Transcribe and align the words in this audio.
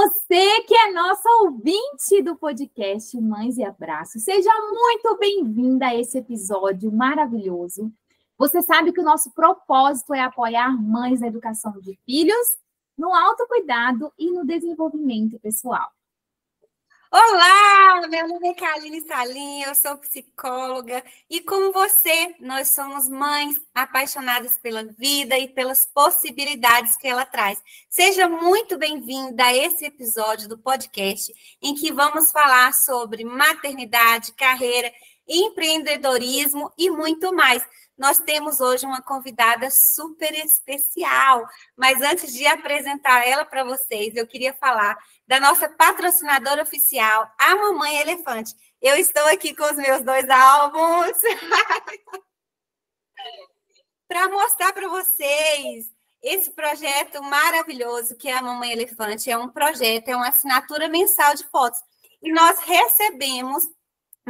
você 0.00 0.62
que 0.62 0.74
é 0.74 0.92
nossa 0.92 1.28
ouvinte 1.42 2.22
do 2.22 2.34
podcast 2.34 3.20
Mães 3.20 3.58
e 3.58 3.62
Abraços, 3.62 4.22
seja 4.22 4.50
muito 4.70 5.18
bem-vinda 5.18 5.88
a 5.88 5.94
esse 5.94 6.16
episódio 6.16 6.90
maravilhoso. 6.90 7.92
Você 8.38 8.62
sabe 8.62 8.94
que 8.94 9.00
o 9.00 9.04
nosso 9.04 9.30
propósito 9.32 10.14
é 10.14 10.20
apoiar 10.20 10.70
mães 10.70 11.20
na 11.20 11.26
educação 11.26 11.72
de 11.82 11.98
filhos, 12.06 12.56
no 12.96 13.12
autocuidado 13.14 14.10
e 14.18 14.30
no 14.30 14.42
desenvolvimento 14.42 15.38
pessoal. 15.38 15.90
Olá, 17.12 18.06
meu 18.08 18.28
nome 18.28 18.50
é 18.50 18.54
Kaline 18.54 19.00
Salim, 19.00 19.62
eu 19.62 19.74
sou 19.74 19.98
psicóloga 19.98 21.02
e 21.28 21.40
como 21.40 21.72
você, 21.72 22.36
nós 22.38 22.68
somos 22.68 23.08
mães 23.08 23.56
apaixonadas 23.74 24.56
pela 24.58 24.84
vida 24.84 25.36
e 25.36 25.48
pelas 25.48 25.84
possibilidades 25.86 26.96
que 26.96 27.08
ela 27.08 27.26
traz. 27.26 27.60
Seja 27.88 28.28
muito 28.28 28.78
bem-vinda 28.78 29.44
a 29.44 29.56
esse 29.56 29.86
episódio 29.86 30.48
do 30.48 30.56
podcast 30.56 31.34
em 31.60 31.74
que 31.74 31.92
vamos 31.92 32.30
falar 32.30 32.72
sobre 32.74 33.24
maternidade, 33.24 34.32
carreira, 34.34 34.92
empreendedorismo 35.26 36.72
e 36.78 36.90
muito 36.90 37.34
mais. 37.34 37.66
Nós 38.00 38.18
temos 38.18 38.60
hoje 38.60 38.86
uma 38.86 39.02
convidada 39.02 39.70
super 39.70 40.32
especial, 40.42 41.46
mas 41.76 42.00
antes 42.00 42.32
de 42.32 42.46
apresentar 42.46 43.28
ela 43.28 43.44
para 43.44 43.62
vocês, 43.62 44.16
eu 44.16 44.26
queria 44.26 44.54
falar 44.54 44.96
da 45.26 45.38
nossa 45.38 45.68
patrocinadora 45.68 46.62
oficial, 46.62 47.30
a 47.38 47.54
Mamãe 47.54 47.98
Elefante. 47.98 48.54
Eu 48.80 48.96
estou 48.96 49.26
aqui 49.26 49.54
com 49.54 49.64
os 49.64 49.76
meus 49.76 50.02
dois 50.02 50.26
álbuns 50.30 51.18
para 54.08 54.30
mostrar 54.30 54.72
para 54.72 54.88
vocês 54.88 55.92
esse 56.22 56.52
projeto 56.52 57.22
maravilhoso 57.22 58.16
que 58.16 58.30
é 58.30 58.38
a 58.38 58.40
Mamãe 58.40 58.72
Elefante. 58.72 59.30
É 59.30 59.36
um 59.36 59.50
projeto, 59.50 60.08
é 60.08 60.16
uma 60.16 60.28
assinatura 60.28 60.88
mensal 60.88 61.34
de 61.34 61.44
fotos. 61.48 61.78
E 62.22 62.32
nós 62.32 62.60
recebemos, 62.60 63.62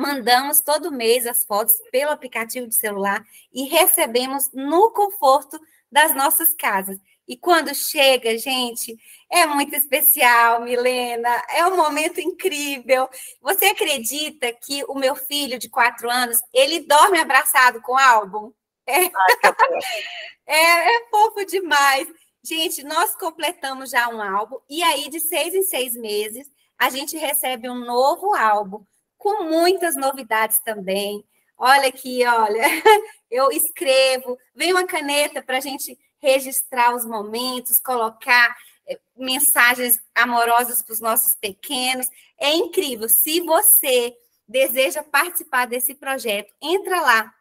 mandamos 0.00 0.60
todo 0.60 0.90
mês 0.90 1.26
as 1.26 1.44
fotos 1.44 1.76
pelo 1.92 2.10
aplicativo 2.10 2.66
de 2.66 2.74
celular 2.74 3.22
e 3.52 3.64
recebemos 3.64 4.50
no 4.52 4.90
conforto 4.90 5.60
das 5.92 6.14
nossas 6.14 6.54
casas. 6.54 6.98
E 7.28 7.36
quando 7.36 7.72
chega, 7.74 8.36
gente, 8.38 8.96
é 9.30 9.46
muito 9.46 9.76
especial, 9.76 10.62
Milena. 10.62 11.30
É 11.50 11.64
um 11.66 11.76
momento 11.76 12.18
incrível. 12.18 13.08
Você 13.40 13.66
acredita 13.66 14.52
que 14.52 14.82
o 14.88 14.94
meu 14.94 15.14
filho 15.14 15.58
de 15.58 15.68
quatro 15.68 16.10
anos 16.10 16.38
ele 16.52 16.80
dorme 16.80 17.18
abraçado 17.18 17.80
com 17.82 17.92
o 17.92 17.98
álbum? 17.98 18.52
É, 18.86 19.04
é, 20.46 20.96
é 20.96 21.08
fofo 21.10 21.44
demais. 21.44 22.08
Gente, 22.42 22.82
nós 22.82 23.14
completamos 23.14 23.90
já 23.90 24.08
um 24.08 24.20
álbum 24.20 24.56
e 24.68 24.82
aí 24.82 25.10
de 25.10 25.20
seis 25.20 25.54
em 25.54 25.62
seis 25.62 25.94
meses 25.94 26.50
a 26.78 26.88
gente 26.88 27.16
recebe 27.18 27.68
um 27.68 27.84
novo 27.84 28.34
álbum 28.34 28.82
com 29.20 29.44
muitas 29.44 29.94
novidades 29.96 30.58
também. 30.60 31.22
Olha 31.56 31.88
aqui, 31.88 32.26
olha, 32.26 32.62
eu 33.30 33.52
escrevo, 33.52 34.36
vem 34.54 34.72
uma 34.72 34.86
caneta 34.86 35.42
para 35.42 35.58
a 35.58 35.60
gente 35.60 35.96
registrar 36.18 36.96
os 36.96 37.04
momentos, 37.04 37.78
colocar 37.78 38.56
eh, 38.88 38.98
mensagens 39.14 40.00
amorosas 40.14 40.82
para 40.82 40.94
os 40.94 41.00
nossos 41.00 41.36
pequenos. 41.36 42.08
É 42.38 42.54
incrível. 42.54 43.10
Se 43.10 43.42
você 43.42 44.16
deseja 44.48 45.02
participar 45.02 45.66
desse 45.66 45.94
projeto, 45.94 46.52
entra 46.60 47.00
lá 47.02 47.34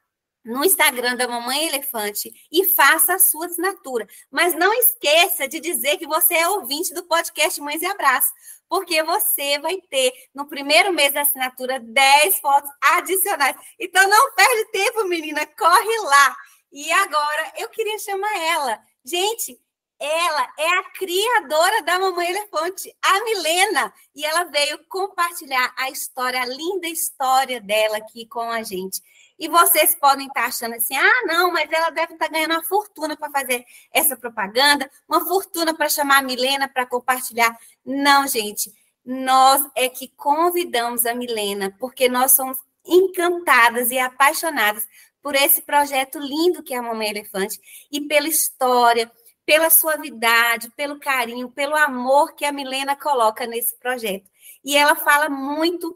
no 0.49 0.65
Instagram 0.65 1.15
da 1.15 1.27
Mamãe 1.27 1.67
Elefante 1.67 2.33
e 2.51 2.65
faça 2.65 3.13
a 3.13 3.19
sua 3.19 3.45
assinatura. 3.45 4.07
Mas 4.31 4.55
não 4.55 4.73
esqueça 4.73 5.47
de 5.47 5.59
dizer 5.59 5.97
que 5.97 6.07
você 6.07 6.33
é 6.33 6.49
ouvinte 6.49 6.93
do 6.93 7.03
podcast 7.03 7.61
Mães 7.61 7.81
e 7.81 7.85
Abraços, 7.85 8.33
porque 8.67 9.01
você 9.03 9.59
vai 9.59 9.77
ter, 9.89 10.11
no 10.33 10.47
primeiro 10.47 10.91
mês 10.91 11.13
da 11.13 11.21
assinatura, 11.21 11.79
10 11.79 12.39
fotos 12.39 12.69
adicionais. 12.81 13.55
Então 13.79 14.07
não 14.09 14.33
perde 14.33 14.71
tempo, 14.71 15.07
menina, 15.07 15.45
corre 15.45 15.97
lá. 15.99 16.35
E 16.71 16.91
agora 16.91 17.53
eu 17.57 17.69
queria 17.69 17.99
chamar 17.99 18.35
ela. 18.37 18.79
Gente, 19.05 19.59
ela 19.99 20.53
é 20.57 20.67
a 20.79 20.83
criadora 20.91 21.83
da 21.83 21.99
Mamãe 21.99 22.27
Elefante, 22.27 22.95
a 23.01 23.23
Milena, 23.23 23.93
e 24.15 24.25
ela 24.25 24.45
veio 24.45 24.83
compartilhar 24.87 25.73
a 25.77 25.89
história, 25.91 26.41
a 26.41 26.45
linda 26.45 26.87
história 26.87 27.61
dela 27.61 27.97
aqui 27.97 28.25
com 28.25 28.49
a 28.49 28.63
gente. 28.63 28.99
E 29.39 29.47
vocês 29.47 29.95
podem 29.95 30.27
estar 30.27 30.45
achando 30.45 30.75
assim: 30.75 30.95
ah, 30.97 31.21
não, 31.25 31.51
mas 31.51 31.71
ela 31.71 31.89
deve 31.89 32.13
estar 32.13 32.27
ganhando 32.27 32.51
uma 32.51 32.63
fortuna 32.63 33.15
para 33.15 33.31
fazer 33.31 33.65
essa 33.91 34.17
propaganda, 34.17 34.91
uma 35.07 35.25
fortuna 35.25 35.73
para 35.73 35.87
chamar 35.87 36.17
a 36.17 36.21
Milena 36.21 36.67
para 36.67 36.85
compartilhar. 36.85 37.57
Não, 37.85 38.27
gente, 38.27 38.73
nós 39.05 39.65
é 39.75 39.87
que 39.87 40.09
convidamos 40.09 41.05
a 41.05 41.15
Milena, 41.15 41.73
porque 41.79 42.09
nós 42.09 42.33
somos 42.33 42.57
encantadas 42.85 43.91
e 43.91 43.97
apaixonadas 43.97 44.85
por 45.21 45.35
esse 45.35 45.61
projeto 45.61 46.19
lindo 46.19 46.63
que 46.63 46.73
é 46.73 46.77
a 46.77 46.81
Mamãe 46.81 47.09
Elefante 47.09 47.59
e 47.91 48.01
pela 48.01 48.27
história, 48.27 49.11
pela 49.45 49.69
suavidade, 49.69 50.69
pelo 50.71 50.99
carinho, 50.99 51.49
pelo 51.49 51.75
amor 51.75 52.33
que 52.35 52.45
a 52.45 52.51
Milena 52.51 52.95
coloca 52.95 53.45
nesse 53.45 53.75
projeto. 53.77 54.29
E 54.63 54.75
ela 54.77 54.95
fala 54.95 55.29
muito, 55.29 55.95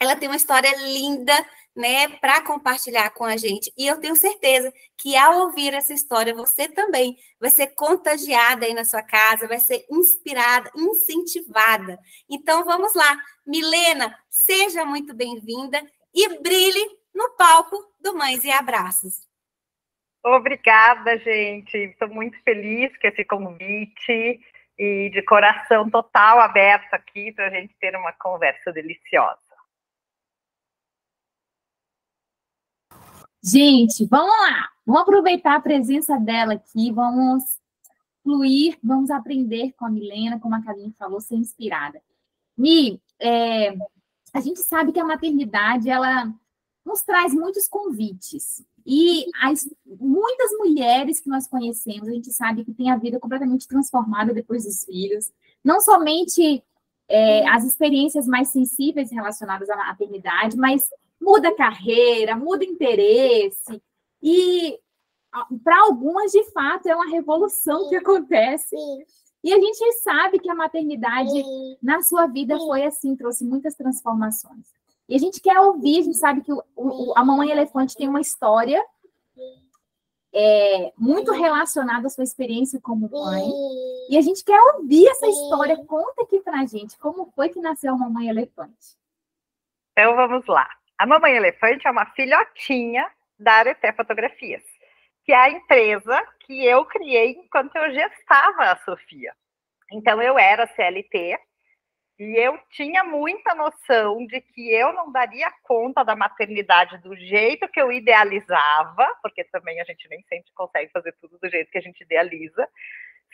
ela 0.00 0.16
tem 0.16 0.28
uma 0.28 0.36
história 0.36 0.74
linda, 0.76 1.32
né, 1.74 2.08
para 2.20 2.42
compartilhar 2.42 3.10
com 3.10 3.24
a 3.24 3.36
gente. 3.36 3.72
E 3.76 3.86
eu 3.86 4.00
tenho 4.00 4.16
certeza 4.16 4.72
que 4.96 5.16
ao 5.16 5.40
ouvir 5.40 5.72
essa 5.72 5.92
história, 5.92 6.34
você 6.34 6.68
também 6.68 7.16
vai 7.40 7.50
ser 7.50 7.68
contagiada 7.68 8.66
aí 8.66 8.74
na 8.74 8.84
sua 8.84 9.02
casa, 9.02 9.48
vai 9.48 9.58
ser 9.58 9.84
inspirada, 9.90 10.70
incentivada. 10.76 11.98
Então 12.28 12.64
vamos 12.64 12.94
lá, 12.94 13.16
Milena, 13.46 14.16
seja 14.28 14.84
muito 14.84 15.14
bem-vinda 15.14 15.80
e 16.14 16.40
brilhe 16.40 17.00
no 17.14 17.30
palco 17.36 17.76
do 18.00 18.14
Mães 18.16 18.44
e 18.44 18.50
Abraços. 18.50 19.28
Obrigada, 20.22 21.16
gente. 21.18 21.76
Estou 21.76 22.08
muito 22.08 22.38
feliz 22.42 22.94
com 22.98 23.08
esse 23.08 23.24
convite 23.24 24.40
e 24.78 25.10
de 25.10 25.22
coração 25.22 25.88
total 25.88 26.40
aberto 26.40 26.92
aqui 26.92 27.32
para 27.32 27.46
a 27.46 27.50
gente 27.50 27.74
ter 27.80 27.96
uma 27.96 28.12
conversa 28.12 28.72
deliciosa. 28.72 29.49
Gente, 33.42 34.04
vamos 34.04 34.28
lá. 34.28 34.68
Vamos 34.84 35.02
aproveitar 35.02 35.56
a 35.56 35.60
presença 35.60 36.18
dela 36.18 36.54
aqui, 36.54 36.90
vamos 36.92 37.42
fluir, 38.22 38.78
vamos 38.82 39.10
aprender 39.10 39.72
com 39.78 39.86
a 39.86 39.90
Milena, 39.90 40.38
como 40.38 40.54
a 40.54 40.62
Kaline 40.62 40.94
falou, 40.98 41.20
ser 41.20 41.36
inspirada. 41.36 42.02
Mi, 42.56 43.00
é, 43.18 43.74
a 44.34 44.40
gente 44.40 44.60
sabe 44.60 44.92
que 44.92 45.00
a 45.00 45.04
maternidade, 45.04 45.88
ela 45.88 46.32
nos 46.84 47.02
traz 47.02 47.32
muitos 47.32 47.66
convites. 47.68 48.64
E 48.84 49.26
as, 49.42 49.68
muitas 49.86 50.50
mulheres 50.58 51.20
que 51.20 51.28
nós 51.28 51.46
conhecemos, 51.46 52.08
a 52.08 52.12
gente 52.12 52.32
sabe 52.32 52.64
que 52.64 52.74
tem 52.74 52.90
a 52.90 52.96
vida 52.96 53.18
completamente 53.18 53.66
transformada 53.66 54.34
depois 54.34 54.64
dos 54.64 54.84
filhos. 54.84 55.32
Não 55.64 55.80
somente 55.80 56.62
é, 57.08 57.48
as 57.48 57.64
experiências 57.64 58.26
mais 58.26 58.48
sensíveis 58.48 59.10
relacionadas 59.10 59.68
à 59.70 59.76
maternidade, 59.76 60.56
mas 60.56 60.88
muda 61.20 61.48
a 61.48 61.56
carreira, 61.56 62.34
muda 62.34 62.64
interesse. 62.64 63.82
E 64.22 64.78
para 65.62 65.80
algumas, 65.82 66.32
de 66.32 66.42
fato, 66.52 66.86
é 66.86 66.94
uma 66.94 67.10
revolução 67.10 67.88
que 67.88 67.96
acontece. 67.96 68.76
E 69.42 69.52
a 69.52 69.60
gente 69.60 69.92
sabe 70.00 70.38
que 70.38 70.50
a 70.50 70.54
maternidade 70.54 71.42
na 71.82 72.02
sua 72.02 72.26
vida 72.26 72.58
foi 72.58 72.84
assim, 72.84 73.16
trouxe 73.16 73.44
muitas 73.44 73.74
transformações. 73.74 74.66
E 75.08 75.14
a 75.14 75.18
gente 75.18 75.40
quer 75.40 75.58
ouvir, 75.60 75.98
a 75.98 76.02
gente 76.02 76.18
sabe 76.18 76.40
que 76.42 76.52
o, 76.52 76.62
o, 76.76 77.12
a 77.16 77.24
Mamãe 77.24 77.50
Elefante 77.50 77.96
tem 77.96 78.08
uma 78.08 78.20
história 78.20 78.84
é, 80.32 80.92
muito 80.96 81.32
relacionada 81.32 82.06
à 82.06 82.10
sua 82.10 82.24
experiência 82.24 82.80
como 82.80 83.10
mãe. 83.10 83.50
E 84.08 84.16
a 84.16 84.20
gente 84.20 84.44
quer 84.44 84.60
ouvir 84.74 85.08
essa 85.08 85.26
história. 85.26 85.84
Conta 85.84 86.22
aqui 86.22 86.40
pra 86.40 86.64
gente 86.66 86.98
como 86.98 87.30
foi 87.34 87.48
que 87.48 87.60
nasceu 87.60 87.94
a 87.94 87.98
Mamãe 87.98 88.28
Elefante. 88.28 88.96
Então 89.92 90.14
vamos 90.14 90.46
lá. 90.46 90.68
A 91.00 91.06
Mamãe 91.06 91.34
Elefante 91.34 91.86
é 91.86 91.90
uma 91.90 92.04
filhotinha 92.14 93.10
da 93.38 93.54
Areté 93.54 93.90
Fotografias, 93.90 94.62
que 95.24 95.32
é 95.32 95.36
a 95.36 95.48
empresa 95.48 96.22
que 96.40 96.62
eu 96.66 96.84
criei 96.84 97.30
enquanto 97.30 97.74
eu 97.74 97.90
gestava 97.90 98.64
a 98.64 98.76
Sofia. 98.84 99.32
Então 99.90 100.20
eu 100.20 100.38
era 100.38 100.66
CLT, 100.66 101.38
e 102.18 102.36
eu 102.36 102.60
tinha 102.68 103.02
muita 103.02 103.54
noção 103.54 104.26
de 104.26 104.42
que 104.42 104.70
eu 104.70 104.92
não 104.92 105.10
daria 105.10 105.50
conta 105.62 106.04
da 106.04 106.14
maternidade 106.14 106.98
do 106.98 107.16
jeito 107.16 107.66
que 107.68 107.80
eu 107.80 107.90
idealizava, 107.90 109.08
porque 109.22 109.42
também 109.44 109.80
a 109.80 109.84
gente 109.84 110.06
nem 110.06 110.22
sempre 110.24 110.52
consegue 110.54 110.92
fazer 110.92 111.14
tudo 111.18 111.38
do 111.38 111.48
jeito 111.48 111.70
que 111.70 111.78
a 111.78 111.80
gente 111.80 112.04
idealiza. 112.04 112.68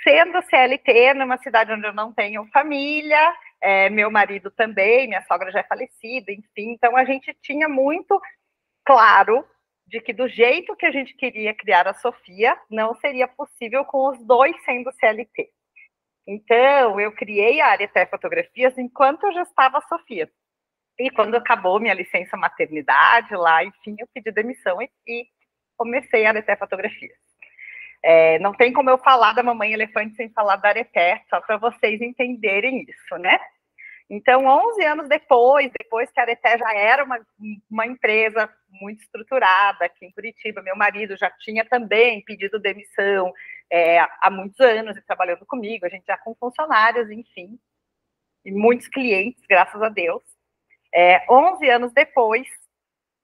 Sendo 0.02 0.42
CLT 0.42 1.14
numa 1.14 1.38
cidade 1.38 1.72
onde 1.72 1.86
eu 1.86 1.92
não 1.92 2.12
tenho 2.12 2.46
família, 2.52 3.34
é, 3.60 3.88
meu 3.90 4.10
marido 4.10 4.50
também, 4.50 5.08
minha 5.08 5.22
sogra 5.22 5.50
já 5.50 5.60
é 5.60 5.64
falecida, 5.64 6.30
enfim. 6.32 6.72
Então 6.72 6.96
a 6.96 7.04
gente 7.04 7.34
tinha 7.42 7.68
muito 7.68 8.20
claro 8.84 9.44
de 9.86 10.00
que 10.00 10.12
do 10.12 10.28
jeito 10.28 10.76
que 10.76 10.84
a 10.84 10.90
gente 10.90 11.14
queria 11.14 11.54
criar 11.54 11.86
a 11.86 11.94
Sofia, 11.94 12.58
não 12.68 12.94
seria 12.96 13.28
possível 13.28 13.84
com 13.84 14.08
os 14.08 14.18
dois 14.24 14.54
sendo 14.64 14.92
CLT. 14.92 15.48
Então, 16.26 16.98
eu 16.98 17.12
criei 17.12 17.60
a 17.60 17.68
Areté 17.68 18.04
Fotografias 18.04 18.76
enquanto 18.76 19.24
eu 19.26 19.32
já 19.32 19.42
estava 19.42 19.78
a 19.78 19.82
Sofia. 19.82 20.28
E 20.98 21.10
quando 21.10 21.36
acabou 21.36 21.78
minha 21.78 21.94
licença 21.94 22.36
maternidade 22.36 23.34
lá, 23.36 23.62
enfim, 23.64 23.94
eu 23.98 24.08
pedi 24.12 24.32
demissão 24.32 24.82
e, 24.82 24.90
e 25.06 25.26
comecei 25.76 26.26
a 26.26 26.30
Areté 26.30 26.56
Fotografias. 26.56 27.16
É, 28.08 28.38
não 28.38 28.54
tem 28.54 28.72
como 28.72 28.88
eu 28.88 28.98
falar 28.98 29.32
da 29.32 29.42
Mamãe 29.42 29.72
Elefante 29.72 30.14
sem 30.14 30.30
falar 30.30 30.54
da 30.54 30.68
Areté, 30.68 31.24
só 31.28 31.40
para 31.40 31.56
vocês 31.56 32.00
entenderem 32.00 32.86
isso, 32.88 33.18
né? 33.18 33.36
Então, 34.08 34.46
11 34.46 34.84
anos 34.84 35.08
depois, 35.08 35.72
depois 35.76 36.08
que 36.12 36.20
a 36.20 36.22
Areté 36.22 36.56
já 36.56 36.72
era 36.72 37.02
uma, 37.02 37.18
uma 37.68 37.84
empresa 37.84 38.48
muito 38.80 39.02
estruturada 39.02 39.86
aqui 39.86 40.06
em 40.06 40.12
Curitiba, 40.12 40.62
meu 40.62 40.76
marido 40.76 41.16
já 41.16 41.28
tinha 41.40 41.64
também 41.64 42.22
pedido 42.22 42.60
demissão 42.60 43.32
é, 43.68 43.98
há 43.98 44.30
muitos 44.30 44.60
anos 44.60 44.96
e 44.96 45.02
trabalhando 45.02 45.44
comigo, 45.44 45.84
a 45.84 45.88
gente 45.88 46.06
já 46.06 46.16
com 46.16 46.32
funcionários, 46.36 47.10
enfim, 47.10 47.58
e 48.44 48.52
muitos 48.52 48.86
clientes, 48.86 49.42
graças 49.48 49.82
a 49.82 49.88
Deus. 49.88 50.22
É, 50.94 51.26
11 51.28 51.68
anos 51.68 51.92
depois, 51.92 52.46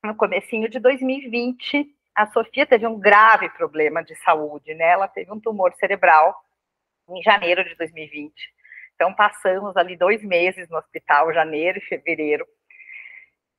no 0.03 0.17
comecinho 0.17 0.69
de 0.69 0.81
2020, 0.81 1.87
a 2.15 2.27
Sofia 2.33 2.67
teve 2.67 2.87
um 2.87 2.99
grave 2.99 3.49
problema 3.51 4.03
de 4.03 4.15
saúde, 4.17 4.75
né? 4.75 4.91
Ela 4.91 5.09
teve 5.09 5.33
um 5.33 5.41
tumor 5.41 5.73
cerebral 5.75 6.35
em 7.09 7.23
janeiro 7.23 7.65
de 7.65 7.75
2020. 7.77 8.33
Então, 8.95 9.15
passamos 9.15 9.77
ali 9.77 9.97
dois 9.97 10.23
meses 10.23 10.69
no 10.69 10.77
hospital, 10.77 11.33
janeiro 11.33 11.79
e 11.79 11.83
fevereiro. 11.83 12.47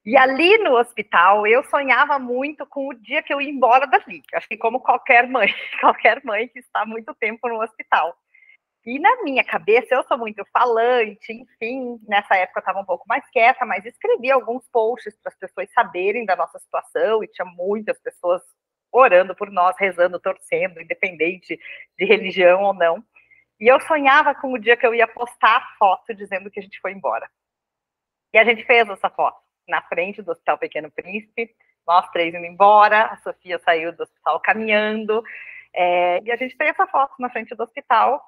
E 0.05 0.17
ali 0.17 0.57
no 0.57 0.77
hospital, 0.77 1.47
eu 1.47 1.63
sonhava 1.63 2.19
muito 2.19 2.65
com 2.65 2.89
o 2.89 2.93
dia 2.93 3.23
que 3.23 3.33
eu 3.33 3.41
ia 3.41 3.49
embora 3.49 3.87
dali. 3.87 4.21
Acho 4.33 4.47
que 4.47 4.57
como 4.57 4.79
qualquer 4.79 5.27
mãe, 5.27 5.47
qualquer 5.79 6.23
mãe 6.23 6.47
que 6.47 6.59
está 6.59 6.85
muito 6.85 7.13
tempo 7.15 7.47
no 7.47 7.61
hospital. 7.61 8.15
E 8.85 8.99
na 8.99 9.23
minha 9.23 9.43
cabeça, 9.43 9.95
eu 9.95 10.03
sou 10.03 10.17
muito 10.17 10.43
falante, 10.51 11.31
enfim, 11.31 11.97
nessa 12.05 12.35
época 12.35 12.59
eu 12.59 12.61
estava 12.61 12.81
um 12.81 12.85
pouco 12.85 13.05
mais 13.07 13.25
quieta, 13.29 13.65
mas 13.65 13.85
escrevi 13.85 14.29
alguns 14.29 14.67
posts 14.67 15.15
para 15.21 15.31
as 15.31 15.37
pessoas 15.37 15.71
saberem 15.71 16.25
da 16.25 16.35
nossa 16.35 16.59
situação, 16.59 17.23
e 17.23 17.27
tinha 17.27 17.45
muitas 17.45 17.97
pessoas 18.01 18.41
orando 18.91 19.33
por 19.35 19.49
nós, 19.49 19.75
rezando, 19.79 20.19
torcendo, 20.19 20.81
independente 20.81 21.57
de 21.97 22.05
religião 22.05 22.61
ou 22.61 22.73
não. 22.73 23.03
E 23.59 23.67
eu 23.67 23.79
sonhava 23.81 24.35
com 24.35 24.51
o 24.51 24.59
dia 24.59 24.75
que 24.75 24.85
eu 24.85 24.93
ia 24.93 25.07
postar 25.07 25.57
a 25.57 25.77
foto 25.77 26.13
dizendo 26.13 26.51
que 26.51 26.59
a 26.59 26.63
gente 26.63 26.79
foi 26.81 26.91
embora. 26.91 27.29
E 28.33 28.37
a 28.37 28.43
gente 28.43 28.65
fez 28.65 28.87
essa 28.89 29.09
foto 29.09 29.39
na 29.67 29.81
frente 29.83 30.21
do 30.21 30.31
Hospital 30.31 30.57
Pequeno 30.57 30.91
Príncipe, 30.91 31.55
nós 31.87 32.09
três 32.11 32.33
indo 32.33 32.45
embora, 32.45 33.05
a 33.05 33.17
Sofia 33.17 33.59
saiu 33.59 33.93
do 33.93 34.03
hospital 34.03 34.39
caminhando, 34.41 35.23
é, 35.73 36.21
e 36.23 36.31
a 36.31 36.35
gente 36.35 36.55
fez 36.55 36.71
essa 36.71 36.85
foto 36.87 37.13
na 37.19 37.29
frente 37.29 37.55
do 37.55 37.63
hospital, 37.63 38.21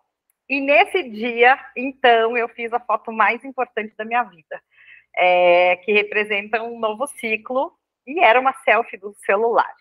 e 0.47 0.61
nesse 0.61 1.09
dia, 1.09 1.59
então, 1.75 2.37
eu 2.37 2.47
fiz 2.49 2.71
a 2.71 2.79
foto 2.79 3.11
mais 3.11 3.43
importante 3.43 3.95
da 3.97 4.05
minha 4.05 4.23
vida, 4.23 4.61
é, 5.17 5.77
que 5.77 5.91
representa 5.91 6.61
um 6.61 6.79
novo 6.79 7.07
ciclo, 7.07 7.73
e 8.05 8.19
era 8.19 8.39
uma 8.39 8.53
selfie 8.63 8.97
do 8.97 9.13
celular. 9.25 9.73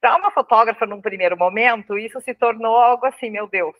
Para 0.00 0.16
uma 0.16 0.30
fotógrafa, 0.30 0.86
num 0.86 1.00
primeiro 1.00 1.36
momento, 1.36 1.98
isso 1.98 2.20
se 2.20 2.34
tornou 2.34 2.76
algo 2.76 3.06
assim, 3.06 3.30
meu 3.30 3.46
Deus. 3.46 3.76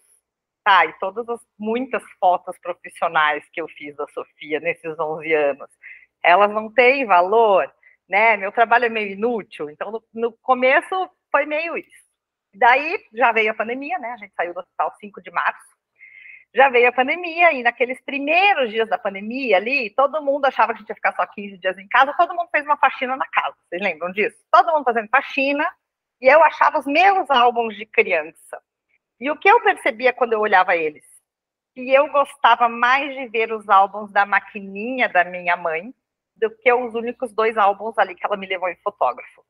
Tá, 0.63 0.85
e 0.85 0.93
todas 0.99 1.27
as 1.29 1.41
muitas 1.59 2.03
fotos 2.19 2.59
profissionais 2.59 3.45
que 3.51 3.61
eu 3.61 3.69
fiz 3.69 3.97
da 3.97 4.07
Sofia 4.09 4.61
nesses 4.61 4.99
11 4.99 5.33
anos, 5.33 5.71
elas 6.23 6.51
não 6.51 6.71
têm 6.71 7.07
valor, 7.07 7.71
né? 8.09 8.37
Meu 8.37 8.53
trabalho 8.53 8.85
é 8.85 8.89
meio 8.91 9.13
inútil, 9.13 9.71
então 9.71 9.91
no, 9.91 10.05
no 10.13 10.33
começo 10.43 11.11
foi 11.33 11.47
meio 11.47 11.79
isso. 11.79 12.11
Daí 12.55 12.99
já 13.15 13.33
veio 13.33 13.53
a 13.53 13.55
pandemia, 13.55 13.99
né? 13.99 14.11
A 14.13 14.17
gente 14.19 14.35
saiu 14.35 14.53
do 14.53 14.61
hospital 14.61 14.95
5 15.01 15.23
de 15.23 15.31
março, 15.31 15.80
já 16.55 16.69
veio 16.69 16.89
a 16.89 16.93
pandemia, 16.93 17.53
e 17.53 17.63
naqueles 17.63 18.01
primeiros 18.01 18.71
dias 18.71 18.89
da 18.89 18.99
pandemia 18.99 19.57
ali, 19.57 19.91
todo 19.91 20.23
mundo 20.23 20.47
achava 20.47 20.73
que 20.73 20.79
a 20.79 20.81
gente 20.81 20.89
ia 20.89 20.95
ficar 20.95 21.15
só 21.15 21.27
15 21.27 21.59
dias 21.59 21.79
em 21.79 21.87
casa, 21.89 22.15
todo 22.17 22.35
mundo 22.35 22.49
fez 22.51 22.65
uma 22.65 22.77
faxina 22.77 23.17
na 23.17 23.27
casa, 23.29 23.57
vocês 23.69 23.81
lembram 23.81 24.11
disso? 24.11 24.37
Todo 24.51 24.73
mundo 24.73 24.85
fazendo 24.85 25.09
faxina, 25.09 25.65
e 26.21 26.27
eu 26.27 26.43
achava 26.43 26.79
os 26.79 26.87
meus 26.87 27.31
álbuns 27.31 27.77
de 27.77 27.87
criança. 27.87 28.61
E 29.19 29.31
o 29.31 29.37
que 29.37 29.49
eu 29.49 29.61
percebia 29.63 30.13
quando 30.13 30.33
eu 30.33 30.41
olhava 30.41 30.77
eles? 30.77 31.05
Que 31.75 31.93
eu 31.93 32.09
gostava 32.11 32.69
mais 32.69 33.15
de 33.15 33.29
ver 33.29 33.53
os 33.53 33.69
álbuns 33.69 34.11
da 34.11 34.27
maquininha 34.27 35.09
da 35.09 35.25
minha 35.25 35.57
mãe 35.57 35.95
do 36.37 36.51
que 36.51 36.73
os 36.73 36.95
únicos 36.95 37.33
dois 37.33 37.57
álbuns 37.57 37.97
ali 37.99 38.15
que 38.15 38.27
ela 38.27 38.37
me 38.37 38.47
levou 38.47 38.69
em 38.69 38.77
fotógrafo 38.77 39.45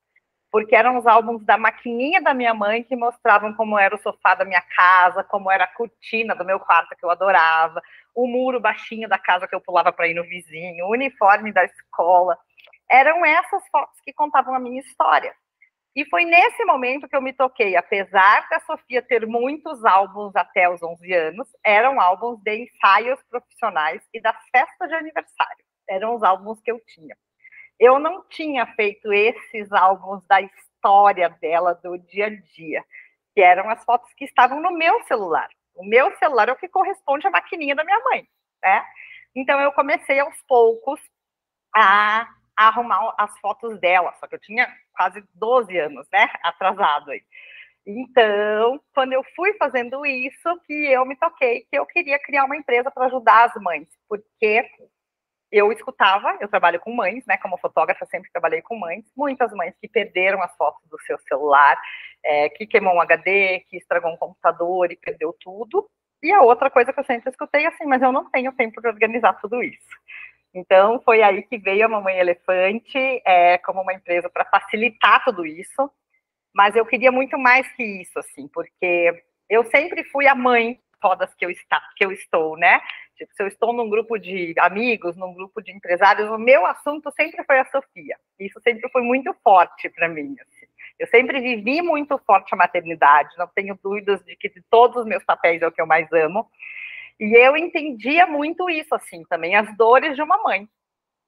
porque 0.50 0.75
eram 0.75 0.99
os 0.99 1.06
álbuns 1.06 1.44
da 1.44 1.56
maquininha 1.56 2.20
da 2.20 2.35
minha 2.35 2.52
mãe 2.52 2.82
que 2.82 2.97
mostravam 2.97 3.55
como 3.55 3.79
era 3.79 3.94
o 3.94 3.99
sofá 3.99 4.35
da 4.35 4.44
minha 4.44 4.61
casa, 4.61 5.23
como 5.23 5.50
era 5.50 5.64
a 5.64 5.75
cortina 5.75 6.35
do 6.35 6.44
meu 6.44 6.58
quarto 6.58 6.97
que 6.97 7.05
eu 7.05 7.11
adorava, 7.11 7.81
o 8.14 8.26
muro 8.26 8.61
baixinho 8.61 9.08
da 9.08 9.19
casa 9.19 9.47
que 9.47 9.55
eu 9.55 9.61
pulava 9.61 9.93
para 9.93 10.08
ir 10.08 10.14
no 10.14 10.25
vizinho, 10.25 10.87
o 10.87 10.91
uniforme 10.91 11.52
da 11.52 11.64
escola. 11.64 12.37
Eram 12.91 13.25
essas 13.25 13.62
fotos 13.69 14.00
que 14.00 14.12
contavam 14.12 14.55
a 14.55 14.58
minha 14.58 14.81
história. 14.81 15.32
E 15.94 16.05
foi 16.08 16.25
nesse 16.25 16.64
momento 16.64 17.08
que 17.08 17.17
eu 17.17 17.23
me 17.23 17.32
toquei, 17.32 17.76
apesar 17.76 18.49
da 18.49 18.61
Sofia 18.61 19.02
ter 19.02 19.26
muitos 19.26 19.85
álbuns 19.85 20.35
até 20.37 20.69
os 20.69 20.82
11 20.82 21.12
anos, 21.12 21.49
eram 21.64 22.00
álbuns 22.00 22.41
de 22.43 22.64
ensaios 22.64 23.20
profissionais 23.29 24.02
e 24.14 24.20
das 24.20 24.37
festas 24.50 24.88
de 24.88 24.94
aniversário. 24.94 25.64
Eram 25.88 26.14
os 26.14 26.23
álbuns 26.23 26.61
que 26.61 26.70
eu 26.70 26.81
tinha 26.87 27.17
eu 27.81 27.99
não 27.99 28.23
tinha 28.29 28.67
feito 28.75 29.11
esses 29.11 29.73
álbuns 29.73 30.23
da 30.27 30.43
história 30.43 31.31
dela, 31.41 31.75
do 31.75 31.97
dia 31.97 32.27
a 32.27 32.31
dia, 32.31 32.85
que 33.35 33.41
eram 33.41 33.71
as 33.71 33.82
fotos 33.85 34.12
que 34.12 34.27
estavam 34.27 34.61
no 34.61 34.71
meu 34.71 35.03
celular. 35.05 35.49
O 35.75 35.85
meu 35.85 36.15
celular 36.19 36.50
é 36.50 36.53
o 36.53 36.56
que 36.56 36.69
corresponde 36.69 37.27
à 37.27 37.31
maquininha 37.31 37.75
da 37.75 37.82
minha 37.82 37.99
mãe, 38.00 38.29
né? 38.62 38.85
Então 39.35 39.59
eu 39.61 39.73
comecei 39.73 40.21
aos 40.21 40.37
poucos 40.43 41.00
a, 41.75 42.29
arrumar 42.55 43.15
as 43.17 43.38
fotos 43.38 43.81
dela, 43.81 44.15
só 44.21 44.26
que 44.26 44.35
eu 44.35 44.41
tinha 44.41 44.69
quase 44.93 45.25
12 45.35 45.79
anos, 45.79 46.06
né? 46.12 46.29
Atrasado 46.43 47.11
aí. 47.11 47.23
Então, 47.87 48.79
quando 48.94 49.15
eu 49.15 49.25
fui 49.35 49.55
fazendo 49.55 50.05
isso, 50.05 50.61
que 50.67 50.73
eu 50.73 51.06
me 51.06 51.17
toquei 51.17 51.67
que 51.71 51.79
eu 51.79 51.87
queria 51.87 52.19
criar 52.19 52.44
uma 52.44 52.56
empresa 52.56 52.91
para 52.91 53.06
ajudar 53.06 53.47
as 53.47 53.55
mães, 53.62 53.88
porque 54.06 54.69
eu 55.50 55.73
escutava, 55.73 56.37
eu 56.41 56.49
trabalho 56.49 56.79
com 56.79 56.94
mães, 56.94 57.25
né, 57.26 57.37
como 57.38 57.58
fotógrafa, 57.58 58.06
sempre 58.06 58.31
trabalhei 58.31 58.62
com 58.62 58.79
mães, 58.79 59.05
muitas 59.17 59.52
mães 59.52 59.75
que 59.81 59.88
perderam 59.88 60.43
as 60.43 60.55
fotos 60.56 60.88
do 60.88 60.99
seu 61.00 61.19
celular, 61.20 61.76
é, 62.23 62.49
que 62.50 62.67
queimou 62.67 62.94
um 62.94 63.00
HD, 63.00 63.61
que 63.69 63.76
estragou 63.76 64.12
um 64.12 64.17
computador 64.17 64.93
e 64.93 64.97
perdeu 64.97 65.35
tudo. 65.41 65.88
E 66.23 66.31
a 66.32 66.43
outra 66.43 66.70
coisa 66.70 66.93
que 66.93 67.00
eu 67.00 67.05
sempre 67.05 67.31
escutei 67.31 67.67
assim, 67.67 67.85
mas 67.87 68.02
eu 68.02 68.12
não 68.12 68.30
tenho 68.30 68.52
tempo 68.52 68.80
de 68.80 68.88
organizar 68.88 69.33
tudo 69.40 69.62
isso. 69.62 69.97
Então, 70.52 71.00
foi 71.02 71.23
aí 71.23 71.42
que 71.42 71.59
veio 71.59 71.87
a 71.87 71.88
Mamãe 71.88 72.19
Elefante 72.19 73.23
é, 73.25 73.59
como 73.59 73.83
uma 73.83 73.95
empresa 73.95 74.28
para 74.28 74.45
facilitar 74.45 75.25
tudo 75.25 75.47
isso, 75.47 75.90
mas 76.52 76.75
eu 76.75 76.85
queria 76.85 77.12
muito 77.12 77.38
mais 77.38 77.71
que 77.73 77.83
isso, 77.83 78.19
assim, 78.19 78.49
porque 78.49 79.23
eu 79.49 79.64
sempre 79.64 80.04
fui 80.04 80.26
a 80.26 80.35
mãe 80.35 80.80
todas 81.00 81.33
que 81.35 81.45
eu, 81.45 81.50
está, 81.50 81.80
que 81.97 82.04
eu 82.04 82.12
estou, 82.12 82.57
né? 82.57 82.80
Tipo, 83.21 83.35
se 83.35 83.43
eu 83.43 83.49
estou 83.49 83.71
num 83.75 83.91
grupo 83.91 84.19
de 84.19 84.55
amigos, 84.59 85.15
num 85.15 85.35
grupo 85.35 85.61
de 85.61 85.71
empresários, 85.71 86.31
o 86.31 86.39
meu 86.39 86.65
assunto 86.65 87.12
sempre 87.12 87.45
foi 87.45 87.59
a 87.59 87.67
Sofia. 87.67 88.17
Isso 88.39 88.59
sempre 88.62 88.89
foi 88.89 89.03
muito 89.03 89.31
forte 89.45 89.91
para 89.91 90.09
mim. 90.09 90.35
Assim. 90.41 90.67
Eu 90.99 91.07
sempre 91.07 91.39
vivi 91.39 91.83
muito 91.83 92.17
forte 92.27 92.55
a 92.55 92.57
maternidade, 92.57 93.37
não 93.37 93.47
tenho 93.49 93.79
dúvidas 93.85 94.25
de 94.25 94.35
que 94.37 94.49
de 94.49 94.62
todos 94.71 94.97
os 94.97 95.05
meus 95.05 95.23
papéis 95.23 95.61
é 95.61 95.67
o 95.67 95.71
que 95.71 95.83
eu 95.83 95.87
mais 95.87 96.11
amo. 96.15 96.50
E 97.21 97.35
eu 97.35 97.59
entendia 97.59 98.27
muito 98.27 98.71
isso, 98.71 98.95
assim, 98.95 99.23
também, 99.29 99.55
as 99.55 99.77
dores 99.77 100.17
de 100.17 100.23
uma 100.23 100.43
mãe. 100.43 100.67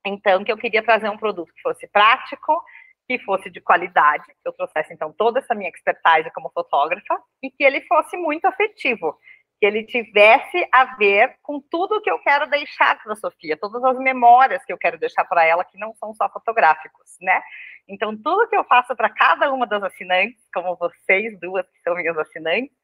Então, 0.02 0.42
que 0.42 0.50
eu 0.50 0.56
queria 0.56 0.82
trazer 0.82 1.10
um 1.10 1.18
produto 1.18 1.52
que 1.52 1.60
fosse 1.60 1.86
prático, 1.88 2.58
que 3.06 3.18
fosse 3.18 3.50
de 3.50 3.60
qualidade, 3.60 4.24
que 4.24 4.48
eu 4.48 4.54
trouxesse, 4.54 4.94
então, 4.94 5.12
toda 5.12 5.40
essa 5.40 5.54
minha 5.54 5.68
expertise 5.68 6.30
como 6.34 6.48
fotógrafa, 6.54 7.22
e 7.42 7.50
que 7.50 7.62
ele 7.62 7.82
fosse 7.82 8.16
muito 8.16 8.46
afetivo 8.46 9.18
que 9.62 9.66
ele 9.66 9.84
tivesse 9.84 10.68
a 10.72 10.96
ver 10.96 11.36
com 11.40 11.60
tudo 11.60 12.00
que 12.02 12.10
eu 12.10 12.18
quero 12.18 12.50
deixar 12.50 13.00
para 13.00 13.12
a 13.12 13.16
Sofia, 13.16 13.56
todas 13.56 13.84
as 13.84 13.96
memórias 13.96 14.64
que 14.64 14.72
eu 14.72 14.76
quero 14.76 14.98
deixar 14.98 15.24
para 15.24 15.44
ela, 15.44 15.64
que 15.64 15.78
não 15.78 15.94
são 15.94 16.12
só 16.14 16.28
fotográficos, 16.28 17.16
né? 17.20 17.40
Então, 17.86 18.16
tudo 18.20 18.48
que 18.48 18.56
eu 18.56 18.64
faço 18.64 18.96
para 18.96 19.08
cada 19.08 19.52
uma 19.52 19.64
das 19.64 19.80
assinantes, 19.84 20.44
como 20.52 20.74
vocês 20.74 21.38
duas 21.38 21.64
que 21.64 21.80
são 21.84 21.94
minhas 21.94 22.18
assinantes, 22.18 22.74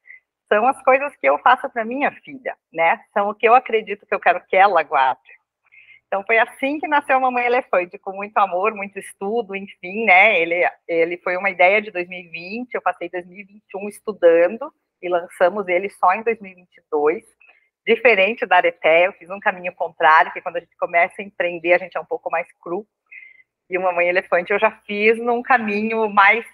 são 0.49 0.69
as 0.69 0.81
coisas 0.85 1.17
que 1.17 1.29
eu 1.29 1.37
faço 1.41 1.69
para 1.69 1.85
minha 1.85 2.13
filha, 2.23 2.57
né? 2.73 3.01
São 3.13 3.29
o 3.29 3.35
que 3.35 3.49
eu 3.49 3.57
acredito 3.57 4.07
que 4.07 4.15
eu 4.15 4.21
quero 4.21 4.41
que 4.47 4.55
ela 4.55 4.81
guarde. 4.85 5.33
Então, 6.07 6.23
foi 6.23 6.39
assim 6.39 6.79
que 6.79 6.87
nasceu 6.87 7.19
Mamãe 7.19 7.47
Elefante, 7.47 7.99
com 7.99 8.13
muito 8.13 8.39
amor, 8.39 8.73
muito 8.73 9.01
estudo, 9.01 9.57
enfim, 9.57 10.05
né? 10.05 10.41
Ele, 10.41 10.71
ele 10.87 11.17
foi 11.25 11.37
uma 11.37 11.51
ideia 11.51 11.83
de 11.83 11.91
2020, 11.91 12.73
eu 12.73 12.81
passei 12.81 13.11
2021 13.11 13.89
estudando, 13.89 14.73
e 15.03 15.09
lançamos 15.09 15.69
ele 15.69 15.89
só 15.91 16.13
em 16.15 16.23
2022. 16.23 17.25
Diferente 17.87 18.45
da 18.45 18.57
Areté, 18.57 19.07
eu 19.07 19.13
fiz 19.15 19.31
um 19.31 19.41
caminho 19.41 19.75
contrário, 19.75 20.33
que 20.33 20.43
quando 20.43 20.57
a 20.57 20.61
gente 20.61 20.77
começa 20.77 21.15
a 21.19 21.25
empreender, 21.25 21.73
a 21.73 21.79
gente 21.79 21.97
é 21.97 22.01
um 22.01 22.05
pouco 22.05 22.31
mais 22.31 22.47
cru. 22.61 22.87
E 23.71 23.79
uma 23.79 23.93
mãe 23.93 24.09
elefante 24.09 24.53
eu 24.53 24.59
já 24.59 24.71
fiz 24.87 25.19
num 25.19 25.43
caminho 25.43 26.09
mais 26.09 26.45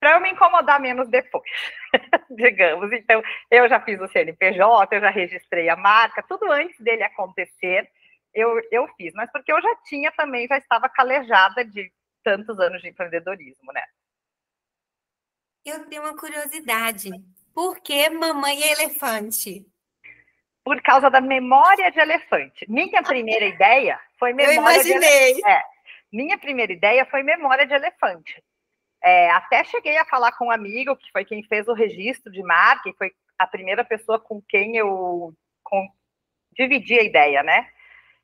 para 0.00 0.12
eu 0.12 0.20
me 0.20 0.30
incomodar 0.30 0.80
menos 0.80 1.08
depois, 1.08 1.50
digamos. 2.30 2.92
Então, 2.92 3.22
eu 3.50 3.68
já 3.68 3.80
fiz 3.80 4.00
o 4.00 4.08
CNPJ, 4.08 4.94
eu 4.94 5.00
já 5.00 5.10
registrei 5.10 5.68
a 5.68 5.76
marca, 5.76 6.22
tudo 6.22 6.50
antes 6.50 6.78
dele 6.78 7.02
acontecer, 7.02 7.90
eu, 8.32 8.60
eu 8.70 8.86
fiz, 8.96 9.12
mas 9.14 9.30
porque 9.32 9.52
eu 9.52 9.60
já 9.60 9.74
tinha 9.86 10.12
também, 10.12 10.46
já 10.46 10.58
estava 10.58 10.88
calejada 10.88 11.64
de 11.64 11.90
tantos 12.22 12.60
anos 12.60 12.80
de 12.80 12.88
empreendedorismo, 12.88 13.72
né? 13.72 13.82
Eu 15.64 15.86
tenho 15.86 16.02
uma 16.02 16.16
curiosidade. 16.16 17.10
Por 17.58 17.80
que 17.80 18.08
mamãe 18.08 18.62
é 18.62 18.70
elefante? 18.70 19.66
Por 20.62 20.80
causa 20.80 21.10
da 21.10 21.20
memória 21.20 21.90
de 21.90 21.98
elefante. 21.98 22.64
Minha 22.68 23.02
primeira 23.02 23.46
ideia 23.50 23.98
foi 24.16 24.32
memória 24.32 24.54
eu 24.54 24.62
imaginei. 24.62 25.00
de 25.00 25.40
elefante. 25.40 25.50
É, 25.50 25.62
minha 26.12 26.38
primeira 26.38 26.72
ideia 26.72 27.04
foi 27.06 27.24
memória 27.24 27.66
de 27.66 27.74
elefante. 27.74 28.40
É, 29.02 29.28
até 29.32 29.64
cheguei 29.64 29.98
a 29.98 30.04
falar 30.04 30.30
com 30.38 30.46
um 30.46 30.50
amigo, 30.52 30.94
que 30.94 31.10
foi 31.10 31.24
quem 31.24 31.42
fez 31.48 31.66
o 31.66 31.72
registro 31.72 32.30
de 32.30 32.44
marca, 32.44 32.88
e 32.88 32.94
foi 32.94 33.10
a 33.36 33.44
primeira 33.44 33.82
pessoa 33.82 34.20
com 34.20 34.40
quem 34.48 34.76
eu 34.76 35.34
com, 35.64 35.84
dividi 36.56 36.96
a 36.96 37.02
ideia, 37.02 37.42
né? 37.42 37.68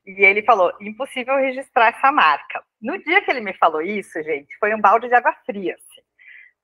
E 0.05 0.23
ele 0.23 0.43
falou: 0.43 0.71
impossível 0.79 1.35
registrar 1.35 1.89
essa 1.89 2.09
marca. 2.09 2.63
No 2.81 2.97
dia 3.03 3.21
que 3.21 3.31
ele 3.31 3.41
me 3.41 3.53
falou 3.55 3.81
isso, 3.81 4.23
gente, 4.23 4.57
foi 4.61 4.73
um 4.73 4.79
balde 4.79 5.09
de 5.09 5.13
água 5.13 5.33
fria. 5.45 5.75
Assim, 5.75 6.04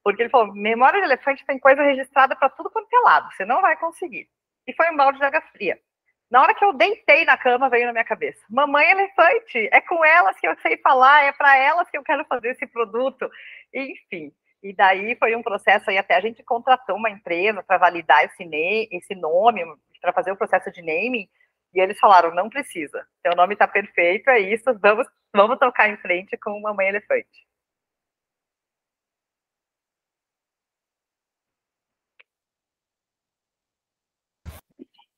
porque 0.03 0.23
ele 0.23 0.29
falou: 0.29 0.53
memória 0.53 0.99
de 0.99 1.05
elefante 1.05 1.45
tem 1.45 1.59
coisa 1.59 1.81
registrada 1.81 2.35
para 2.35 2.49
tudo 2.49 2.69
quanto 2.69 2.93
é 2.93 2.99
lado, 2.99 3.31
você 3.33 3.45
não 3.45 3.61
vai 3.61 3.77
conseguir. 3.77 4.27
E 4.67 4.73
foi 4.73 4.89
um 4.91 4.97
balde 4.97 5.19
de 5.19 5.25
água 5.25 5.41
fria. 5.51 5.79
Na 6.29 6.41
hora 6.41 6.55
que 6.55 6.63
eu 6.63 6.71
deitei 6.71 7.25
na 7.25 7.37
cama, 7.37 7.69
veio 7.69 7.87
na 7.87 7.91
minha 7.91 8.05
cabeça: 8.05 8.39
Mamãe 8.49 8.89
Elefante, 8.89 9.69
é 9.71 9.81
com 9.81 10.03
elas 10.03 10.39
que 10.39 10.47
eu 10.47 10.55
sei 10.61 10.77
falar, 10.77 11.25
é 11.25 11.31
para 11.33 11.57
elas 11.57 11.89
que 11.89 11.97
eu 11.97 12.03
quero 12.03 12.25
fazer 12.25 12.49
esse 12.51 12.65
produto. 12.67 13.29
Enfim. 13.73 14.31
E 14.63 14.73
daí 14.73 15.15
foi 15.15 15.35
um 15.35 15.41
processo 15.41 15.89
aí, 15.89 15.97
até 15.97 16.15
a 16.15 16.21
gente 16.21 16.43
contratou 16.43 16.95
uma 16.95 17.09
empresa 17.09 17.63
para 17.63 17.79
validar 17.79 18.23
esse, 18.23 18.43
esse 18.91 19.15
nome, 19.15 19.61
para 19.99 20.13
fazer 20.13 20.31
o 20.31 20.37
processo 20.37 20.71
de 20.71 20.81
naming, 20.81 21.27
e 21.73 21.79
eles 21.81 21.99
falaram: 21.99 22.33
não 22.33 22.49
precisa, 22.49 23.05
seu 23.21 23.35
nome 23.35 23.53
está 23.53 23.67
perfeito, 23.67 24.29
é 24.29 24.39
isso, 24.39 24.65
vamos, 24.79 25.07
vamos 25.35 25.57
tocar 25.57 25.89
em 25.89 25.97
frente 25.97 26.37
com 26.37 26.59
Mamãe 26.61 26.89
Elefante. 26.89 27.50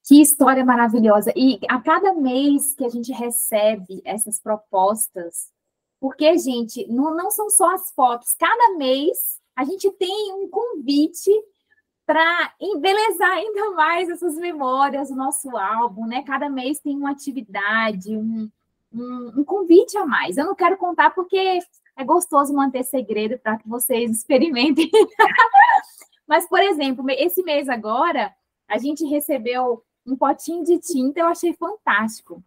Que 0.06 0.22
história 0.22 0.66
maravilhosa. 0.66 1.32
E 1.36 1.60
a 1.70 1.80
cada 1.80 2.14
mês 2.14 2.76
que 2.76 2.86
a 2.86 2.90
gente 2.90 3.12
recebe 3.12 4.02
essas 4.04 4.40
propostas, 4.40 5.50
porque, 6.00 6.38
gente, 6.38 6.86
não, 6.88 7.16
não 7.16 7.32
são 7.32 7.50
só 7.50 7.74
as 7.74 7.92
fotos, 7.92 8.36
cada 8.38 8.78
mês 8.78 9.40
a 9.56 9.64
gente 9.64 9.90
tem 9.92 10.34
um 10.34 10.50
convite 10.50 11.32
para 12.06 12.54
embelezar 12.60 13.32
ainda 13.32 13.72
mais 13.72 14.10
essas 14.10 14.36
memórias, 14.36 15.10
o 15.10 15.16
nosso 15.16 15.56
álbum, 15.56 16.06
né? 16.06 16.22
Cada 16.24 16.50
mês 16.50 16.80
tem 16.80 16.98
uma 16.98 17.12
atividade, 17.12 18.18
um, 18.18 18.50
um, 18.92 19.34
um 19.38 19.44
convite 19.44 19.98
a 19.98 20.06
mais. 20.06 20.38
Eu 20.38 20.46
não 20.46 20.56
quero 20.56 20.76
contar 20.76 21.12
porque 21.12 21.60
é 21.96 22.04
gostoso 22.04 22.54
manter 22.54 22.84
segredo 22.84 23.38
para 23.38 23.58
que 23.58 23.70
vocês 23.70 24.12
experimentem. 24.12 24.90
Mas, 26.28 26.48
por 26.48 26.60
exemplo, 26.60 27.06
esse 27.12 27.42
mês 27.44 27.70
agora, 27.70 28.34
a 28.68 28.78
gente 28.78 29.06
recebeu 29.06 29.82
um 30.06 30.16
potinho 30.16 30.64
de 30.64 30.80
tinta, 30.80 31.20
eu 31.20 31.28
achei 31.28 31.54
fantástico, 31.54 32.44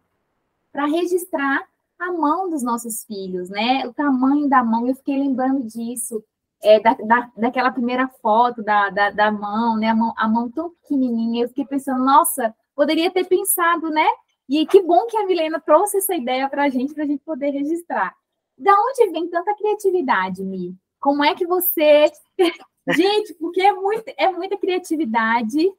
para 0.71 0.85
registrar 0.85 1.67
a 1.99 2.11
mão 2.11 2.49
dos 2.49 2.61
nossos 2.61 3.03
filhos, 3.03 3.49
né? 3.49 3.87
O 3.87 3.93
tamanho 3.93 4.47
da 4.47 4.63
mão, 4.63 4.87
eu 4.87 4.95
fiquei 4.95 5.17
lembrando 5.17 5.63
disso, 5.63 6.23
é, 6.61 6.79
da, 6.79 6.93
da, 6.93 7.31
daquela 7.35 7.71
primeira 7.71 8.07
foto 8.21 8.63
da, 8.63 8.89
da, 8.89 9.09
da 9.09 9.31
mão, 9.31 9.77
né? 9.77 9.89
A 9.89 9.95
mão, 9.95 10.13
a 10.15 10.27
mão 10.27 10.49
tão 10.49 10.69
pequenininha, 10.69 11.43
eu 11.43 11.49
fiquei 11.49 11.65
pensando, 11.65 12.03
nossa, 12.03 12.53
poderia 12.75 13.09
ter 13.09 13.25
pensado, 13.25 13.89
né? 13.89 14.07
E 14.47 14.65
que 14.65 14.81
bom 14.81 15.05
que 15.07 15.17
a 15.17 15.25
Milena 15.25 15.59
trouxe 15.59 15.97
essa 15.97 16.15
ideia 16.15 16.47
para 16.47 16.63
a 16.63 16.69
gente, 16.69 16.93
para 16.93 17.03
a 17.03 17.07
gente 17.07 17.23
poder 17.23 17.49
registrar. 17.49 18.15
Da 18.57 18.73
onde 18.73 19.11
vem 19.11 19.27
tanta 19.27 19.55
criatividade, 19.55 20.43
Mi? 20.43 20.75
Como 20.99 21.23
é 21.23 21.35
que 21.35 21.45
você. 21.45 22.11
gente, 22.95 23.33
porque 23.35 23.61
é, 23.61 23.73
muito, 23.73 24.13
é 24.17 24.31
muita 24.31 24.57
criatividade 24.57 25.71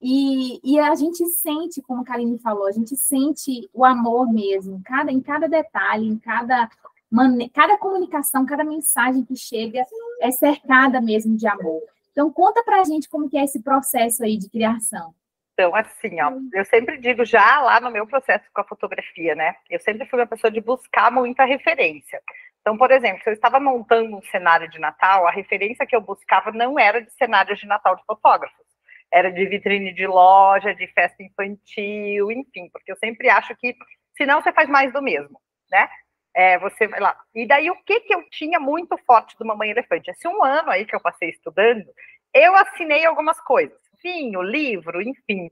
e, 0.00 0.60
e 0.62 0.78
a 0.78 0.94
gente 0.94 1.24
sente, 1.26 1.80
como 1.82 2.02
a 2.02 2.04
Karine 2.04 2.38
falou, 2.38 2.66
a 2.66 2.72
gente 2.72 2.94
sente 2.96 3.68
o 3.72 3.84
amor 3.84 4.30
mesmo, 4.32 4.80
cada, 4.84 5.10
em 5.10 5.20
cada 5.20 5.48
detalhe, 5.48 6.06
em 6.06 6.18
cada, 6.18 6.68
mane 7.10 7.48
cada 7.48 7.78
comunicação, 7.78 8.44
cada 8.44 8.62
mensagem 8.62 9.24
que 9.24 9.36
chega 9.36 9.84
é 10.20 10.30
cercada 10.30 11.00
mesmo 11.00 11.36
de 11.36 11.46
amor. 11.46 11.82
Então, 12.12 12.30
conta 12.32 12.62
para 12.62 12.80
a 12.80 12.84
gente 12.84 13.08
como 13.08 13.28
que 13.28 13.36
é 13.36 13.44
esse 13.44 13.62
processo 13.62 14.24
aí 14.24 14.36
de 14.36 14.48
criação. 14.48 15.14
Então, 15.52 15.74
assim, 15.74 16.20
ó, 16.20 16.32
eu 16.52 16.64
sempre 16.66 16.98
digo 16.98 17.24
já 17.24 17.62
lá 17.62 17.80
no 17.80 17.90
meu 17.90 18.06
processo 18.06 18.44
com 18.52 18.60
a 18.60 18.64
fotografia, 18.64 19.34
né? 19.34 19.56
Eu 19.70 19.80
sempre 19.80 20.06
fui 20.06 20.18
uma 20.18 20.26
pessoa 20.26 20.50
de 20.50 20.60
buscar 20.60 21.10
muita 21.10 21.46
referência. 21.46 22.20
Então, 22.60 22.76
por 22.76 22.90
exemplo, 22.90 23.22
se 23.22 23.30
eu 23.30 23.34
estava 23.34 23.58
montando 23.58 24.16
um 24.16 24.22
cenário 24.22 24.68
de 24.68 24.78
Natal, 24.78 25.26
a 25.26 25.30
referência 25.30 25.86
que 25.86 25.96
eu 25.96 26.00
buscava 26.00 26.52
não 26.52 26.78
era 26.78 27.00
de 27.00 27.10
cenários 27.12 27.58
de 27.58 27.66
Natal 27.66 27.96
de 27.96 28.04
fotógrafos 28.04 28.65
era 29.12 29.30
de 29.30 29.46
vitrine 29.46 29.92
de 29.92 30.06
loja, 30.06 30.74
de 30.74 30.86
festa 30.88 31.22
infantil, 31.22 32.30
enfim, 32.30 32.68
porque 32.72 32.90
eu 32.92 32.96
sempre 32.96 33.28
acho 33.28 33.54
que 33.56 33.74
senão 34.16 34.40
você 34.40 34.52
faz 34.52 34.68
mais 34.68 34.92
do 34.92 35.02
mesmo, 35.02 35.40
né? 35.70 35.88
É, 36.34 36.58
você 36.58 36.86
vai 36.86 37.00
lá. 37.00 37.18
E 37.34 37.46
daí 37.46 37.70
o 37.70 37.82
que 37.84 38.00
que 38.00 38.14
eu 38.14 38.22
tinha 38.30 38.60
muito 38.60 38.96
forte 39.06 39.36
do 39.38 39.46
Mamãe 39.46 39.70
Elefante? 39.70 40.10
Esse 40.10 40.28
um 40.28 40.44
ano 40.44 40.70
aí 40.70 40.84
que 40.84 40.94
eu 40.94 41.00
passei 41.00 41.30
estudando, 41.30 41.86
eu 42.34 42.54
assinei 42.54 43.06
algumas 43.06 43.40
coisas, 43.40 43.78
vinho, 44.02 44.42
livro, 44.42 45.00
enfim. 45.00 45.50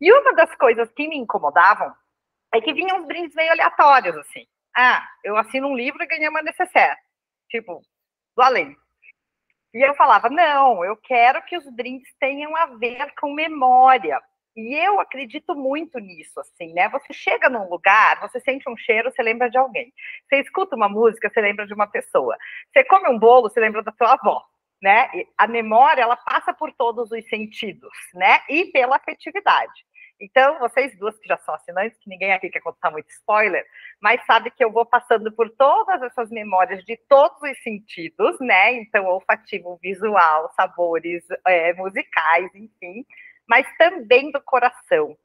E 0.00 0.12
uma 0.12 0.34
das 0.34 0.54
coisas 0.56 0.90
que 0.92 1.06
me 1.06 1.16
incomodavam 1.16 1.92
é 2.52 2.60
que 2.60 2.72
vinham 2.72 2.98
uns 2.98 3.06
brindes 3.06 3.34
meio 3.34 3.52
aleatórios, 3.52 4.16
assim. 4.16 4.46
Ah, 4.76 5.06
eu 5.24 5.36
assino 5.36 5.68
um 5.68 5.76
livro 5.76 6.02
e 6.02 6.06
ganhei 6.06 6.28
uma 6.28 6.42
necessaire. 6.42 6.98
Tipo, 7.48 7.80
do 8.36 8.42
além. 8.42 8.76
E 9.76 9.86
eu 9.86 9.94
falava: 9.94 10.30
não, 10.30 10.82
eu 10.82 10.96
quero 10.96 11.42
que 11.42 11.54
os 11.54 11.64
drinks 11.76 12.10
tenham 12.18 12.56
a 12.56 12.64
ver 12.64 13.12
com 13.20 13.34
memória. 13.34 14.18
E 14.56 14.74
eu 14.74 14.98
acredito 14.98 15.54
muito 15.54 15.98
nisso, 15.98 16.40
assim, 16.40 16.72
né? 16.72 16.88
Você 16.88 17.12
chega 17.12 17.50
num 17.50 17.68
lugar, 17.68 18.18
você 18.22 18.40
sente 18.40 18.66
um 18.70 18.74
cheiro, 18.74 19.10
você 19.10 19.22
lembra 19.22 19.50
de 19.50 19.58
alguém. 19.58 19.92
Você 20.26 20.40
escuta 20.40 20.74
uma 20.74 20.88
música, 20.88 21.28
você 21.28 21.42
lembra 21.42 21.66
de 21.66 21.74
uma 21.74 21.86
pessoa. 21.86 22.34
Você 22.72 22.84
come 22.84 23.06
um 23.10 23.18
bolo, 23.18 23.50
você 23.50 23.60
lembra 23.60 23.82
da 23.82 23.92
sua 23.92 24.14
avó, 24.14 24.42
né? 24.82 25.10
E 25.12 25.26
a 25.36 25.46
memória, 25.46 26.00
ela 26.00 26.16
passa 26.16 26.54
por 26.54 26.72
todos 26.72 27.12
os 27.12 27.28
sentidos, 27.28 27.92
né? 28.14 28.40
E 28.48 28.72
pela 28.72 28.96
afetividade. 28.96 29.84
Então, 30.20 30.58
vocês 30.58 30.96
duas 30.98 31.18
que 31.18 31.28
já 31.28 31.36
são 31.38 31.54
assinantes, 31.54 31.98
que 31.98 32.08
ninguém 32.08 32.32
aqui 32.32 32.48
quer 32.48 32.60
contar 32.60 32.90
muito 32.90 33.10
spoiler, 33.10 33.64
mas 34.00 34.24
sabe 34.26 34.50
que 34.50 34.64
eu 34.64 34.72
vou 34.72 34.86
passando 34.86 35.30
por 35.32 35.50
todas 35.50 36.02
essas 36.02 36.30
memórias 36.30 36.82
de 36.84 36.96
todos 37.08 37.36
os 37.42 37.62
sentidos, 37.62 38.38
né? 38.40 38.72
Então, 38.74 39.04
olfativo, 39.06 39.78
visual, 39.82 40.50
sabores, 40.54 41.22
é, 41.46 41.74
musicais, 41.74 42.50
enfim, 42.54 43.04
mas 43.46 43.66
também 43.76 44.30
do 44.30 44.40
coração. 44.42 45.16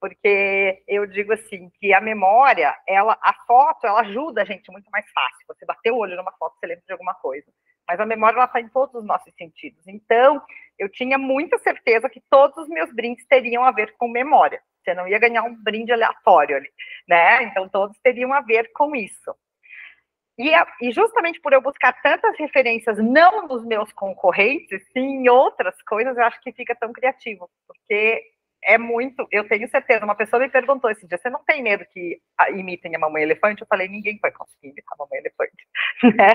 Porque 0.00 0.82
eu 0.86 1.06
digo 1.06 1.32
assim 1.32 1.70
que 1.80 1.92
a 1.92 2.00
memória, 2.00 2.76
ela, 2.86 3.18
a 3.22 3.32
foto, 3.46 3.86
ela 3.86 4.02
ajuda 4.02 4.42
a 4.42 4.44
gente 4.44 4.70
muito 4.70 4.88
mais 4.90 5.10
fácil. 5.10 5.46
Você 5.48 5.66
bater 5.66 5.90
o 5.90 5.98
olho 5.98 6.16
numa 6.16 6.32
foto, 6.32 6.56
você 6.60 6.66
lembra 6.66 6.84
de 6.86 6.92
alguma 6.92 7.14
coisa 7.14 7.46
mas 7.88 8.00
a 8.00 8.06
memória 8.06 8.36
ela 8.36 8.44
está 8.44 8.60
em 8.60 8.68
todos 8.68 8.94
os 8.94 9.04
nossos 9.04 9.32
sentidos. 9.34 9.86
Então, 9.86 10.42
eu 10.78 10.88
tinha 10.88 11.16
muita 11.16 11.58
certeza 11.58 12.08
que 12.08 12.22
todos 12.28 12.56
os 12.56 12.68
meus 12.68 12.92
brindes 12.92 13.26
teriam 13.26 13.64
a 13.64 13.70
ver 13.70 13.94
com 13.96 14.08
memória. 14.08 14.60
Você 14.82 14.94
não 14.94 15.08
ia 15.08 15.18
ganhar 15.18 15.42
um 15.42 15.54
brinde 15.54 15.92
aleatório 15.92 16.56
ali, 16.56 16.70
né? 17.08 17.44
Então, 17.44 17.68
todos 17.68 17.98
teriam 17.98 18.32
a 18.32 18.40
ver 18.40 18.70
com 18.72 18.94
isso. 18.94 19.34
E, 20.38 20.50
e 20.82 20.92
justamente 20.92 21.40
por 21.40 21.52
eu 21.52 21.62
buscar 21.62 21.94
tantas 22.02 22.36
referências, 22.38 22.98
não 22.98 23.48
nos 23.48 23.64
meus 23.64 23.90
concorrentes, 23.92 24.82
sim 24.92 25.22
em 25.22 25.28
outras 25.28 25.80
coisas, 25.82 26.16
eu 26.16 26.24
acho 26.24 26.40
que 26.42 26.52
fica 26.52 26.74
tão 26.74 26.92
criativo, 26.92 27.48
porque 27.66 28.22
é 28.66 28.76
muito, 28.76 29.26
eu 29.30 29.48
tenho 29.48 29.68
certeza. 29.68 30.04
Uma 30.04 30.16
pessoa 30.16 30.42
me 30.42 30.48
perguntou 30.48 30.90
esse 30.90 31.06
dia: 31.06 31.16
você 31.16 31.30
não 31.30 31.42
tem 31.44 31.62
medo 31.62 31.86
que 31.86 32.20
imitem 32.50 32.96
a 32.96 32.98
mamãe 32.98 33.22
elefante? 33.22 33.62
Eu 33.62 33.66
falei: 33.68 33.88
ninguém 33.88 34.18
vai 34.20 34.32
conseguir 34.32 34.70
imitar 34.70 34.94
a 34.94 35.04
mamãe 35.04 35.20
elefante. 35.20 35.66
Né? 36.16 36.34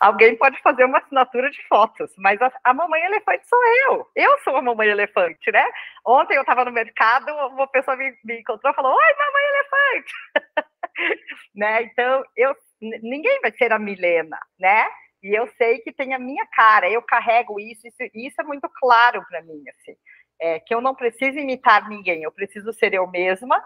Alguém 0.00 0.36
pode 0.36 0.60
fazer 0.60 0.84
uma 0.84 0.98
assinatura 0.98 1.50
de 1.50 1.66
fotos, 1.66 2.12
mas 2.18 2.40
a, 2.42 2.52
a, 2.62 2.74
mamãe 2.74 3.02
elefante 3.04 3.48
sou 3.48 3.58
eu. 3.86 4.06
Eu 4.14 4.38
sou 4.40 4.56
a 4.56 4.62
mamãe 4.62 4.88
elefante, 4.88 5.50
né? 5.50 5.64
Ontem 6.06 6.36
eu 6.36 6.42
estava 6.42 6.64
no 6.64 6.70
mercado, 6.70 7.30
uma 7.48 7.66
pessoa 7.68 7.96
me, 7.96 8.12
me 8.24 8.40
encontrou 8.40 8.72
e 8.72 8.76
falou: 8.76 8.92
Oi, 8.92 9.14
mamãe 9.18 9.44
elefante! 9.44 10.12
né? 11.54 11.82
Então, 11.84 12.24
eu, 12.36 12.54
ninguém 12.80 13.40
vai 13.40 13.52
ser 13.52 13.72
a 13.72 13.78
Milena, 13.78 14.38
né? 14.58 14.88
E 15.22 15.34
eu 15.36 15.48
sei 15.56 15.78
que 15.78 15.92
tem 15.92 16.12
a 16.12 16.18
minha 16.18 16.46
cara, 16.54 16.90
eu 16.90 17.02
carrego 17.02 17.58
isso, 17.58 17.86
isso, 17.86 18.10
isso 18.14 18.40
é 18.40 18.44
muito 18.44 18.68
claro 18.78 19.24
para 19.28 19.42
mim, 19.42 19.62
assim 19.70 19.96
é, 20.40 20.60
que 20.60 20.74
eu 20.74 20.80
não 20.80 20.94
preciso 20.94 21.38
imitar 21.38 21.88
ninguém, 21.88 22.22
eu 22.22 22.32
preciso 22.32 22.72
ser 22.72 22.94
eu 22.94 23.06
mesma, 23.06 23.62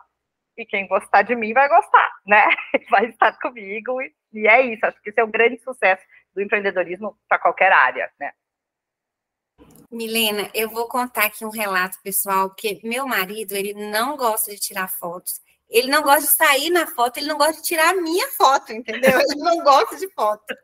e 0.57 0.67
quem 0.67 0.87
gostar 0.87 1.23
de 1.23 1.35
mim 1.35 1.53
vai 1.53 1.69
gostar, 1.69 2.13
né? 2.27 2.45
Vai 2.91 3.07
estar 3.07 3.39
comigo, 3.39 4.01
e, 4.03 4.15
e 4.33 4.47
é 4.47 4.61
isso, 4.61 4.85
acho 4.85 5.01
que 5.01 5.11
esse 5.11 5.21
é 5.21 5.25
o 5.25 5.29
grande 5.29 5.59
sucesso 5.59 6.03
do 6.35 6.43
empreendedorismo 6.43 7.19
para 7.29 7.39
qualquer 7.39 7.73
área, 7.73 8.11
né? 8.21 8.33
Milena, 9.91 10.51
eu 10.55 10.71
vou 10.71 10.89
contar 10.89 11.27
aqui 11.27 11.45
um 11.45 11.51
relato 11.51 11.99
pessoal, 12.03 12.51
que 12.55 12.81
meu 12.83 13.07
marido, 13.07 13.53
ele 13.55 13.75
não 13.75 14.17
gosta 14.17 14.51
de 14.51 14.59
tirar 14.59 14.89
fotos. 14.89 15.41
Ele 15.69 15.91
não 15.91 16.03
gosta 16.03 16.23
de 16.23 16.29
sair 16.29 16.71
na 16.71 16.87
foto, 16.87 17.19
ele 17.19 17.27
não 17.27 17.37
gosta 17.37 17.61
de 17.61 17.69
tirar 17.69 17.91
a 17.91 18.01
minha 18.01 18.29
foto, 18.33 18.73
entendeu? 18.73 19.21
Ele 19.21 19.41
não 19.41 19.63
gosta 19.63 19.97
de 19.97 20.09
foto. 20.13 20.55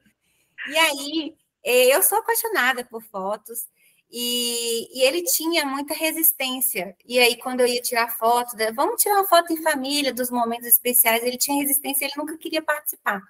E 0.68 0.76
aí, 0.76 1.36
é, 1.64 1.94
eu 1.94 2.02
sou 2.02 2.18
apaixonada 2.18 2.84
por 2.84 3.02
fotos, 3.02 3.66
e, 4.10 4.88
e, 4.98 5.02
ele 5.02 5.22
tinha 5.22 5.66
muita 5.66 5.92
resistência. 5.94 6.96
E 7.06 7.18
aí, 7.18 7.36
quando 7.36 7.60
eu 7.60 7.66
ia 7.66 7.80
tirar 7.82 8.16
foto, 8.16 8.56
vamos 8.74 9.02
tirar 9.02 9.16
uma 9.16 9.28
foto 9.28 9.52
em 9.52 9.62
família 9.62 10.12
dos 10.12 10.30
momentos 10.30 10.66
especiais, 10.66 11.22
ele 11.22 11.36
tinha 11.36 11.60
resistência, 11.60 12.04
ele 12.04 12.14
nunca 12.16 12.36
queria 12.38 12.62
participar. 12.62 13.20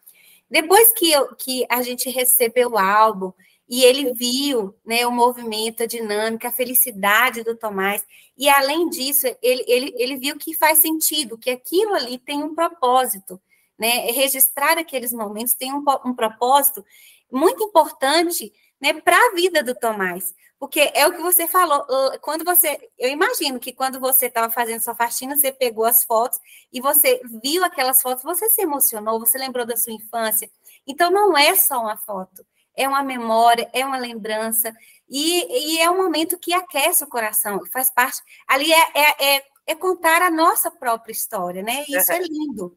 Depois 0.51 0.93
que, 0.93 1.11
eu, 1.11 1.35
que 1.35 1.67
a 1.69 1.83
gente 1.83 2.09
recebeu 2.09 2.71
o 2.71 2.79
álbum 2.79 3.33
e 3.69 3.85
ele 3.85 4.15
viu 4.15 4.75
né, 4.85 5.07
o 5.07 5.11
movimento, 5.11 5.83
a 5.83 5.87
dinâmica, 5.87 6.49
a 6.49 6.53
felicidade 6.53 7.43
do 7.43 7.55
Tomás, 7.57 8.05
e 8.37 8.49
além 8.49 8.89
disso, 8.89 9.27
ele, 9.43 9.65
ele, 9.67 9.95
ele 9.97 10.17
viu 10.17 10.39
que 10.39 10.55
faz 10.55 10.79
sentido, 10.79 11.37
que 11.37 11.51
aquilo 11.51 11.95
ali 11.95 12.19
tem 12.19 12.43
um 12.43 12.55
propósito, 12.55 13.39
né? 13.79 14.11
Registrar 14.11 14.79
aqueles 14.79 15.13
momentos 15.13 15.55
tem 15.55 15.73
um, 15.73 15.85
um 16.05 16.15
propósito 16.15 16.85
muito 17.31 17.63
importante 17.63 18.53
né, 18.81 18.93
para 18.95 19.17
a 19.17 19.35
vida 19.35 19.63
do 19.63 19.75
Tomás. 19.75 20.35
Porque 20.59 20.91
é 20.93 21.07
o 21.07 21.13
que 21.13 21.23
você 21.23 21.47
falou, 21.47 21.87
quando 22.21 22.45
você, 22.45 22.91
eu 22.99 23.09
imagino 23.09 23.61
que 23.61 23.73
quando 23.73 24.01
você 24.01 24.27
estava 24.27 24.53
fazendo 24.53 24.83
sua 24.83 24.95
faxina, 24.95 25.37
você 25.37 25.53
pegou 25.53 25.85
as 25.85 26.03
fotos 26.03 26.41
e 26.73 26.81
você 26.81 27.21
viu 27.41 27.65
aquelas 27.65 28.03
fotos, 28.03 28.25
você 28.25 28.49
se 28.49 28.63
emocionou, 28.63 29.21
você 29.21 29.39
lembrou 29.39 29.65
da 29.65 29.77
sua 29.77 29.93
infância. 29.93 30.51
Então 30.85 31.11
não 31.13 31.39
é 31.39 31.55
só 31.55 31.81
uma 31.81 31.97
foto, 31.97 32.45
é 32.77 32.89
uma 32.89 33.05
memória, 33.05 33.71
é 33.73 33.85
uma 33.85 33.99
lembrança 33.99 34.75
e, 35.09 35.77
e 35.77 35.79
é 35.81 35.89
um 35.89 35.97
momento 35.97 36.37
que 36.37 36.53
aquece 36.53 37.05
o 37.05 37.09
coração, 37.09 37.65
faz 37.73 37.89
parte. 37.93 38.21
Ali 38.49 38.73
é, 38.73 38.91
é, 38.95 39.37
é, 39.37 39.45
é 39.69 39.75
contar 39.77 40.23
a 40.23 40.31
nossa 40.31 40.73
própria 40.73 41.13
história, 41.13 41.63
né? 41.63 41.85
Isso 41.89 42.11
é 42.11 42.19
lindo. 42.19 42.77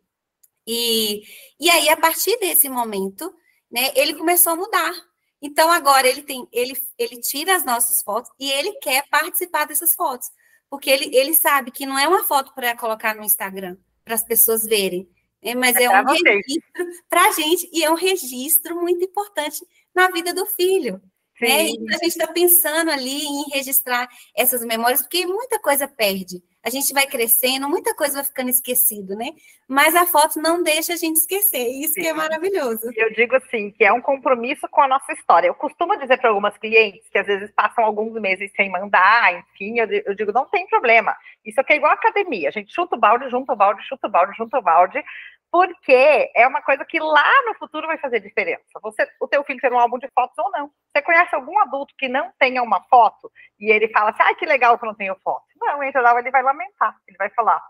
E, 0.68 1.24
e 1.60 1.68
aí, 1.68 1.90
a 1.90 1.98
partir 1.98 2.38
desse 2.38 2.70
momento, 2.70 3.34
né, 3.72 3.92
ele 3.96 4.14
começou 4.14 4.54
a 4.54 4.56
mudar 4.56 5.11
então, 5.42 5.72
agora 5.72 6.08
ele 6.08 6.22
tem, 6.22 6.48
ele, 6.52 6.74
ele 6.98 7.20
tira 7.20 7.56
as 7.56 7.66
nossas 7.66 8.04
fotos 8.04 8.30
e 8.40 8.52
ele 8.52 8.74
quer 8.74 9.08
participar 9.10 9.66
dessas 9.66 9.96
fotos. 9.96 10.30
Porque 10.70 10.90
ele, 10.90 11.16
ele 11.16 11.34
sabe 11.34 11.72
que 11.72 11.86
não 11.86 11.98
é 11.98 12.08
uma 12.08 12.24
foto 12.24 12.54
para 12.54 12.78
colocar 12.78 13.16
no 13.16 13.24
Instagram, 13.24 13.76
para 14.06 14.14
as 14.14 14.24
pessoas 14.24 14.64
verem, 14.64 15.10
né? 15.44 15.56
mas 15.56 15.76
é, 15.76 15.84
é 15.84 16.02
um 16.02 16.06
registro 16.06 16.86
para 17.10 17.28
a 17.28 17.32
gente, 17.32 17.70
e 17.74 17.84
é 17.84 17.92
um 17.92 17.96
registro 17.96 18.80
muito 18.80 19.04
importante 19.04 19.66
na 19.94 20.10
vida 20.12 20.34
do 20.34 20.46
filho. 20.46 21.02
Né? 21.42 21.70
Então, 21.70 21.88
a 21.90 22.04
gente 22.04 22.08
está 22.08 22.28
pensando 22.28 22.92
ali 22.92 23.24
em 23.24 23.50
registrar 23.52 24.08
essas 24.36 24.64
memórias, 24.64 25.02
porque 25.02 25.26
muita 25.26 25.60
coisa 25.60 25.88
perde 25.88 26.42
a 26.64 26.70
gente 26.70 26.94
vai 26.94 27.08
crescendo, 27.08 27.68
muita 27.68 27.96
coisa 27.96 28.16
vai 28.16 28.24
ficando 28.24 28.50
esquecido, 28.50 29.16
né? 29.16 29.32
Mas 29.68 29.96
a 29.96 30.06
foto 30.06 30.40
não 30.40 30.62
deixa 30.62 30.94
a 30.94 30.96
gente 30.96 31.18
esquecer, 31.18 31.68
isso 31.68 31.94
Sim. 31.94 32.02
que 32.02 32.08
é 32.08 32.14
maravilhoso. 32.14 32.92
Eu 32.96 33.12
digo 33.14 33.36
assim, 33.36 33.72
que 33.72 33.84
é 33.84 33.92
um 33.92 34.02
compromisso 34.02 34.68
com 34.70 34.82
a 34.82 34.88
nossa 34.88 35.12
história. 35.14 35.48
Eu 35.48 35.56
costumo 35.56 35.98
dizer 35.98 36.18
para 36.20 36.30
algumas 36.30 36.56
clientes 36.58 37.08
que 37.10 37.18
às 37.18 37.26
vezes 37.26 37.52
passam 37.52 37.84
alguns 37.84 38.14
meses 38.22 38.52
sem 38.56 38.70
mandar, 38.70 39.34
enfim, 39.40 39.80
eu, 39.80 39.88
eu 40.06 40.14
digo, 40.14 40.32
não 40.32 40.46
tem 40.46 40.68
problema. 40.68 41.16
Isso 41.44 41.60
aqui 41.60 41.74
é 41.74 41.76
igual 41.78 41.94
academia, 41.94 42.50
a 42.50 42.52
gente 42.52 42.74
chuta 42.74 42.96
o 42.96 43.00
balde, 43.00 43.30
junta 43.30 43.54
o 43.54 43.56
balde, 43.56 43.84
chuta 43.88 44.08
o 44.08 44.12
balde, 44.12 44.38
junta 44.38 44.60
o 44.60 44.62
balde, 44.62 45.04
porque 45.52 46.32
é 46.34 46.48
uma 46.48 46.62
coisa 46.62 46.86
que 46.86 46.98
lá 46.98 47.44
no 47.46 47.56
futuro 47.56 47.86
vai 47.86 47.98
fazer 47.98 48.22
diferença. 48.22 48.64
Você, 48.82 49.06
o 49.20 49.28
teu 49.28 49.44
filho 49.44 49.60
ter 49.60 49.72
um 49.72 49.80
álbum 49.80 50.00
de 50.00 50.08
fotos 50.16 50.38
ou 50.38 50.50
não. 50.52 50.72
Você 50.88 51.02
conhece 51.02 51.36
algum 51.36 51.60
adulto 51.60 51.94
que 51.98 52.08
não 52.08 52.32
tenha 52.40 52.64
uma 52.64 52.82
foto 52.84 53.30
e 53.60 53.70
ele 53.70 53.90
fala 53.90 54.12
assim, 54.12 54.24
ai, 54.24 54.36
que 54.36 54.46
legal 54.46 54.80
que 54.80 54.86
eu 54.86 54.88
não 54.88 54.96
tenho 54.96 55.16
foto. 55.22 55.44
Não, 55.60 55.84
em 55.84 55.92
ele 55.92 56.32
vai 56.32 56.42
lamentar, 56.42 56.96
ele 57.08 57.18
vai 57.18 57.30
falar, 57.32 57.62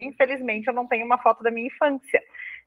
infelizmente 0.00 0.66
eu 0.66 0.72
não 0.72 0.88
tenho 0.88 1.04
uma 1.04 1.18
foto 1.18 1.42
da 1.42 1.50
minha 1.50 1.66
infância, 1.66 2.20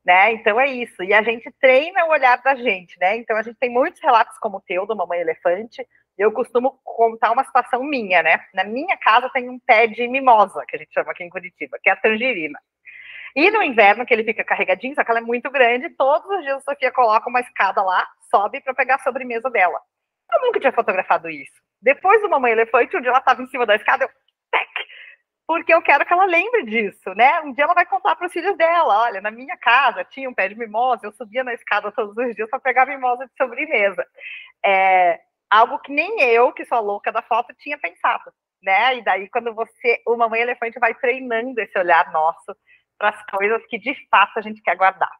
né? 0.06 0.34
Então 0.34 0.60
é 0.60 0.67
isso. 0.67 1.04
E 1.04 1.13
a 1.13 1.24
gente 1.24 1.52
treina 1.60 2.06
o 2.06 2.12
olhar 2.12 2.41
da 2.41 2.56
gente, 2.56 2.98
né? 3.00 3.17
Então 3.17 3.36
a 3.36 3.41
gente 3.41 3.58
tem 3.58 3.69
muitos 3.69 4.00
relatos 4.02 4.38
como 4.38 4.58
o 4.58 4.62
teu, 4.62 4.86
do 4.86 4.96
Mamãe 4.96 5.19
Elefante. 5.19 5.86
Eu 6.17 6.32
costumo 6.32 6.80
contar 6.84 7.32
uma 7.32 7.43
situação 7.43 7.84
minha, 7.84 8.24
né? 8.24 8.46
Na 8.54 8.63
minha 8.63 8.96
casa 8.98 9.30
tem 9.34 9.50
um 9.50 9.60
pé 9.60 9.88
de 9.88 10.08
mimosa, 10.08 10.63
que 10.67 10.76
a 10.76 10.80
gente 10.80 10.93
chama 10.93 11.12
aqui 11.12 11.24
em 11.24 11.30
Curitiba, 11.30 11.78
que 11.82 11.89
é 11.89 11.93
a 11.93 11.98
tangerina. 11.98 12.60
E 13.36 13.52
no 13.52 13.62
inverno, 13.62 14.06
que 14.06 14.13
ele 14.13 14.24
fica 14.24 14.45
carregadinho, 14.45 14.95
só 14.95 15.04
que 15.04 15.12
ela 15.12 15.19
é 15.19 15.24
muito 15.24 15.52
grande, 15.52 15.89
todos 15.89 16.30
os 16.30 16.41
dias 16.41 16.58
a 16.58 16.71
Sofia 16.71 16.91
coloca 16.91 17.30
uma 17.30 17.41
escada 17.41 17.82
lá, 17.84 18.08
sobe 18.32 18.62
para 18.62 18.74
pegar 18.74 18.95
a 18.95 19.00
sobremesa 19.00 19.50
dela. 19.50 19.82
Eu 20.32 20.41
nunca 20.41 20.60
tinha 20.60 20.71
fotografado 20.71 21.30
isso. 21.30 21.54
Depois 21.82 22.21
do 22.21 22.30
Mamãe 22.30 22.54
Elefante, 22.54 22.95
um 22.95 23.02
dia 23.02 23.10
ela 23.10 23.19
estava 23.19 23.41
em 23.41 23.48
cima 23.48 23.65
da 23.65 23.76
escada, 23.76 24.06
eu, 24.06 24.10
tec, 24.52 24.69
porque 25.45 25.74
eu 25.74 25.82
quero 25.82 26.06
que 26.06 26.13
ela 26.13 26.26
lembre 26.26 26.63
disso, 26.63 27.13
né? 27.13 27.41
Um 27.41 27.52
dia 27.52 27.65
ela 27.65 27.74
vai 27.74 27.86
contar 27.86 28.15
para 28.15 28.26
os 28.26 28.34
filhos 28.34 28.56
dela, 28.56 29.04
olha, 29.04 29.19
na 29.19 29.32
minha 29.32 29.58
casa 29.58 30.06
tinha 30.06 30.30
um 30.30 30.34
pé 30.34 30.48
de 30.48 30.56
mimosa, 30.56 31.06
eu 31.06 31.12
subia 31.12 31.43
na 31.43 31.54
escada 31.54 31.91
todos 31.91 32.15
os 32.15 32.36
dias 32.36 32.50
para 32.50 32.60
pegar 32.60 32.86
mimosa 32.86 33.26
de 33.26 33.34
sobremesa. 33.38 34.08
É, 34.65 35.19
algo 35.50 35.78
que 35.80 35.91
nem 35.91 36.21
eu, 36.21 36.54
que 36.54 36.65
sou 36.65 36.82
louca 36.82 37.12
da 37.12 37.21
foto, 37.21 37.54
tinha 37.60 37.78
pensado, 37.78 38.32
né? 38.63 38.95
E 38.95 39.04
daí, 39.04 39.30
quando 39.30 39.54
você, 39.54 40.02
o 40.08 40.15
Mamãe 40.15 40.41
Elefante 40.41 40.80
vai 40.80 40.95
treinando 40.95 41.60
esse 41.60 41.78
olhar 41.78 42.12
nosso 42.13 42.56
para 42.97 43.10
as 43.10 43.25
coisas 43.25 43.62
que 43.67 43.77
de 43.77 43.93
fato 44.10 44.38
a 44.38 44.41
gente 44.41 44.62
quer 44.62 44.75
guardar, 44.75 45.12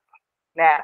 né? 0.55 0.81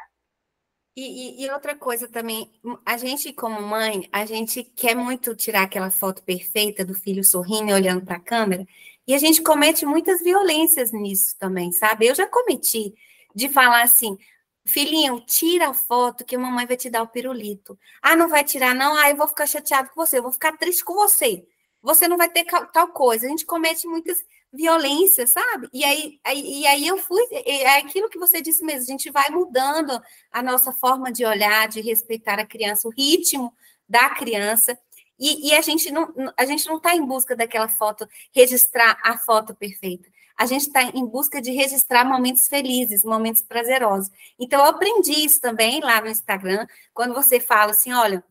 E, 0.96 1.44
e, 1.44 1.46
e, 1.46 1.52
outra 1.52 1.74
coisa 1.74 2.06
também, 2.10 2.52
a 2.86 2.98
gente 2.98 3.32
como 3.32 3.62
mãe, 3.62 4.10
a 4.12 4.26
gente 4.26 4.62
quer 4.62 4.94
muito 4.94 5.34
tirar 5.34 5.64
aquela 5.64 5.90
foto 5.90 6.22
perfeita 6.22 6.84
do 6.84 6.94
filho 6.94 7.24
sorrindo 7.24 7.74
olhando 7.74 8.06
para 8.06 8.18
a 8.18 8.20
câmera, 8.20 8.66
e 9.08 9.14
a 9.14 9.18
gente 9.18 9.42
comete 9.42 9.86
muitas 9.86 10.22
violências 10.22 10.92
nisso 10.92 11.36
também, 11.40 11.72
sabe? 11.72 12.08
Eu 12.08 12.16
já 12.16 12.28
cometi 12.28 12.94
de 13.34 13.48
falar 13.48 13.84
assim, 13.84 14.18
filhinho, 14.66 15.22
tira 15.22 15.70
a 15.70 15.74
foto 15.74 16.26
que 16.26 16.36
a 16.36 16.40
mamãe 16.40 16.66
vai 16.66 16.78
te 16.78 16.90
dar 16.90 17.04
o 17.04 17.08
pirulito. 17.08 17.80
Ah, 18.02 18.16
não 18.16 18.28
vai 18.28 18.44
tirar 18.44 18.76
não? 18.76 18.94
Ah, 18.96 19.10
eu 19.10 19.16
vou 19.16 19.28
ficar 19.28 19.48
chateado 19.48 19.90
com 19.90 20.06
você, 20.06 20.18
eu 20.18 20.24
vou 20.24 20.34
ficar 20.34 20.58
triste 20.58 20.84
com 20.84 20.94
você. 20.94 21.46
Você 21.82 22.08
não 22.08 22.18
vai 22.18 22.30
ter 22.30 22.46
tal 22.72 22.90
coisa. 22.90 23.26
A 23.26 23.30
gente 23.30 23.46
comete 23.46 23.88
muitas 23.88 24.18
violência, 24.54 25.26
sabe? 25.26 25.70
E 25.74 25.84
aí, 25.84 26.20
aí, 26.24 26.62
e 26.62 26.68
aí 26.68 26.88
eu 26.88 26.98
fui, 26.98 27.22
é 27.32 27.78
aquilo 27.78 28.10
que 28.10 28.20
você 28.20 28.42
disse 28.42 28.64
mesmo, 28.64 28.84
a 28.84 28.92
gente 28.92 29.10
vai 29.10 29.30
mudando 29.30 30.02
a 30.32 30.44
nossa 30.44 30.72
forma 30.74 31.12
de 31.12 31.26
olhar, 31.26 31.68
de 31.68 31.82
respeitar 31.82 32.40
a 32.40 32.46
criança, 32.46 32.88
o 32.88 32.92
ritmo 32.92 33.54
da 33.88 34.10
criança, 34.10 34.78
e, 35.20 35.50
e 35.50 35.54
a 35.54 35.62
gente 35.62 35.92
não 35.92 36.14
a 36.36 36.46
gente 36.46 36.66
não 36.68 36.78
está 36.78 36.96
em 36.96 37.06
busca 37.06 37.36
daquela 37.36 37.68
foto, 37.68 38.08
registrar 38.34 39.00
a 39.04 39.18
foto 39.18 39.56
perfeita. 39.56 40.10
A 40.36 40.48
gente 40.48 40.68
está 40.68 40.82
em 40.82 41.06
busca 41.06 41.40
de 41.40 41.52
registrar 41.52 42.04
momentos 42.04 42.48
felizes, 42.48 43.06
momentos 43.06 43.44
prazerosos. 43.44 44.10
Então, 44.40 44.60
eu 44.60 44.66
aprendi 44.66 45.12
isso 45.12 45.40
também 45.40 45.80
lá 45.82 46.02
no 46.02 46.08
Instagram, 46.08 46.66
quando 46.94 47.14
você 47.14 47.40
fala 47.40 47.72
assim: 47.72 47.94
olha, 47.94 48.24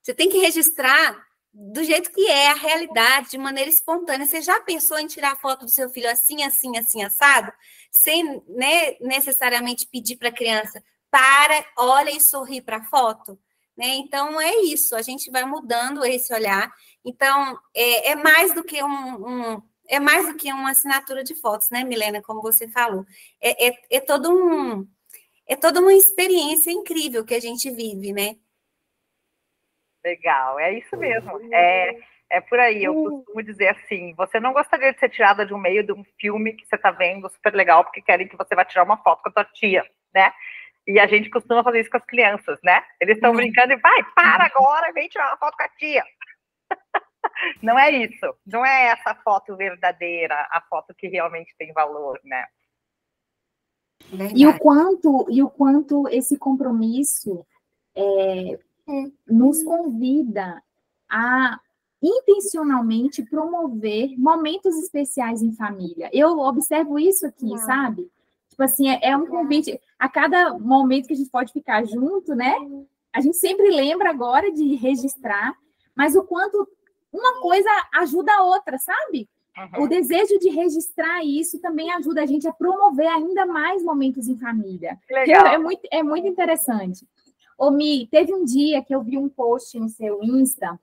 você 0.00 0.14
tem 0.14 0.28
que 0.28 0.38
registrar 0.38 1.20
do 1.54 1.84
jeito 1.84 2.10
que 2.10 2.26
é 2.28 2.50
a 2.50 2.54
realidade, 2.54 3.30
de 3.30 3.38
maneira 3.38 3.70
espontânea. 3.70 4.26
Você 4.26 4.42
já 4.42 4.60
pensou 4.60 4.98
em 4.98 5.06
tirar 5.06 5.40
foto 5.40 5.64
do 5.64 5.70
seu 5.70 5.88
filho 5.88 6.10
assim, 6.10 6.42
assim, 6.42 6.76
assim, 6.76 7.04
assado? 7.04 7.52
Sem 7.92 8.42
né, 8.48 8.96
necessariamente 9.00 9.86
pedir 9.86 10.16
para 10.16 10.30
a 10.30 10.34
criança, 10.34 10.82
para, 11.08 11.64
olha 11.78 12.10
e 12.10 12.20
sorri 12.20 12.60
para 12.60 12.78
a 12.78 12.84
foto? 12.84 13.38
Né? 13.76 13.86
Então, 13.96 14.40
é 14.40 14.56
isso, 14.62 14.96
a 14.96 15.02
gente 15.02 15.30
vai 15.30 15.44
mudando 15.44 16.04
esse 16.04 16.34
olhar. 16.34 16.72
Então, 17.04 17.56
é, 17.72 18.10
é 18.10 18.14
mais 18.16 18.52
do 18.52 18.64
que 18.64 18.82
um, 18.82 18.88
um, 18.88 19.62
é 19.88 20.00
mais 20.00 20.26
do 20.26 20.34
que 20.34 20.52
uma 20.52 20.72
assinatura 20.72 21.22
de 21.22 21.36
fotos, 21.36 21.70
né, 21.70 21.84
Milena, 21.84 22.20
como 22.20 22.42
você 22.42 22.66
falou. 22.66 23.04
É, 23.40 23.68
é, 23.68 23.78
é 23.90 24.00
todo 24.00 24.32
um 24.32 24.88
é 25.46 25.54
toda 25.54 25.80
uma 25.80 25.92
experiência 25.92 26.70
incrível 26.70 27.22
que 27.22 27.34
a 27.34 27.40
gente 27.40 27.70
vive, 27.70 28.14
né? 28.14 28.36
Legal, 30.04 30.60
é 30.60 30.78
isso 30.78 30.96
mesmo. 30.96 31.40
É, 31.52 31.96
é 32.30 32.40
por 32.40 32.58
aí. 32.58 32.84
Eu 32.84 32.94
costumo 32.94 33.42
dizer 33.42 33.68
assim: 33.68 34.14
você 34.14 34.38
não 34.38 34.52
gostaria 34.52 34.92
de 34.92 34.98
ser 34.98 35.08
tirada 35.08 35.46
de 35.46 35.54
um 35.54 35.58
meio 35.58 35.82
de 35.82 35.92
um 35.92 36.04
filme 36.20 36.52
que 36.52 36.66
você 36.66 36.76
está 36.76 36.90
vendo 36.90 37.28
super 37.30 37.54
legal, 37.54 37.84
porque 37.84 38.02
querem 38.02 38.28
que 38.28 38.36
você 38.36 38.54
vá 38.54 38.64
tirar 38.64 38.84
uma 38.84 38.98
foto 38.98 39.22
com 39.22 39.30
a 39.30 39.32
tua 39.32 39.44
tia, 39.44 39.82
né? 40.14 40.32
E 40.86 41.00
a 41.00 41.06
gente 41.06 41.30
costuma 41.30 41.64
fazer 41.64 41.80
isso 41.80 41.90
com 41.90 41.96
as 41.96 42.04
crianças, 42.04 42.58
né? 42.62 42.84
Eles 43.00 43.16
estão 43.16 43.30
uhum. 43.30 43.36
brincando 43.36 43.72
e 43.72 43.76
vai, 43.76 44.04
para 44.14 44.44
agora, 44.44 44.92
vem 44.92 45.08
tirar 45.08 45.28
uma 45.28 45.38
foto 45.38 45.56
com 45.56 45.62
a 45.62 45.68
tia. 45.70 46.04
não 47.62 47.78
é 47.78 47.90
isso. 47.90 48.36
Não 48.46 48.66
é 48.66 48.88
essa 48.88 49.14
foto 49.14 49.56
verdadeira, 49.56 50.46
a 50.50 50.60
foto 50.60 50.94
que 50.94 51.08
realmente 51.08 51.54
tem 51.56 51.72
valor, 51.72 52.20
né? 52.22 52.46
E 54.36 54.46
o 54.46 54.58
quanto 54.58 55.26
e 55.30 55.42
o 55.42 55.48
quanto 55.48 56.06
esse 56.08 56.36
compromisso 56.36 57.46
é, 57.96 58.58
nos 59.26 59.62
convida 59.62 60.62
a 61.08 61.58
intencionalmente 62.02 63.22
promover 63.22 64.18
momentos 64.18 64.76
especiais 64.76 65.42
em 65.42 65.52
família. 65.52 66.10
Eu 66.12 66.38
observo 66.38 66.98
isso 66.98 67.26
aqui, 67.26 67.48
Não. 67.48 67.56
sabe? 67.58 68.10
Tipo 68.50 68.62
assim, 68.62 68.88
é, 68.88 69.00
é 69.02 69.16
um 69.16 69.26
convite. 69.26 69.80
A 69.98 70.08
cada 70.08 70.58
momento 70.58 71.06
que 71.06 71.14
a 71.14 71.16
gente 71.16 71.30
pode 71.30 71.52
ficar 71.52 71.84
junto, 71.86 72.34
né? 72.34 72.54
A 73.12 73.20
gente 73.20 73.36
sempre 73.36 73.70
lembra 73.70 74.10
agora 74.10 74.52
de 74.52 74.74
registrar, 74.74 75.54
mas 75.94 76.14
o 76.14 76.22
quanto 76.24 76.68
uma 77.12 77.40
coisa 77.40 77.70
ajuda 77.94 78.32
a 78.32 78.44
outra, 78.44 78.76
sabe? 78.76 79.28
Uhum. 79.56 79.84
O 79.84 79.88
desejo 79.88 80.38
de 80.40 80.50
registrar 80.50 81.24
isso 81.24 81.60
também 81.60 81.92
ajuda 81.92 82.22
a 82.22 82.26
gente 82.26 82.46
a 82.46 82.52
promover 82.52 83.06
ainda 83.06 83.46
mais 83.46 83.82
momentos 83.82 84.28
em 84.28 84.36
família. 84.36 84.98
Legal. 85.08 85.46
É, 85.46 85.58
muito, 85.58 85.88
é 85.90 86.02
muito 86.02 86.26
interessante. 86.26 87.06
Ô, 87.58 87.70
Mi, 87.70 88.06
teve 88.08 88.34
um 88.34 88.44
dia 88.44 88.82
que 88.82 88.94
eu 88.94 89.02
vi 89.02 89.16
um 89.16 89.28
post 89.28 89.78
no 89.78 89.88
seu 89.88 90.22
Insta 90.22 90.78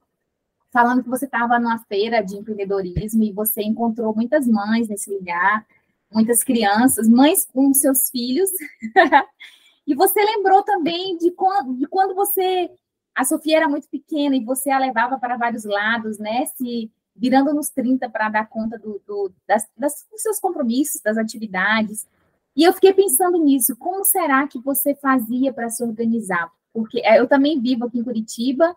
falando 0.72 1.04
que 1.04 1.10
você 1.10 1.26
estava 1.26 1.60
numa 1.60 1.80
feira 1.80 2.22
de 2.22 2.38
empreendedorismo 2.38 3.24
e 3.24 3.32
você 3.32 3.62
encontrou 3.62 4.16
muitas 4.16 4.48
mães 4.48 4.88
nesse 4.88 5.14
lugar, 5.14 5.66
muitas 6.12 6.44
crianças, 6.44 7.10
mães 7.10 7.46
com 7.46 7.74
seus 7.74 8.10
filhos. 8.10 8.50
e 9.86 9.94
você 9.94 10.24
lembrou 10.24 10.64
também 10.64 11.18
de 11.18 11.32
quando, 11.32 11.76
de 11.76 11.86
quando 11.88 12.16
você. 12.16 12.72
A 13.14 13.26
Sofia 13.26 13.58
era 13.58 13.68
muito 13.68 13.90
pequena 13.90 14.38
e 14.38 14.44
você 14.44 14.72
a 14.72 14.80
levava 14.80 15.20
para 15.20 15.36
vários 15.36 15.66
lados, 15.66 16.18
né? 16.18 16.46
Se 16.46 16.90
virando 17.14 17.54
nos 17.54 17.70
30 17.70 18.10
para 18.10 18.30
dar 18.30 18.48
conta 18.48 18.80
do, 18.80 19.02
do 19.06 19.34
das, 19.46 19.68
das, 19.76 20.08
dos 20.10 20.22
seus 20.22 20.40
compromissos, 20.40 21.02
das 21.02 21.18
atividades. 21.18 22.08
E 22.56 22.64
eu 22.64 22.72
fiquei 22.72 22.94
pensando 22.94 23.38
nisso, 23.38 23.76
como 23.76 24.06
será 24.06 24.48
que 24.48 24.60
você 24.60 24.96
fazia 24.96 25.52
para 25.52 25.70
se 25.70 25.84
organizar? 25.84 26.50
Porque 26.74 27.02
é, 27.04 27.20
eu 27.20 27.28
também 27.28 27.60
vivo 27.60 27.86
aqui 27.86 28.00
em 28.00 28.04
Curitiba 28.04 28.76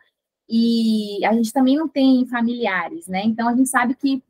e 0.48 1.24
a 1.24 1.32
gente 1.32 1.52
também 1.52 1.76
não 1.76 1.88
tem 1.88 2.26
familiares, 2.26 3.06
né? 3.06 3.22
Então 3.24 3.48
a 3.48 3.54
gente 3.54 3.68
sabe 3.68 3.94
que 3.94 4.22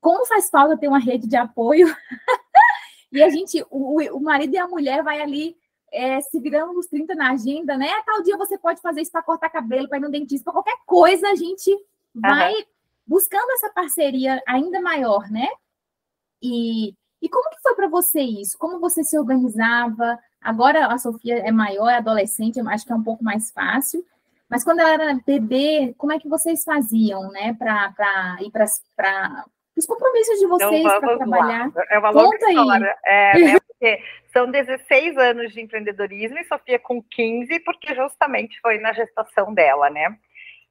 como 0.00 0.26
faz 0.26 0.48
falta 0.50 0.76
ter 0.76 0.88
uma 0.88 0.98
rede 0.98 1.26
de 1.26 1.36
apoio 1.36 1.86
e 3.12 3.22
a 3.22 3.28
gente, 3.28 3.64
o, 3.70 4.00
o 4.16 4.20
marido 4.20 4.54
e 4.54 4.58
a 4.58 4.68
mulher 4.68 5.02
vai 5.02 5.20
ali 5.20 5.56
é, 5.92 6.20
se 6.20 6.38
virando 6.38 6.72
nos 6.74 6.86
30 6.86 7.14
na 7.14 7.32
agenda, 7.32 7.76
né? 7.76 7.90
Tal 8.04 8.22
dia 8.22 8.36
você 8.36 8.56
pode 8.58 8.80
fazer 8.80 9.00
isso 9.00 9.10
para 9.10 9.22
cortar 9.22 9.50
cabelo, 9.50 9.88
para 9.88 9.98
ir 9.98 10.02
no 10.02 10.10
dentista, 10.10 10.44
para 10.44 10.52
qualquer 10.52 10.76
coisa, 10.86 11.28
a 11.28 11.34
gente 11.34 11.74
vai 12.14 12.54
uhum 12.54 12.64
buscando 13.08 13.50
essa 13.52 13.70
parceria 13.70 14.40
ainda 14.46 14.80
maior, 14.82 15.30
né? 15.30 15.48
E, 16.42 16.94
e 17.22 17.28
como 17.28 17.48
que 17.50 17.60
foi 17.62 17.74
para 17.74 17.88
você 17.88 18.20
isso? 18.20 18.58
Como 18.58 18.78
você 18.78 19.02
se 19.02 19.18
organizava? 19.18 20.18
Agora 20.40 20.86
a 20.86 20.98
Sofia 20.98 21.38
é 21.38 21.50
maior, 21.50 21.88
é 21.88 21.96
adolescente, 21.96 22.60
acho 22.60 22.86
que 22.86 22.92
é 22.92 22.96
um 22.96 23.02
pouco 23.02 23.24
mais 23.24 23.50
fácil. 23.50 24.04
Mas 24.48 24.64
quando 24.64 24.80
ela 24.80 24.92
era 24.92 25.20
bebê, 25.26 25.94
como 25.98 26.12
é 26.12 26.18
que 26.18 26.28
vocês 26.28 26.64
faziam, 26.64 27.30
né, 27.30 27.54
para 27.58 28.38
ir 28.40 28.50
para 28.50 28.64
os 29.76 29.86
compromissos 29.86 30.38
de 30.38 30.46
vocês 30.46 30.80
então, 30.80 31.00
para 31.00 31.16
trabalhar? 31.18 31.70
Lá. 31.74 31.84
É 31.90 31.98
uma 31.98 32.10
longa 32.10 32.38
Conta 32.38 32.50
história. 32.50 32.96
Aí. 33.06 33.12
É, 33.12 33.38
né, 33.52 33.60
porque 33.60 34.02
são 34.32 34.50
16 34.50 35.16
anos 35.18 35.52
de 35.52 35.60
empreendedorismo 35.60 36.38
e 36.38 36.44
Sofia 36.44 36.78
com 36.78 37.02
15, 37.02 37.60
porque 37.60 37.94
justamente 37.94 38.58
foi 38.60 38.78
na 38.78 38.92
gestação 38.92 39.52
dela, 39.52 39.90
né? 39.90 40.16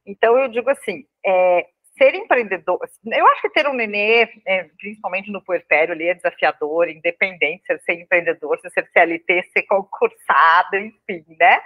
Então 0.05 0.37
eu 0.39 0.47
digo 0.47 0.69
assim, 0.69 1.05
é, 1.23 1.67
ser 1.97 2.15
empreendedor, 2.15 2.79
eu 3.05 3.27
acho 3.27 3.41
que 3.41 3.49
ter 3.49 3.67
um 3.67 3.73
nenê, 3.73 4.29
é, 4.45 4.63
principalmente 4.77 5.31
no 5.31 5.43
puerpério, 5.43 5.93
ali 5.93 6.07
é 6.07 6.13
desafiador, 6.13 6.89
independente 6.89 7.63
se 7.65 7.79
ser 7.79 8.01
empreendedor, 8.01 8.59
se 8.59 8.69
ser 8.69 8.87
CLT, 8.91 9.49
ser 9.53 9.63
concursado, 9.63 10.77
enfim, 10.77 11.25
né? 11.39 11.59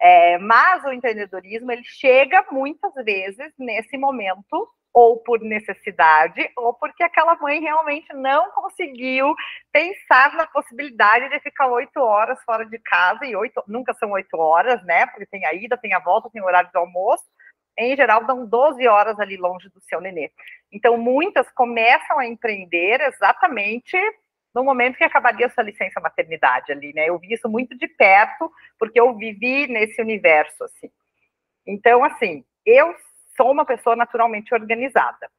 É, 0.00 0.38
mas 0.38 0.84
o 0.84 0.92
empreendedorismo, 0.92 1.72
ele 1.72 1.84
chega 1.84 2.44
muitas 2.50 2.92
vezes 3.04 3.52
nesse 3.58 3.96
momento, 3.96 4.68
ou 4.92 5.18
por 5.18 5.40
necessidade, 5.40 6.50
ou 6.56 6.72
porque 6.72 7.02
aquela 7.02 7.36
mãe 7.36 7.60
realmente 7.60 8.10
não 8.14 8.50
conseguiu 8.52 9.34
pensar 9.70 10.34
na 10.34 10.46
possibilidade 10.46 11.28
de 11.28 11.38
ficar 11.40 11.66
oito 11.66 12.00
horas 12.00 12.42
fora 12.44 12.64
de 12.64 12.78
casa, 12.78 13.26
e 13.26 13.36
oito, 13.36 13.62
nunca 13.68 13.92
são 13.94 14.10
oito 14.12 14.38
horas, 14.38 14.82
né? 14.84 15.06
Porque 15.06 15.26
tem 15.26 15.44
a 15.44 15.52
ida, 15.52 15.76
tem 15.76 15.92
a 15.92 15.98
volta, 15.98 16.30
tem 16.30 16.40
o 16.40 16.46
horário 16.46 16.70
do 16.72 16.78
almoço, 16.78 17.24
em 17.78 17.96
geral, 17.96 18.24
dão 18.24 18.46
12 18.46 18.86
horas 18.88 19.18
ali 19.20 19.36
longe 19.36 19.68
do 19.68 19.80
seu 19.80 20.00
nenê. 20.00 20.30
Então, 20.72 20.96
muitas 20.96 21.50
começam 21.52 22.18
a 22.18 22.26
empreender 22.26 23.00
exatamente 23.02 23.96
no 24.54 24.64
momento 24.64 24.96
que 24.96 25.04
acabaria 25.04 25.50
sua 25.50 25.62
licença 25.62 26.00
maternidade 26.00 26.72
ali, 26.72 26.92
né? 26.94 27.08
Eu 27.08 27.18
vi 27.18 27.34
isso 27.34 27.48
muito 27.48 27.76
de 27.76 27.86
perto, 27.86 28.50
porque 28.78 28.98
eu 28.98 29.14
vivi 29.14 29.66
nesse 29.66 30.00
universo, 30.00 30.64
assim. 30.64 30.90
Então, 31.66 32.02
assim, 32.02 32.42
eu 32.64 32.94
sou 33.36 33.52
uma 33.52 33.66
pessoa 33.66 33.94
naturalmente 33.94 34.54
organizada. 34.54 35.30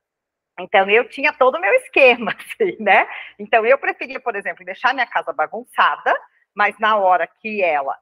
Então, 0.59 0.87
eu 0.89 1.09
tinha 1.09 1.33
todo 1.33 1.55
o 1.55 1.61
meu 1.61 1.73
esquema, 1.73 2.31
assim, 2.37 2.77
né? 2.79 3.07
Então, 3.39 3.65
eu 3.65 3.77
preferia, 3.79 4.19
por 4.19 4.35
exemplo, 4.35 4.63
deixar 4.63 4.93
minha 4.93 5.07
casa 5.07 5.33
bagunçada, 5.33 6.15
mas 6.55 6.77
na 6.77 6.97
hora 6.97 7.25
que 7.25 7.63
ela 7.63 7.97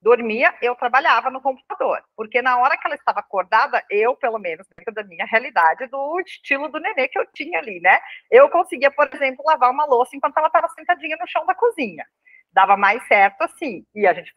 dormia, 0.00 0.54
eu 0.62 0.74
trabalhava 0.74 1.30
no 1.30 1.40
computador, 1.40 2.02
porque 2.16 2.40
na 2.42 2.58
hora 2.58 2.76
que 2.76 2.86
ela 2.86 2.94
estava 2.94 3.20
acordada, 3.20 3.82
eu, 3.90 4.14
pelo 4.16 4.38
menos, 4.38 4.66
dentro 4.76 4.94
da 4.94 5.02
minha 5.04 5.26
realidade, 5.26 5.86
do 5.88 6.20
estilo 6.20 6.68
do 6.68 6.78
nenê 6.78 7.08
que 7.08 7.18
eu 7.18 7.26
tinha 7.32 7.58
ali, 7.58 7.80
né? 7.80 7.98
Eu 8.30 8.48
conseguia, 8.48 8.90
por 8.90 9.08
exemplo, 9.12 9.44
lavar 9.46 9.70
uma 9.70 9.84
louça 9.84 10.16
enquanto 10.16 10.36
ela 10.38 10.48
estava 10.48 10.68
sentadinha 10.68 11.16
no 11.18 11.26
chão 11.26 11.44
da 11.46 11.54
cozinha. 11.54 12.04
Dava 12.52 12.76
mais 12.76 13.06
certo 13.06 13.42
assim. 13.42 13.84
E 13.94 14.06
a 14.06 14.14
gente 14.14 14.32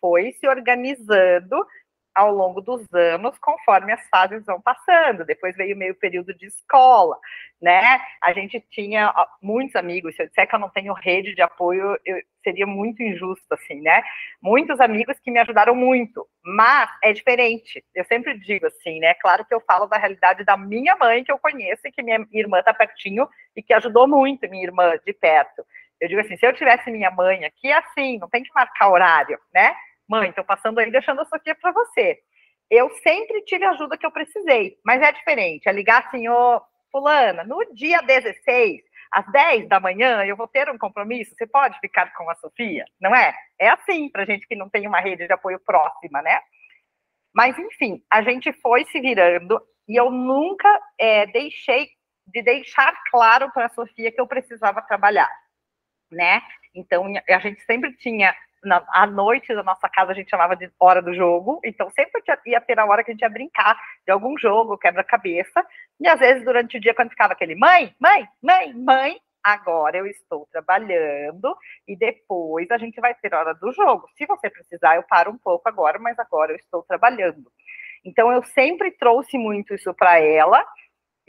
foi 0.00 0.32
se 0.32 0.48
organizando 0.48 1.66
ao 2.14 2.32
longo 2.32 2.60
dos 2.60 2.82
anos, 2.92 3.38
conforme 3.38 3.92
as 3.92 4.08
fases 4.08 4.44
vão 4.44 4.60
passando. 4.60 5.24
Depois 5.24 5.56
veio 5.56 5.76
meio 5.76 5.94
período 5.94 6.34
de 6.34 6.46
escola, 6.46 7.16
né? 7.60 8.00
A 8.22 8.32
gente 8.32 8.60
tinha 8.70 9.12
muitos 9.40 9.76
amigos. 9.76 10.14
Se 10.14 10.22
eu 10.22 10.28
disser 10.28 10.48
que 10.48 10.54
eu 10.54 10.58
não 10.58 10.70
tenho 10.70 10.92
rede 10.92 11.34
de 11.34 11.42
apoio, 11.42 11.98
eu, 12.04 12.20
seria 12.42 12.66
muito 12.66 13.02
injusto, 13.02 13.52
assim, 13.52 13.80
né? 13.80 14.02
Muitos 14.42 14.80
amigos 14.80 15.18
que 15.20 15.30
me 15.30 15.38
ajudaram 15.38 15.74
muito, 15.74 16.26
mas 16.42 16.90
é 17.02 17.12
diferente. 17.12 17.84
Eu 17.94 18.04
sempre 18.04 18.38
digo 18.38 18.66
assim, 18.66 18.98
né? 18.98 19.14
Claro 19.14 19.44
que 19.44 19.54
eu 19.54 19.60
falo 19.60 19.86
da 19.86 19.98
realidade 19.98 20.44
da 20.44 20.56
minha 20.56 20.96
mãe, 20.96 21.22
que 21.22 21.32
eu 21.32 21.38
conheço, 21.38 21.86
e 21.86 21.92
que 21.92 22.02
minha 22.02 22.26
irmã 22.32 22.62
tá 22.62 22.74
pertinho 22.74 23.28
e 23.56 23.62
que 23.62 23.72
ajudou 23.74 24.08
muito 24.08 24.48
minha 24.48 24.64
irmã 24.64 24.94
de 25.04 25.12
perto. 25.12 25.64
Eu 26.00 26.08
digo 26.08 26.20
assim, 26.20 26.36
se 26.36 26.46
eu 26.46 26.54
tivesse 26.54 26.90
minha 26.90 27.10
mãe 27.10 27.44
aqui, 27.44 27.70
assim, 27.70 28.18
não 28.18 28.28
tem 28.28 28.42
que 28.42 28.52
marcar 28.54 28.88
horário, 28.88 29.38
né? 29.52 29.74
Mãe, 30.10 30.30
estou 30.30 30.44
passando 30.44 30.80
aí 30.80 30.90
deixando 30.90 31.22
isso 31.22 31.34
aqui 31.34 31.54
para 31.54 31.70
você. 31.70 32.18
Eu 32.68 32.90
sempre 32.98 33.42
tive 33.42 33.64
a 33.64 33.70
ajuda 33.70 33.96
que 33.96 34.04
eu 34.04 34.10
precisei, 34.10 34.76
mas 34.84 35.00
é 35.00 35.12
diferente. 35.12 35.68
É 35.68 35.72
ligar 35.72 36.04
assim, 36.04 36.28
ô, 36.28 36.60
fulana, 36.90 37.44
no 37.44 37.64
dia 37.74 38.00
16, 38.02 38.80
às 39.12 39.26
10 39.30 39.68
da 39.68 39.78
manhã, 39.78 40.24
eu 40.24 40.36
vou 40.36 40.48
ter 40.48 40.68
um 40.68 40.76
compromisso, 40.76 41.34
você 41.36 41.46
pode 41.46 41.78
ficar 41.78 42.12
com 42.14 42.28
a 42.28 42.34
Sofia? 42.34 42.84
Não 43.00 43.14
é? 43.14 43.34
É 43.58 43.68
assim, 43.68 44.08
para 44.08 44.24
gente 44.24 44.46
que 44.48 44.56
não 44.56 44.68
tem 44.68 44.86
uma 44.86 45.00
rede 45.00 45.26
de 45.26 45.32
apoio 45.32 45.60
próxima, 45.60 46.20
né? 46.22 46.40
Mas, 47.32 47.56
enfim, 47.56 48.02
a 48.10 48.22
gente 48.22 48.52
foi 48.54 48.84
se 48.86 49.00
virando 49.00 49.60
e 49.88 49.96
eu 49.96 50.10
nunca 50.10 50.68
é, 50.98 51.26
deixei 51.26 51.88
de 52.26 52.42
deixar 52.42 52.92
claro 53.10 53.50
para 53.52 53.66
a 53.66 53.70
Sofia 53.70 54.10
que 54.10 54.20
eu 54.20 54.26
precisava 54.26 54.82
trabalhar, 54.82 55.30
né? 56.10 56.42
Então, 56.74 57.04
a 57.28 57.38
gente 57.38 57.60
sempre 57.64 57.96
tinha 57.96 58.34
na, 58.64 58.84
à 58.88 59.06
noite 59.06 59.54
da 59.54 59.62
nossa 59.62 59.88
casa 59.88 60.12
a 60.12 60.14
gente 60.14 60.30
chamava 60.30 60.56
de 60.56 60.70
hora 60.78 61.00
do 61.00 61.14
jogo, 61.14 61.60
então 61.64 61.90
sempre 61.90 62.22
ia 62.46 62.60
ter 62.60 62.78
a 62.78 62.84
hora 62.84 63.02
que 63.02 63.10
a 63.10 63.14
gente 63.14 63.22
ia 63.22 63.30
brincar 63.30 63.78
de 64.04 64.12
algum 64.12 64.36
jogo, 64.38 64.78
quebra-cabeça, 64.78 65.64
e 65.98 66.08
às 66.08 66.18
vezes 66.18 66.44
durante 66.44 66.76
o 66.76 66.80
dia, 66.80 66.94
quando 66.94 67.10
ficava 67.10 67.32
aquele 67.32 67.54
mãe, 67.54 67.94
mãe, 67.98 68.28
mãe, 68.42 68.74
mãe, 68.74 69.20
agora 69.42 69.96
eu 69.96 70.06
estou 70.06 70.46
trabalhando 70.52 71.56
e 71.88 71.96
depois 71.96 72.70
a 72.70 72.78
gente 72.78 73.00
vai 73.00 73.14
ter 73.14 73.34
hora 73.34 73.54
do 73.54 73.72
jogo. 73.72 74.06
Se 74.16 74.26
você 74.26 74.50
precisar, 74.50 74.96
eu 74.96 75.02
paro 75.02 75.30
um 75.30 75.38
pouco 75.38 75.68
agora, 75.68 75.98
mas 75.98 76.18
agora 76.18 76.52
eu 76.52 76.56
estou 76.56 76.82
trabalhando. 76.82 77.50
Então 78.04 78.32
eu 78.32 78.42
sempre 78.42 78.90
trouxe 78.92 79.36
muito 79.38 79.74
isso 79.74 79.92
para 79.94 80.18
ela 80.18 80.64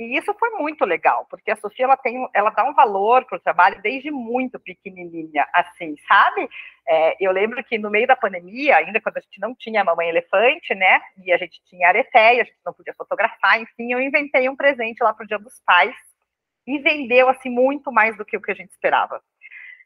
e 0.02 0.18
isso 0.18 0.34
foi 0.34 0.50
muito 0.52 0.84
legal, 0.84 1.28
porque 1.30 1.52
a 1.52 1.56
Sofia 1.56 1.86
ela 1.86 1.96
tem, 1.96 2.28
ela 2.34 2.50
dá 2.50 2.64
um 2.64 2.74
valor 2.74 3.24
para 3.26 3.38
o 3.38 3.40
trabalho 3.40 3.80
desde 3.84 4.10
muito 4.10 4.60
pequenininha, 4.60 5.48
assim, 5.54 5.96
sabe? 6.08 6.50
É, 6.88 7.16
eu 7.20 7.32
lembro 7.32 7.64
que 7.64 7.78
no 7.78 7.92
meio 7.92 8.08
da 8.08 8.16
pandemia, 8.16 8.78
ainda 8.78 9.00
quando 9.00 9.18
a 9.18 9.20
gente 9.20 9.40
não 9.40 9.54
tinha 9.54 9.82
a 9.82 9.84
mamãe 9.84 10.10
elefante, 10.10 10.74
né? 10.74 11.00
E 11.24 11.32
a 11.32 11.38
gente 11.38 11.62
tinha 11.66 11.88
aretéia, 11.88 12.42
a 12.42 12.46
gente 12.46 12.58
não 12.66 12.74
podia 12.74 12.96
fotografar, 12.96 13.62
enfim, 13.62 13.94
eu 13.94 14.02
inventei 14.02 14.50
um 14.50 14.56
presente 14.56 15.04
lá 15.04 15.14
para 15.14 15.24
o 15.24 15.28
Dia 15.28 15.38
dos 15.38 15.62
Pais 15.64 15.96
e 16.66 16.80
vendeu 16.80 17.30
assim 17.30 17.52
muito 17.52 17.92
mais 17.92 18.18
do 18.18 18.26
que 18.26 18.36
o 18.36 18.42
que 18.42 18.52
a 18.52 18.56
gente 18.56 18.72
esperava. 18.72 19.22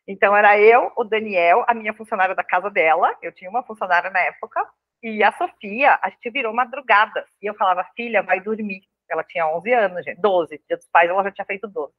Então 0.07 0.33
era 0.33 0.57
eu, 0.57 0.93
o 0.95 1.03
Daniel, 1.03 1.65
a 1.67 1.73
minha 1.73 1.93
funcionária 1.93 2.33
da 2.33 2.43
casa 2.43 2.69
dela, 2.69 3.13
eu 3.21 3.33
tinha 3.33 3.49
uma 3.49 3.63
funcionária 3.63 4.09
na 4.09 4.19
época, 4.21 4.65
e 5.03 5.21
a 5.21 5.33
Sofia, 5.33 5.99
a 6.01 6.09
gente 6.09 6.29
virou 6.29 6.53
madrugada. 6.53 7.25
E 7.41 7.45
eu 7.45 7.53
falava, 7.55 7.85
filha, 7.97 8.23
vai 8.23 8.39
dormir 8.39 8.81
ela 9.09 9.23
tinha 9.23 9.47
11 9.47 9.73
anos, 9.73 10.05
gente, 10.05 10.19
12. 10.19 10.61
Dia 10.67 10.77
dos 10.77 10.87
pais 10.87 11.09
ela 11.09 11.23
já 11.23 11.31
tinha 11.31 11.45
feito 11.45 11.67
12. 11.67 11.93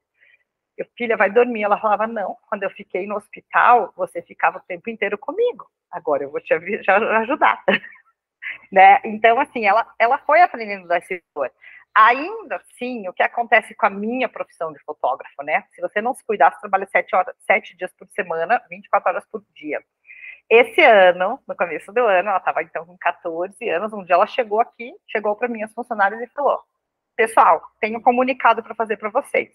Eu, 0.77 0.87
filha, 0.97 1.17
vai 1.17 1.31
dormir. 1.31 1.63
Ela 1.63 1.81
falava, 1.81 2.07
não, 2.07 2.37
quando 2.49 2.63
eu 2.63 2.71
fiquei 2.71 3.07
no 3.07 3.17
hospital, 3.17 3.93
você 3.97 4.23
ficava 4.23 4.59
o 4.59 4.63
tempo 4.63 4.91
inteiro 4.91 5.17
comigo. 5.19 5.67
Agora 5.91 6.25
eu 6.25 6.31
vou 6.31 6.41
te 6.41 6.53
ajudar. 6.53 7.65
né? 8.71 9.01
Então, 9.05 9.41
assim, 9.41 9.65
ela, 9.65 9.87
ela 9.99 10.19
foi 10.19 10.41
aprendendo 10.41 10.87
das 10.87 11.05
situações. 11.07 11.53
Ainda 11.95 12.57
assim, 12.57 13.09
o 13.09 13.13
que 13.13 13.23
acontece 13.23 13.75
com 13.75 13.87
a 13.87 13.91
minha 13.91 14.29
profissão 14.29 14.71
de 14.71 14.79
fotógrafo, 14.85 15.43
né? 15.43 15.65
Se 15.73 15.81
você 15.81 16.03
não 16.03 16.13
se 16.13 16.23
cuidar, 16.27 16.53
você 16.53 16.61
trabalha 16.61 16.87
sete, 16.87 17.17
horas, 17.17 17.35
sete 17.47 17.75
dias 17.75 17.91
por 17.99 18.07
semana, 18.09 18.63
24 18.69 19.09
horas 19.09 19.25
por 19.31 19.43
dia. 19.55 19.83
Esse 20.49 20.83
ano, 20.83 21.41
no 21.49 21.57
começo 21.57 21.91
do 21.93 22.01
ano, 22.01 22.29
ela 22.29 22.39
estava 22.39 22.63
então 22.63 22.85
com 22.85 22.97
14 22.99 23.69
anos, 23.71 23.93
um 23.95 24.05
dia 24.05 24.15
ela 24.15 24.27
chegou 24.27 24.61
aqui, 24.61 24.95
chegou 25.09 25.35
para 25.35 25.49
minhas 25.49 25.73
funcionárias 25.73 26.21
e 26.21 26.27
falou: 26.29 26.63
pessoal, 27.17 27.63
tenho 27.81 27.99
um 27.99 28.03
comunicado 28.03 28.63
para 28.63 28.75
fazer 28.75 28.97
para 28.97 29.11
vocês. 29.11 29.51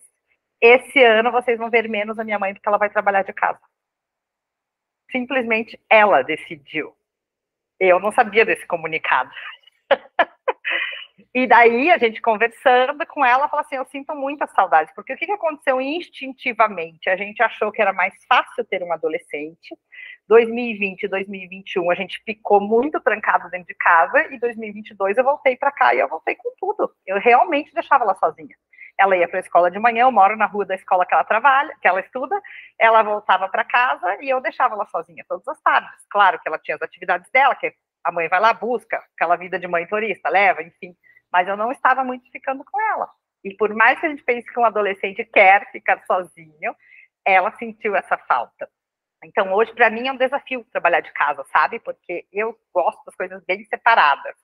Esse 0.60 1.04
ano 1.04 1.32
vocês 1.32 1.58
vão 1.58 1.70
ver 1.70 1.88
menos 1.88 2.20
a 2.20 2.24
minha 2.24 2.40
mãe 2.40 2.54
porque 2.54 2.68
ela 2.68 2.78
vai 2.78 2.90
trabalhar 2.90 3.24
de 3.24 3.34
casa. 3.34 3.60
Simplesmente 5.12 5.80
ela 5.90 6.22
decidiu. 6.22 6.96
Eu 7.80 8.00
não 8.00 8.12
sabia 8.12 8.46
desse 8.46 8.66
comunicado. 8.66 9.32
E 11.34 11.48
daí 11.48 11.90
a 11.90 11.98
gente 11.98 12.22
conversando 12.22 13.06
com 13.08 13.24
ela, 13.26 13.48
fala 13.48 13.62
assim: 13.62 13.76
eu 13.76 13.86
sinto 13.86 14.14
muita 14.14 14.46
saudade, 14.48 14.92
porque 14.94 15.14
o 15.14 15.18
que, 15.18 15.26
que 15.26 15.32
aconteceu 15.32 15.80
instintivamente? 15.80 17.10
A 17.10 17.16
gente 17.16 17.42
achou 17.42 17.72
que 17.72 17.82
era 17.82 17.94
mais 17.94 18.14
fácil 18.28 18.66
ter 18.66 18.84
um 18.84 18.92
adolescente. 18.92 19.78
2020 20.28 21.04
e 21.04 21.08
2021 21.08 21.90
a 21.90 21.96
gente 21.96 22.22
ficou 22.26 22.60
muito 22.60 23.00
trancado 23.00 23.50
dentro 23.50 23.68
de 23.68 23.76
casa, 23.76 24.28
e 24.34 24.40
2022 24.40 25.18
eu 25.18 25.24
voltei 25.24 25.56
para 25.56 25.72
cá 25.72 25.96
e 25.96 26.00
eu 26.00 26.10
voltei 26.10 26.36
com 26.36 26.52
tudo. 26.60 26.94
Eu 27.08 27.18
realmente 27.18 27.74
deixava 27.74 28.04
ela 28.04 28.16
sozinha. 28.16 28.56
Ela 29.00 29.16
ia 29.16 29.28
para 29.28 29.40
a 29.40 29.42
escola 29.42 29.72
de 29.72 29.80
manhã, 29.80 30.04
eu 30.04 30.12
moro 30.12 30.36
na 30.36 30.46
rua 30.46 30.66
da 30.66 30.76
escola 30.76 31.06
que 31.06 31.14
ela 31.14 31.24
trabalha, 31.24 31.74
que 31.82 31.88
ela 31.88 32.02
estuda, 32.02 32.42
ela 32.78 33.04
voltava 33.04 33.48
para 33.48 33.64
casa 33.64 34.18
e 34.22 34.30
eu 34.30 34.42
deixava 34.42 34.76
ela 34.76 34.86
sozinha 34.88 35.24
todas 35.30 35.48
as 35.48 35.62
tardes. 35.62 36.06
Claro 36.10 36.40
que 36.40 36.48
ela 36.50 36.60
tinha 36.60 36.76
as 36.76 36.82
atividades 36.82 37.32
dela, 37.32 37.56
que 37.56 37.74
a 38.04 38.12
mãe 38.12 38.28
vai 38.28 38.40
lá, 38.42 38.54
busca, 38.54 39.02
aquela 39.16 39.38
vida 39.38 39.58
de 39.58 39.68
mãe 39.68 39.88
turista, 39.88 40.30
leva, 40.30 40.62
enfim 40.62 40.94
mas 41.32 41.48
eu 41.48 41.58
não 41.58 41.72
estava 41.72 42.04
muito 42.04 42.30
ficando 42.32 42.64
com 42.64 42.82
ela. 42.94 43.10
E 43.44 43.56
por 43.56 43.74
mais 43.74 44.00
que 44.00 44.06
a 44.06 44.10
gente 44.10 44.24
pense 44.24 44.52
que 44.52 44.60
um 44.60 44.66
adolescente 44.66 45.24
quer 45.26 45.72
ficar 45.72 46.04
sozinho, 46.06 46.76
ela 47.26 47.52
sentiu 47.58 47.96
essa 47.96 48.18
falta. 48.18 48.70
Então, 49.24 49.54
hoje, 49.54 49.74
para 49.74 49.90
mim, 49.90 50.08
é 50.08 50.12
um 50.12 50.18
desafio 50.18 50.66
trabalhar 50.72 51.02
de 51.02 51.12
casa, 51.14 51.44
sabe? 51.52 51.80
Porque 51.80 52.26
eu 52.32 52.58
gosto 52.74 53.04
das 53.06 53.16
coisas 53.16 53.44
bem 53.46 53.64
separadas. 53.66 54.36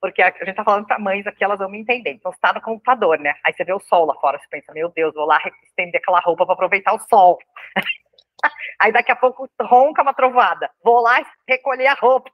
Porque 0.00 0.22
a 0.22 0.30
gente 0.30 0.50
está 0.50 0.64
falando 0.64 0.86
para 0.86 0.98
mães 0.98 1.26
aqui, 1.26 1.44
elas 1.44 1.58
vão 1.58 1.70
me 1.70 1.78
entender. 1.78 2.12
Então, 2.12 2.32
você 2.32 2.36
está 2.36 2.52
no 2.52 2.60
computador, 2.60 3.18
né? 3.18 3.34
Aí 3.44 3.52
você 3.52 3.64
vê 3.64 3.72
o 3.72 3.80
sol 3.80 4.06
lá 4.06 4.14
fora, 4.16 4.38
você 4.38 4.46
pensa, 4.50 4.72
meu 4.72 4.90
Deus, 4.90 5.14
vou 5.14 5.26
lá 5.26 5.38
estender 5.64 6.00
aquela 6.00 6.20
roupa 6.20 6.44
para 6.44 6.54
aproveitar 6.54 6.94
o 6.94 6.98
sol. 7.00 7.38
Aí 8.80 8.92
daqui 8.92 9.12
a 9.12 9.16
pouco 9.16 9.48
ronca 9.60 10.02
uma 10.02 10.14
trovada. 10.14 10.70
Vou 10.82 11.00
lá 11.00 11.24
recolher 11.48 11.86
a 11.86 11.94
roupa 11.94 12.30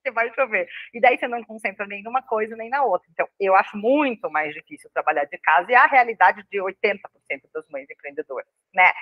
porque 0.00 0.10
vai 0.10 0.32
chover. 0.34 0.66
E 0.92 1.00
daí 1.00 1.18
você 1.18 1.28
não 1.28 1.44
concentra 1.44 1.86
nem 1.86 2.02
numa 2.02 2.22
coisa 2.22 2.56
nem 2.56 2.68
na 2.68 2.82
outra. 2.82 3.08
Então, 3.12 3.28
eu 3.38 3.54
acho 3.54 3.76
muito 3.76 4.30
mais 4.30 4.52
difícil 4.54 4.90
trabalhar 4.92 5.24
de 5.24 5.38
casa 5.38 5.70
e 5.70 5.74
é 5.74 5.78
a 5.78 5.86
realidade 5.86 6.44
de 6.50 6.58
80% 6.58 6.98
das 7.54 7.68
mães 7.68 7.88
empreendedoras, 7.88 8.46
né? 8.74 8.92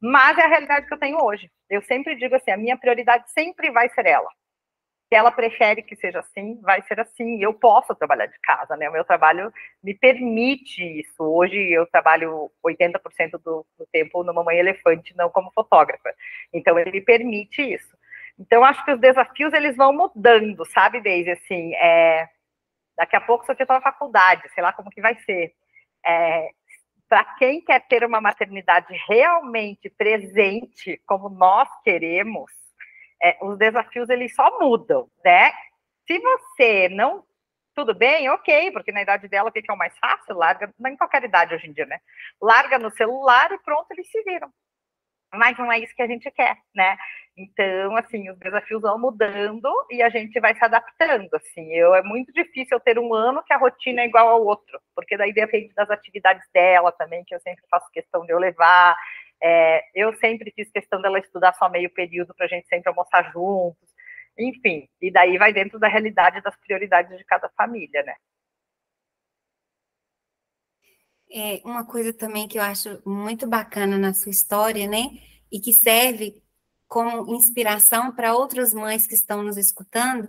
Mas 0.00 0.36
é 0.38 0.42
a 0.42 0.48
realidade 0.48 0.86
que 0.86 0.94
eu 0.94 0.98
tenho 0.98 1.22
hoje. 1.22 1.50
Eu 1.68 1.80
sempre 1.82 2.16
digo 2.16 2.34
assim, 2.34 2.50
a 2.50 2.56
minha 2.56 2.76
prioridade 2.76 3.30
sempre 3.30 3.70
vai 3.70 3.88
ser 3.90 4.06
ela. 4.06 4.28
Se 5.08 5.16
ela 5.16 5.32
prefere 5.32 5.82
que 5.82 5.96
seja 5.96 6.20
assim, 6.20 6.60
vai 6.60 6.82
ser 6.82 7.00
assim. 7.00 7.42
Eu 7.42 7.52
posso 7.52 7.96
trabalhar 7.96 8.26
de 8.26 8.38
casa, 8.40 8.76
né? 8.76 8.88
O 8.88 8.92
meu 8.92 9.04
trabalho 9.04 9.52
me 9.82 9.92
permite 9.92 10.84
isso. 11.00 11.24
Hoje 11.24 11.56
eu 11.56 11.84
trabalho 11.86 12.48
80% 12.64 13.32
do, 13.44 13.66
do 13.76 13.86
tempo 13.90 14.22
no 14.22 14.32
Mamãe 14.32 14.58
Elefante, 14.58 15.12
não 15.16 15.28
como 15.28 15.50
fotógrafa. 15.52 16.14
Então 16.52 16.78
ele 16.78 16.92
me 16.92 17.00
permite 17.00 17.60
isso. 17.60 17.98
Então, 18.40 18.64
acho 18.64 18.82
que 18.86 18.92
os 18.92 18.98
desafios 18.98 19.52
eles 19.52 19.76
vão 19.76 19.92
mudando, 19.92 20.64
sabe, 20.64 21.02
Deise? 21.02 21.32
Assim, 21.32 21.74
é, 21.74 22.26
daqui 22.96 23.14
a 23.14 23.20
pouco, 23.20 23.44
você 23.44 23.52
está 23.52 23.74
na 23.74 23.82
faculdade, 23.82 24.48
sei 24.54 24.62
lá 24.62 24.72
como 24.72 24.90
que 24.90 25.02
vai 25.02 25.14
ser. 25.24 25.52
É, 26.04 26.50
Para 27.06 27.24
quem 27.36 27.60
quer 27.62 27.86
ter 27.86 28.02
uma 28.02 28.20
maternidade 28.20 28.94
realmente 29.06 29.90
presente, 29.90 31.00
como 31.06 31.28
nós 31.28 31.68
queremos, 31.84 32.50
é, 33.22 33.36
os 33.42 33.58
desafios 33.58 34.08
eles 34.08 34.34
só 34.34 34.58
mudam, 34.58 35.06
né? 35.24 35.52
Se 36.06 36.18
você 36.18 36.88
não 36.88 37.24
tudo 37.74 37.94
bem, 37.94 38.28
ok, 38.30 38.72
porque 38.72 38.92
na 38.92 39.02
idade 39.02 39.28
dela 39.28 39.48
o 39.48 39.52
que 39.52 39.62
é 39.68 39.72
o 39.72 39.76
mais 39.76 39.96
fácil? 39.98 40.36
Larga, 40.36 40.72
em 40.86 40.96
qualquer 40.96 41.24
idade 41.24 41.54
hoje 41.54 41.68
em 41.68 41.72
dia, 41.72 41.86
né? 41.86 41.98
Larga 42.40 42.78
no 42.78 42.90
celular 42.90 43.52
e 43.52 43.58
pronto, 43.60 43.86
eles 43.92 44.10
se 44.10 44.22
viram 44.24 44.52
mas 45.32 45.56
não 45.58 45.70
é 45.70 45.78
isso 45.78 45.94
que 45.94 46.02
a 46.02 46.06
gente 46.06 46.30
quer, 46.30 46.56
né? 46.74 46.96
Então, 47.36 47.96
assim, 47.96 48.28
os 48.28 48.38
desafios 48.38 48.82
vão 48.82 48.98
mudando 48.98 49.68
e 49.90 50.02
a 50.02 50.10
gente 50.10 50.38
vai 50.40 50.54
se 50.54 50.64
adaptando, 50.64 51.34
assim. 51.34 51.72
Eu, 51.72 51.94
é 51.94 52.02
muito 52.02 52.32
difícil 52.32 52.76
eu 52.76 52.80
ter 52.80 52.98
um 52.98 53.14
ano 53.14 53.42
que 53.44 53.52
a 53.52 53.56
rotina 53.56 54.02
é 54.02 54.06
igual 54.06 54.28
ao 54.28 54.44
outro, 54.44 54.80
porque 54.94 55.16
daí 55.16 55.32
depende 55.32 55.72
das 55.74 55.90
atividades 55.90 56.46
dela 56.52 56.92
também, 56.92 57.24
que 57.24 57.34
eu 57.34 57.40
sempre 57.40 57.64
faço 57.70 57.90
questão 57.92 58.26
de 58.26 58.32
eu 58.32 58.38
levar. 58.38 58.96
É, 59.42 59.82
eu 59.94 60.14
sempre 60.16 60.52
fiz 60.54 60.70
questão 60.70 61.00
dela 61.00 61.18
estudar 61.18 61.54
só 61.54 61.68
meio 61.70 61.88
período 61.90 62.34
para 62.34 62.46
a 62.46 62.48
gente 62.48 62.68
sempre 62.68 62.88
almoçar 62.88 63.32
juntos. 63.32 63.88
Enfim, 64.38 64.88
e 65.00 65.10
daí 65.10 65.38
vai 65.38 65.52
dentro 65.52 65.78
da 65.78 65.88
realidade 65.88 66.42
das 66.42 66.56
prioridades 66.56 67.16
de 67.16 67.24
cada 67.24 67.48
família, 67.50 68.02
né? 68.02 68.14
É, 71.32 71.60
uma 71.64 71.84
coisa 71.84 72.12
também 72.12 72.48
que 72.48 72.58
eu 72.58 72.62
acho 72.62 73.00
muito 73.06 73.46
bacana 73.46 73.96
na 73.96 74.12
sua 74.12 74.30
história, 74.30 74.88
né? 74.88 75.10
E 75.50 75.60
que 75.60 75.72
serve 75.72 76.42
como 76.88 77.34
inspiração 77.34 78.12
para 78.12 78.34
outras 78.34 78.74
mães 78.74 79.06
que 79.06 79.14
estão 79.14 79.42
nos 79.42 79.56
escutando, 79.56 80.28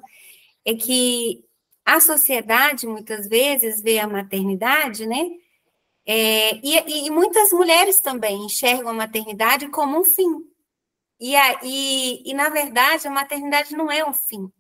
é 0.63 0.75
que 0.75 1.43
a 1.83 1.99
sociedade 1.99 2.85
muitas 2.85 3.27
vezes 3.27 3.81
vê 3.81 3.97
a 3.97 4.07
maternidade, 4.07 5.07
né? 5.07 5.27
É, 6.05 6.55
e, 6.57 7.07
e, 7.07 7.09
muitas 7.11 7.51
mulheres 7.51 7.99
também 7.99 8.45
enxergam 8.45 8.89
a 8.89 8.93
maternidade 8.93 9.67
como 9.69 9.99
um 9.99 10.03
fim. 10.03 10.45
E, 11.19 11.35
a, 11.35 11.59
e, 11.63 12.29
e, 12.29 12.33
na 12.33 12.49
verdade, 12.49 13.07
a 13.07 13.11
maternidade 13.11 13.75
não 13.75 13.91
é 13.91 14.03
um 14.07 14.13
fim. 14.13 14.51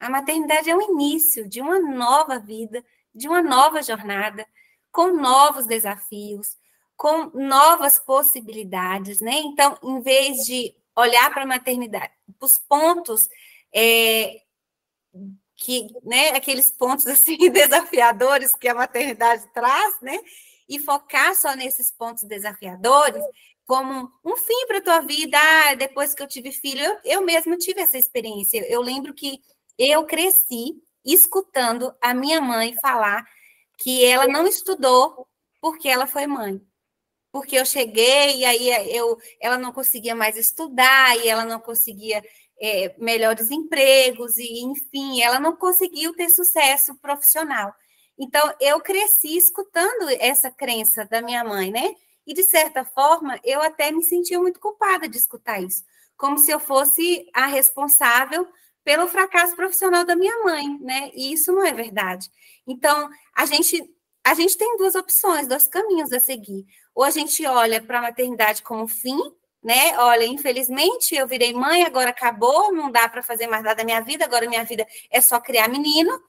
A 0.00 0.08
maternidade 0.08 0.70
é 0.70 0.76
o 0.76 0.82
início 0.82 1.48
de 1.48 1.60
uma 1.60 1.78
nova 1.78 2.38
vida, 2.38 2.84
de 3.14 3.28
uma 3.28 3.42
nova 3.42 3.82
jornada, 3.82 4.46
com 4.96 5.12
novos 5.12 5.66
desafios, 5.66 6.56
com 6.96 7.26
novas 7.34 7.98
possibilidades, 7.98 9.20
né? 9.20 9.40
Então, 9.40 9.78
em 9.82 10.00
vez 10.00 10.38
de 10.46 10.74
olhar 10.96 11.30
para 11.34 11.42
a 11.42 11.46
maternidade, 11.46 12.10
os 12.40 12.56
pontos 12.56 13.28
é, 13.74 14.40
que, 15.54 15.86
né, 16.02 16.30
aqueles 16.30 16.70
pontos 16.70 17.06
assim 17.12 17.36
desafiadores 17.50 18.54
que 18.54 18.66
a 18.66 18.74
maternidade 18.74 19.46
traz, 19.52 20.00
né? 20.00 20.18
E 20.66 20.78
focar 20.78 21.34
só 21.34 21.54
nesses 21.54 21.92
pontos 21.92 22.24
desafiadores 22.24 23.22
como 23.66 24.10
um 24.24 24.34
fim 24.34 24.66
para 24.66 24.78
a 24.78 24.82
tua 24.82 25.00
vida. 25.00 25.36
Ah, 25.38 25.74
depois 25.74 26.14
que 26.14 26.22
eu 26.22 26.26
tive 26.26 26.52
filho, 26.52 26.82
eu, 26.82 26.98
eu 27.04 27.22
mesma 27.22 27.58
tive 27.58 27.82
essa 27.82 27.98
experiência. 27.98 28.64
Eu 28.66 28.80
lembro 28.80 29.12
que 29.12 29.40
eu 29.78 30.06
cresci 30.06 30.72
escutando 31.04 31.94
a 32.00 32.14
minha 32.14 32.40
mãe 32.40 32.74
falar 32.80 33.26
que 33.76 34.04
ela 34.04 34.26
não 34.26 34.46
estudou 34.46 35.26
porque 35.60 35.88
ela 35.88 36.06
foi 36.06 36.26
mãe. 36.26 36.60
Porque 37.32 37.56
eu 37.56 37.66
cheguei 37.66 38.38
e 38.38 38.44
aí 38.44 38.96
eu, 38.96 39.18
ela 39.40 39.58
não 39.58 39.72
conseguia 39.72 40.14
mais 40.14 40.36
estudar 40.36 41.16
e 41.18 41.28
ela 41.28 41.44
não 41.44 41.60
conseguia 41.60 42.22
é, 42.60 42.94
melhores 42.98 43.50
empregos 43.50 44.36
e, 44.36 44.60
enfim, 44.62 45.20
ela 45.20 45.38
não 45.38 45.54
conseguiu 45.56 46.14
ter 46.14 46.28
sucesso 46.30 46.94
profissional. 46.96 47.74
Então, 48.18 48.54
eu 48.60 48.80
cresci 48.80 49.36
escutando 49.36 50.08
essa 50.18 50.50
crença 50.50 51.04
da 51.04 51.20
minha 51.20 51.44
mãe, 51.44 51.70
né? 51.70 51.94
E, 52.26 52.32
de 52.32 52.42
certa 52.42 52.84
forma, 52.84 53.38
eu 53.44 53.60
até 53.60 53.90
me 53.92 54.02
sentia 54.02 54.40
muito 54.40 54.58
culpada 54.58 55.06
de 55.08 55.18
escutar 55.18 55.62
isso, 55.62 55.84
como 56.16 56.38
se 56.38 56.50
eu 56.50 56.58
fosse 56.58 57.28
a 57.34 57.46
responsável 57.46 58.48
pelo 58.86 59.08
fracasso 59.08 59.56
profissional 59.56 60.04
da 60.04 60.14
minha 60.14 60.44
mãe, 60.44 60.78
né? 60.80 61.10
E 61.12 61.32
isso 61.32 61.50
não 61.50 61.66
é 61.66 61.72
verdade. 61.72 62.30
Então, 62.64 63.10
a 63.34 63.44
gente 63.44 63.92
a 64.22 64.32
gente 64.34 64.56
tem 64.56 64.76
duas 64.76 64.94
opções, 64.94 65.48
dois 65.48 65.66
caminhos 65.66 66.12
a 66.12 66.20
seguir. 66.20 66.64
Ou 66.94 67.02
a 67.02 67.10
gente 67.10 67.44
olha 67.46 67.82
para 67.82 67.98
a 67.98 68.02
maternidade 68.02 68.62
como 68.62 68.86
fim, 68.86 69.18
né? 69.62 69.98
Olha, 69.98 70.24
infelizmente 70.24 71.16
eu 71.16 71.26
virei 71.26 71.52
mãe, 71.52 71.82
agora 71.82 72.10
acabou, 72.10 72.72
não 72.72 72.90
dá 72.90 73.08
para 73.08 73.24
fazer 73.24 73.48
mais 73.48 73.64
nada 73.64 73.76
da 73.76 73.84
minha 73.84 74.00
vida, 74.00 74.24
agora 74.24 74.48
minha 74.48 74.64
vida 74.64 74.86
é 75.10 75.20
só 75.20 75.40
criar 75.40 75.68
menino. 75.68 76.20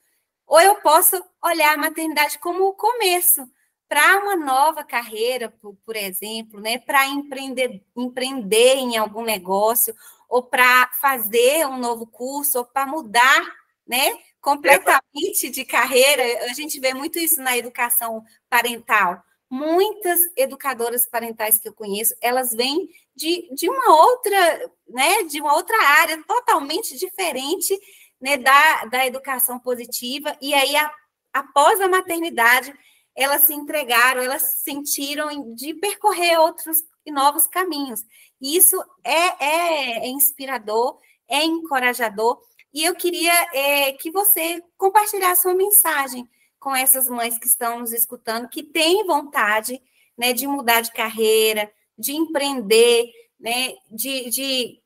Ou 0.47 0.59
eu 0.59 0.75
posso 0.75 1.23
olhar 1.43 1.75
a 1.75 1.77
maternidade 1.77 2.39
como 2.39 2.65
o 2.67 2.73
começo 2.73 3.47
para 3.87 4.17
uma 4.17 4.35
nova 4.35 4.83
carreira, 4.83 5.49
por, 5.61 5.75
por 5.85 5.95
exemplo, 5.95 6.59
né? 6.59 6.79
Para 6.79 7.05
empreender, 7.05 7.83
empreender 7.95 8.77
em 8.77 8.97
algum 8.97 9.23
negócio, 9.23 9.95
ou 10.27 10.43
para 10.43 10.89
fazer 10.99 11.65
um 11.67 11.77
novo 11.77 12.05
curso, 12.07 12.59
ou 12.59 12.65
para 12.65 12.85
mudar, 12.85 13.45
né? 13.85 14.17
Completamente 14.41 15.49
de 15.49 15.65
carreira. 15.65 16.23
A 16.49 16.53
gente 16.53 16.79
vê 16.79 16.93
muito 16.93 17.19
isso 17.19 17.41
na 17.41 17.57
educação 17.57 18.23
parental. 18.49 19.21
Muitas 19.49 20.19
educadoras 20.35 21.05
parentais 21.05 21.57
que 21.57 21.69
eu 21.69 21.73
conheço, 21.73 22.13
elas 22.21 22.51
vêm 22.51 22.89
de, 23.15 23.49
de 23.55 23.69
uma 23.69 23.95
outra, 23.95 24.71
né? 24.87 25.23
De 25.23 25.39
uma 25.39 25.53
outra 25.53 25.77
área 25.83 26.21
totalmente 26.27 26.97
diferente 26.97 27.79
né, 28.19 28.37
da, 28.37 28.85
da 28.85 29.05
educação 29.05 29.59
positiva, 29.59 30.35
e 30.41 30.53
aí, 30.53 30.75
a, 30.75 30.91
após 31.33 31.79
a 31.79 31.87
maternidade, 31.87 32.73
elas 33.15 33.43
se 33.43 33.53
entregaram, 33.53 34.21
elas 34.21 34.43
sentiram 34.63 35.53
de 35.55 35.73
percorrer 35.75 36.39
outros 36.39 36.77
e 37.07 37.11
novos 37.11 37.47
caminhos. 37.47 38.05
E 38.39 38.57
isso 38.57 38.75
é, 39.01 39.45
é, 39.45 40.05
é 40.05 40.07
inspirador, 40.09 40.99
é 41.27 41.43
encorajador. 41.43 42.39
E 42.73 42.83
eu 42.83 42.93
queria 42.93 43.33
é, 43.53 43.93
que 43.93 44.11
você 44.11 44.61
compartilhasse 44.77 45.47
uma 45.47 45.55
mensagem 45.55 46.29
com 46.59 46.75
essas 46.75 47.07
mães 47.07 47.39
que 47.39 47.47
estão 47.47 47.79
nos 47.79 47.93
escutando, 47.93 48.49
que 48.49 48.61
têm 48.61 49.05
vontade 49.05 49.81
né, 50.17 50.33
de 50.33 50.45
mudar 50.45 50.81
de 50.81 50.91
carreira, 50.91 51.71
de 51.97 52.11
empreender, 52.13 53.09
né, 53.39 53.73
de, 53.89 54.29
de, 54.29 54.81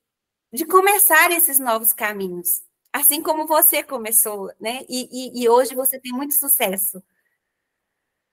de 0.53 0.65
começar 0.65 1.31
esses 1.31 1.57
novos 1.57 1.91
caminhos. 1.91 2.61
Assim 2.93 3.21
como 3.21 3.47
você 3.47 3.81
começou, 3.81 4.51
né? 4.59 4.85
E, 4.89 5.07
e, 5.11 5.41
e 5.43 5.49
hoje 5.49 5.73
você 5.73 5.97
tem 5.97 6.11
muito 6.11 6.33
sucesso. 6.33 7.01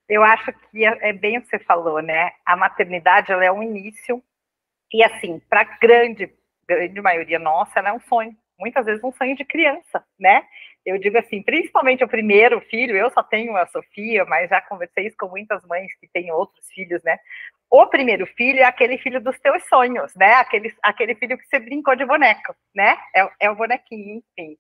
Eu 0.09 0.23
acho 0.23 0.53
que 0.53 0.85
é, 0.85 1.11
é 1.11 1.13
bem 1.13 1.39
o 1.39 1.43
que 1.43 1.49
você 1.49 1.59
falou, 1.59 2.01
né? 2.01 2.33
A 2.45 2.57
maternidade 2.57 3.31
ela 3.31 3.45
é 3.45 3.53
um 3.53 3.63
início 3.63 4.23
e 4.93 5.05
assim, 5.05 5.39
para 5.51 5.65
grande 5.65 6.33
grande 6.69 7.01
maioria 7.01 7.39
nossa, 7.39 7.79
ela 7.79 7.89
é 7.89 7.93
um 7.93 8.01
sonho. 8.01 8.37
Muitas 8.59 8.85
vezes 8.85 9.03
um 9.03 9.13
sonho 9.13 9.37
de 9.37 9.45
criança, 9.45 10.05
né? 10.19 10.45
Eu 10.85 10.99
digo 10.99 11.19
assim, 11.19 11.43
principalmente 11.43 12.05
o 12.05 12.09
primeiro 12.09 12.61
filho, 12.63 12.97
eu 12.97 13.11
só 13.11 13.23
tenho 13.23 13.57
a 13.57 13.67
Sofia, 13.67 14.25
mas 14.25 14.51
já 14.51 14.61
conversei 14.61 15.07
isso 15.07 15.17
com 15.19 15.29
muitas 15.29 15.65
mães 15.65 15.95
que 15.99 16.09
têm 16.09 16.31
outros 16.33 16.67
filhos, 16.73 17.03
né? 17.05 17.19
O 17.71 17.87
primeiro 17.87 18.27
filho 18.27 18.61
é 18.61 18.65
aquele 18.65 18.99
filho 18.99 19.21
dos 19.21 19.39
teus 19.39 19.63
sonhos, 19.69 20.15
né? 20.17 20.35
Aquele, 20.35 20.75
aquele 20.83 21.15
filho 21.15 21.39
que 21.39 21.47
você 21.47 21.59
brincou 21.59 21.95
de 21.95 22.05
boneco, 22.05 22.55
né? 22.75 22.97
É, 23.15 23.29
é 23.41 23.51
o 23.51 23.57
bonequinho, 23.57 24.23
enfim. 24.39 24.57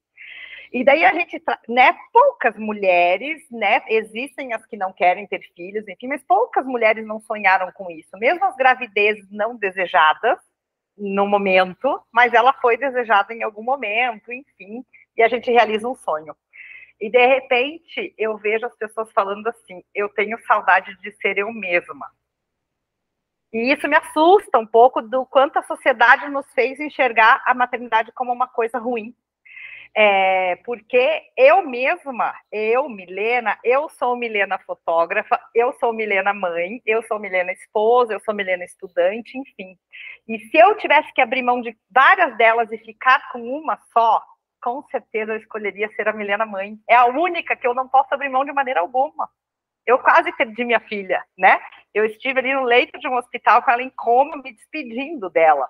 E 0.72 0.84
daí 0.84 1.04
a 1.04 1.12
gente, 1.14 1.42
né, 1.68 1.96
poucas 2.12 2.56
mulheres, 2.56 3.42
né, 3.50 3.82
existem 3.88 4.52
as 4.52 4.64
que 4.66 4.76
não 4.76 4.92
querem 4.92 5.26
ter 5.26 5.40
filhos, 5.56 5.86
enfim, 5.88 6.08
mas 6.08 6.22
poucas 6.22 6.66
mulheres 6.66 7.06
não 7.06 7.20
sonharam 7.20 7.72
com 7.72 7.90
isso. 7.90 8.10
Mesmo 8.18 8.44
as 8.44 8.56
gravidezes 8.56 9.30
não 9.30 9.56
desejadas 9.56 10.38
no 10.96 11.26
momento, 11.26 12.00
mas 12.12 12.34
ela 12.34 12.52
foi 12.52 12.76
desejada 12.76 13.32
em 13.32 13.42
algum 13.42 13.62
momento, 13.62 14.32
enfim, 14.32 14.84
e 15.16 15.22
a 15.22 15.28
gente 15.28 15.50
realiza 15.50 15.88
um 15.88 15.94
sonho. 15.94 16.36
E 17.00 17.08
de 17.08 17.26
repente 17.26 18.12
eu 18.18 18.36
vejo 18.36 18.66
as 18.66 18.76
pessoas 18.76 19.10
falando 19.12 19.46
assim: 19.46 19.82
eu 19.94 20.08
tenho 20.08 20.38
saudade 20.46 20.96
de 21.00 21.12
ser 21.12 21.38
eu 21.38 21.52
mesma. 21.52 22.10
E 23.52 23.72
isso 23.72 23.88
me 23.88 23.96
assusta 23.96 24.58
um 24.58 24.66
pouco 24.66 25.00
do 25.00 25.24
quanto 25.24 25.58
a 25.58 25.62
sociedade 25.62 26.28
nos 26.28 26.46
fez 26.52 26.78
enxergar 26.78 27.42
a 27.46 27.54
maternidade 27.54 28.12
como 28.12 28.32
uma 28.32 28.46
coisa 28.46 28.78
ruim. 28.78 29.14
É, 30.00 30.54
porque 30.64 31.24
eu 31.36 31.66
mesma, 31.66 32.32
eu, 32.52 32.88
Milena, 32.88 33.58
eu 33.64 33.88
sou 33.88 34.14
Milena 34.14 34.56
fotógrafa, 34.60 35.40
eu 35.52 35.72
sou 35.80 35.92
Milena 35.92 36.32
mãe, 36.32 36.80
eu 36.86 37.02
sou 37.02 37.18
Milena 37.18 37.50
esposa, 37.50 38.12
eu 38.12 38.20
sou 38.20 38.32
Milena 38.32 38.62
estudante, 38.64 39.36
enfim. 39.36 39.76
E 40.28 40.38
se 40.38 40.56
eu 40.56 40.76
tivesse 40.76 41.12
que 41.12 41.20
abrir 41.20 41.42
mão 41.42 41.60
de 41.60 41.76
várias 41.90 42.36
delas 42.38 42.70
e 42.70 42.78
ficar 42.78 43.28
com 43.32 43.40
uma 43.40 43.76
só, 43.92 44.22
com 44.62 44.84
certeza 44.84 45.32
eu 45.32 45.38
escolheria 45.38 45.90
ser 45.96 46.06
a 46.06 46.12
Milena 46.12 46.46
mãe. 46.46 46.78
É 46.88 46.94
a 46.94 47.06
única 47.06 47.56
que 47.56 47.66
eu 47.66 47.74
não 47.74 47.88
posso 47.88 48.14
abrir 48.14 48.28
mão 48.28 48.44
de 48.44 48.52
maneira 48.52 48.78
alguma. 48.78 49.28
Eu 49.84 49.98
quase 49.98 50.30
perdi 50.36 50.64
minha 50.64 50.78
filha, 50.78 51.24
né? 51.36 51.58
Eu 51.92 52.04
estive 52.04 52.38
ali 52.38 52.54
no 52.54 52.62
leito 52.62 52.96
de 53.00 53.08
um 53.08 53.16
hospital 53.16 53.64
com 53.64 53.72
ela 53.72 53.82
em 53.82 53.90
coma, 53.90 54.36
me 54.36 54.52
despedindo 54.52 55.28
dela. 55.28 55.68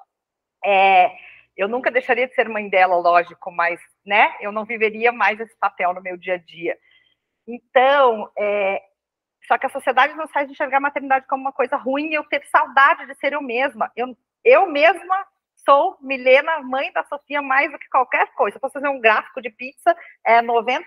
É, 0.63 1.17
eu 1.59 1.67
nunca 1.67 1.91
deixaria 1.91 2.29
de 2.29 2.35
ser 2.35 2.49
mãe 2.49 2.69
dela, 2.69 2.97
lógico, 2.97 3.51
mas, 3.51 3.81
né? 4.07 4.33
Eu 4.41 4.53
não 4.53 4.65
viveria 4.65 5.11
mais 5.11 5.41
esse 5.41 5.59
papel 5.59 5.93
no 5.93 6.01
meu 6.01 6.17
dia 6.17 6.35
a 6.35 6.39
dia. 6.39 6.79
Então, 7.49 8.31
é, 8.39 8.81
só 9.47 9.59
que 9.59 9.67
a 9.67 9.71
sociedade 9.71 10.15
nos 10.15 10.31
faz 10.31 10.49
enxergar 10.49 10.77
a 10.77 10.81
maternidade 10.81 11.27
como 11.27 11.43
uma 11.43 11.53
coisa 11.53 11.77
ruim 11.77 12.11
e 12.11 12.15
eu 12.15 12.25
ter 12.25 12.47
saudade 12.47 13.07
de 13.07 13.15
ser 13.17 13.33
eu 13.33 13.43
mesma. 13.43 13.91
Eu, 13.97 14.17
eu 14.45 14.71
mesma 14.71 15.27
sou 15.57 15.99
Milena, 16.01 16.61
mãe 16.61 16.93
da 16.93 17.05
Sofia, 17.05 17.43
mais 17.43 17.73
do 17.73 17.79
que 17.79 17.89
qualquer 17.89 18.33
coisa. 18.35 18.57
Se 18.57 18.65
eu 18.65 18.71
fazer 18.71 18.89
um 18.89 19.01
gráfico 19.01 19.43
de 19.43 19.51
pizza, 19.51 19.97
é 20.25 20.41
90% 20.41 20.85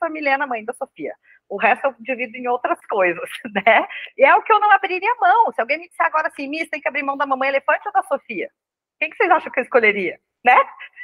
a 0.00 0.08
Milena, 0.08 0.46
mãe 0.46 0.64
da 0.64 0.72
Sofia. 0.72 1.14
O 1.48 1.58
resto 1.58 1.86
eu 1.86 1.94
divido 2.00 2.36
em 2.36 2.48
outras 2.48 2.78
coisas, 2.86 3.28
né? 3.54 3.86
E 4.16 4.24
é 4.24 4.34
o 4.34 4.42
que 4.42 4.52
eu 4.52 4.58
não 4.58 4.70
abriria 4.70 5.14
mão. 5.20 5.52
Se 5.52 5.60
alguém 5.60 5.78
me 5.78 5.88
disser 5.88 6.06
agora 6.06 6.28
assim, 6.28 6.48
Miss, 6.48 6.70
tem 6.70 6.80
que 6.80 6.88
abrir 6.88 7.02
mão 7.02 7.16
da 7.16 7.26
mamãe 7.26 7.50
elefante 7.50 7.86
ou 7.86 7.92
da 7.92 8.02
Sofia? 8.04 8.50
Quem 8.98 9.10
que 9.10 9.16
vocês 9.16 9.30
acham 9.30 9.50
que 9.50 9.60
eu 9.60 9.64
escolheria? 9.64 10.18
Né? 10.44 10.56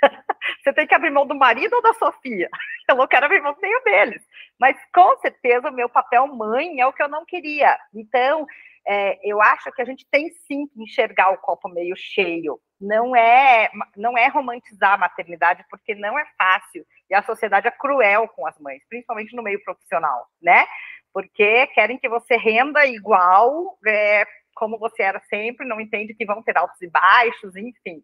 Você 0.62 0.72
tem 0.72 0.87
que 0.87 0.94
abrir 0.94 1.11
mão 1.11 1.26
do 1.26 1.35
marido 1.35 1.74
ou 1.74 1.83
da 1.83 1.94
Sofia? 1.94 2.48
Eu 2.88 2.96
não 2.96 3.07
quero 3.07 3.26
abrir 3.26 3.40
mão 3.40 3.55
de 3.55 3.61
nenhum 3.61 3.83
deles. 3.83 4.22
Mas 4.59 4.76
com 4.92 5.16
certeza 5.18 5.70
o 5.70 5.72
meu 5.72 5.88
papel 5.88 6.26
mãe 6.26 6.81
é 6.81 6.87
o 6.87 6.92
que 6.92 7.03
eu 7.03 7.09
não 7.09 7.24
queria. 7.24 7.79
Então, 7.94 8.46
é, 8.87 9.18
eu 9.22 9.40
acho 9.40 9.70
que 9.72 9.81
a 9.81 9.85
gente 9.85 10.07
tem 10.11 10.31
sim 10.46 10.66
que 10.66 10.83
enxergar 10.83 11.31
o 11.31 11.38
copo 11.38 11.68
meio 11.68 11.94
cheio. 11.96 12.61
Não 12.81 13.14
é, 13.14 13.70
não 13.96 14.16
é 14.16 14.26
romantizar 14.29 14.94
a 14.94 14.98
maternidade, 14.98 15.64
porque 15.70 15.94
não 15.94 16.18
é 16.18 16.24
fácil. 16.37 16.85
E 17.09 17.14
a 17.14 17.22
sociedade 17.22 17.68
é 17.68 17.70
cruel 17.70 18.26
com 18.29 18.46
as 18.46 18.59
mães, 18.59 18.83
principalmente 18.88 19.37
no 19.37 19.42
meio 19.42 19.62
profissional, 19.62 20.26
né? 20.42 20.66
Porque 21.12 21.66
querem 21.68 21.98
que 21.98 22.09
você 22.09 22.37
renda 22.37 22.87
igual 22.87 23.79
é, 23.87 24.24
como 24.54 24.78
você 24.78 25.02
era 25.02 25.20
sempre, 25.20 25.66
não 25.66 25.80
entende 25.80 26.14
que 26.14 26.24
vão 26.24 26.42
ter 26.42 26.56
altos 26.56 26.80
e 26.82 26.88
baixos, 26.88 27.56
enfim. 27.56 28.02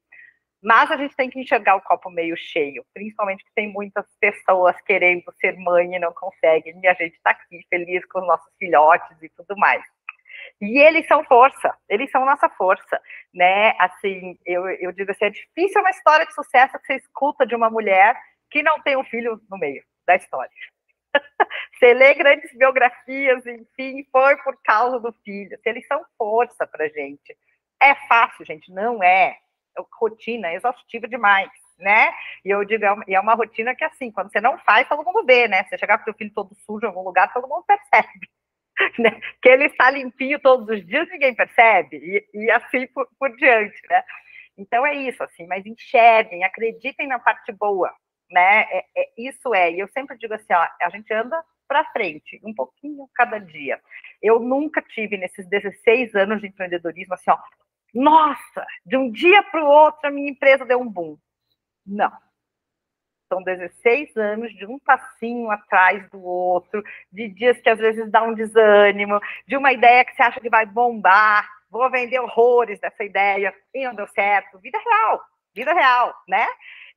Mas 0.63 0.91
a 0.91 0.97
gente 0.97 1.15
tem 1.15 1.31
que 1.31 1.39
enxergar 1.39 1.77
o 1.77 1.83
copo 1.83 2.11
meio 2.11 2.37
cheio, 2.37 2.85
principalmente 2.93 3.45
que 3.45 3.55
tem 3.55 3.73
muitas 3.73 4.07
pessoas 4.19 4.81
querendo 4.83 5.25
ser 5.39 5.57
mãe 5.59 5.95
e 5.95 5.99
não 5.99 6.13
conseguem, 6.13 6.81
e 6.83 6.89
a 6.89 6.95
gente 6.95 7.15
está 7.15 7.31
aqui 7.31 7.65
feliz 7.69 8.05
com 8.07 8.21
os 8.21 8.27
nossos 8.27 8.53
filhotes 8.59 9.23
e 9.23 9.29
tudo 9.31 9.57
mais. 9.57 9.85
E 10.61 10.79
eles 10.79 11.07
são 11.07 11.25
força, 11.25 11.77
eles 11.89 12.11
são 12.11 12.25
nossa 12.25 12.49
força, 12.51 13.01
né? 13.35 13.75
Assim, 13.79 14.39
eu, 14.45 14.69
eu 14.69 14.93
digo 14.93 15.11
assim, 15.11 15.27
é 15.27 15.31
difícil 15.31 15.81
uma 15.81 15.91
história 15.91 16.27
de 16.27 16.35
sucesso 16.35 16.79
que 16.79 16.87
você 16.87 16.97
escuta 16.97 17.47
de 17.47 17.55
uma 17.55 17.71
mulher 17.71 18.17
que 18.51 18.63
não 18.63 18.81
tem 18.81 18.97
um 18.97 19.05
filho 19.05 19.41
no 19.51 19.59
meio 19.59 19.83
da 20.07 20.17
história. 20.17 20.51
você 21.79 21.95
lê 21.95 22.15
grandes 22.15 22.53
biografias, 22.57 23.47
enfim, 23.47 24.07
foi 24.11 24.37
por 24.39 24.61
causa 24.63 24.99
do 24.99 25.13
filho. 25.25 25.59
Eles 25.65 25.87
são 25.87 26.05
força 26.17 26.67
para 26.67 26.89
gente. 26.89 27.37
É 27.81 27.95
fácil, 28.07 28.45
gente, 28.45 28.73
não 28.73 29.03
é. 29.03 29.37
é 29.79 29.83
rotina 29.99 30.53
exaustiva 30.53 31.07
demais, 31.07 31.51
né? 31.79 32.13
E 32.45 32.51
eu 32.51 32.65
digo, 32.65 32.85
é, 32.85 33.15
é 33.15 33.21
uma 33.21 33.35
rotina 33.35 33.75
que, 33.75 33.85
assim, 33.85 34.11
quando 34.11 34.33
você 34.33 34.41
não 34.41 34.59
faz, 34.59 34.89
todo 34.89 35.05
mundo 35.05 35.25
vê, 35.25 35.47
né? 35.49 35.65
Você 35.65 35.79
chegar 35.79 35.99
com 35.99 36.03
o 36.03 36.05
seu 36.05 36.15
filho 36.15 36.33
todo 36.35 36.55
sujo 36.67 36.85
em 36.85 36.89
algum 36.89 37.03
lugar, 37.03 37.33
todo 37.33 37.49
mundo 37.49 37.65
percebe. 37.65 38.29
Né? 38.99 39.19
Que 39.41 39.49
ele 39.49 39.65
está 39.65 39.91
limpinho 39.91 40.39
todos 40.39 40.69
os 40.69 40.87
dias, 40.87 41.09
ninguém 41.09 41.35
percebe, 41.35 41.97
e, 41.97 42.29
e 42.35 42.51
assim 42.51 42.87
por, 42.89 43.09
por 43.19 43.35
diante, 43.35 43.81
né? 43.89 44.05
Então 44.59 44.85
é 44.87 44.95
isso, 44.95 45.23
assim, 45.23 45.47
mas 45.47 45.65
enxerguem, 45.65 46.45
acreditem 46.45 47.07
na 47.07 47.19
parte 47.19 47.53
boa, 47.53 47.91
né? 48.31 48.63
É, 48.71 48.85
é, 48.97 49.09
isso 49.17 49.55
é, 49.55 49.73
e 49.73 49.79
eu 49.79 49.89
sempre 49.89 50.17
digo 50.19 50.35
assim, 50.35 50.53
ó, 50.53 50.69
a 50.81 50.91
gente 50.91 51.13
anda 51.13 51.43
para 51.69 51.85
frente, 51.93 52.41
um 52.45 52.55
pouquinho 52.55 53.09
cada 53.15 53.39
dia. 53.39 53.81
Eu 54.23 54.39
nunca 54.39 54.81
tive 54.83 55.17
nesses 55.17 55.47
16 55.47 56.15
anos 56.15 56.41
de 56.41 56.47
empreendedorismo 56.47 57.15
assim, 57.15 57.31
ó, 57.31 57.39
nossa, 57.95 58.67
de 58.85 58.97
um 58.97 59.11
dia 59.11 59.43
para 59.45 59.65
o 59.65 59.69
outro 59.69 60.07
a 60.07 60.11
minha 60.11 60.31
empresa 60.31 60.65
deu 60.65 60.81
um 60.81 60.89
boom. 60.89 61.17
Não. 61.85 62.13
São 63.29 63.43
16 63.43 64.17
anos 64.17 64.55
de 64.55 64.65
um 64.67 64.79
passinho 64.79 65.51
atrás 65.51 66.09
do 66.11 66.23
outro, 66.23 66.83
de 67.11 67.29
dias 67.29 67.61
que 67.61 67.69
às 67.69 67.79
vezes 67.79 68.09
dá 68.11 68.23
um 68.23 68.35
desânimo, 68.35 69.21
de 69.47 69.57
uma 69.57 69.73
ideia 69.73 70.05
que 70.05 70.15
você 70.15 70.23
acha 70.23 70.41
que 70.41 70.49
vai 70.49 70.65
bombar, 70.65 71.49
vou 71.69 71.91
vender 71.91 72.21
horrores 72.21 72.79
dessa 72.79 73.03
ideia, 73.03 73.53
e 73.75 73.85
não 73.85 73.95
deu 73.95 74.07
certo. 74.09 74.59
Vida 74.61 74.79
real, 74.79 75.25
vida 75.55 75.73
real, 75.73 76.15
né? 76.29 76.47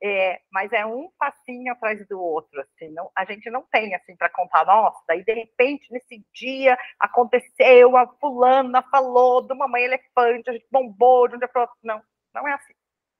É, 0.02 0.40
mas 0.50 0.72
é 0.72 0.86
um 0.86 1.10
passinho 1.18 1.72
atrás 1.72 2.06
do 2.08 2.18
outro, 2.18 2.58
assim, 2.62 2.88
não, 2.94 3.10
a 3.14 3.22
gente 3.26 3.50
não 3.50 3.62
tem, 3.70 3.94
assim, 3.94 4.16
para 4.16 4.30
contar, 4.30 4.64
nossa, 4.64 4.98
daí 5.06 5.22
de 5.22 5.34
repente, 5.34 5.92
nesse 5.92 6.24
dia, 6.32 6.78
aconteceu, 6.98 7.94
a 7.98 8.06
fulana 8.18 8.82
falou 8.90 9.42
do 9.42 9.54
mamãe 9.54 9.82
elefante, 9.82 10.48
a 10.48 10.54
gente 10.54 10.66
bombou 10.72 11.28
de 11.28 11.36
um 11.36 11.38
dia 11.38 11.48
para 11.48 11.62
outro, 11.62 11.76
não, 11.82 12.02
não 12.34 12.48
é 12.48 12.54
assim. 12.54 12.72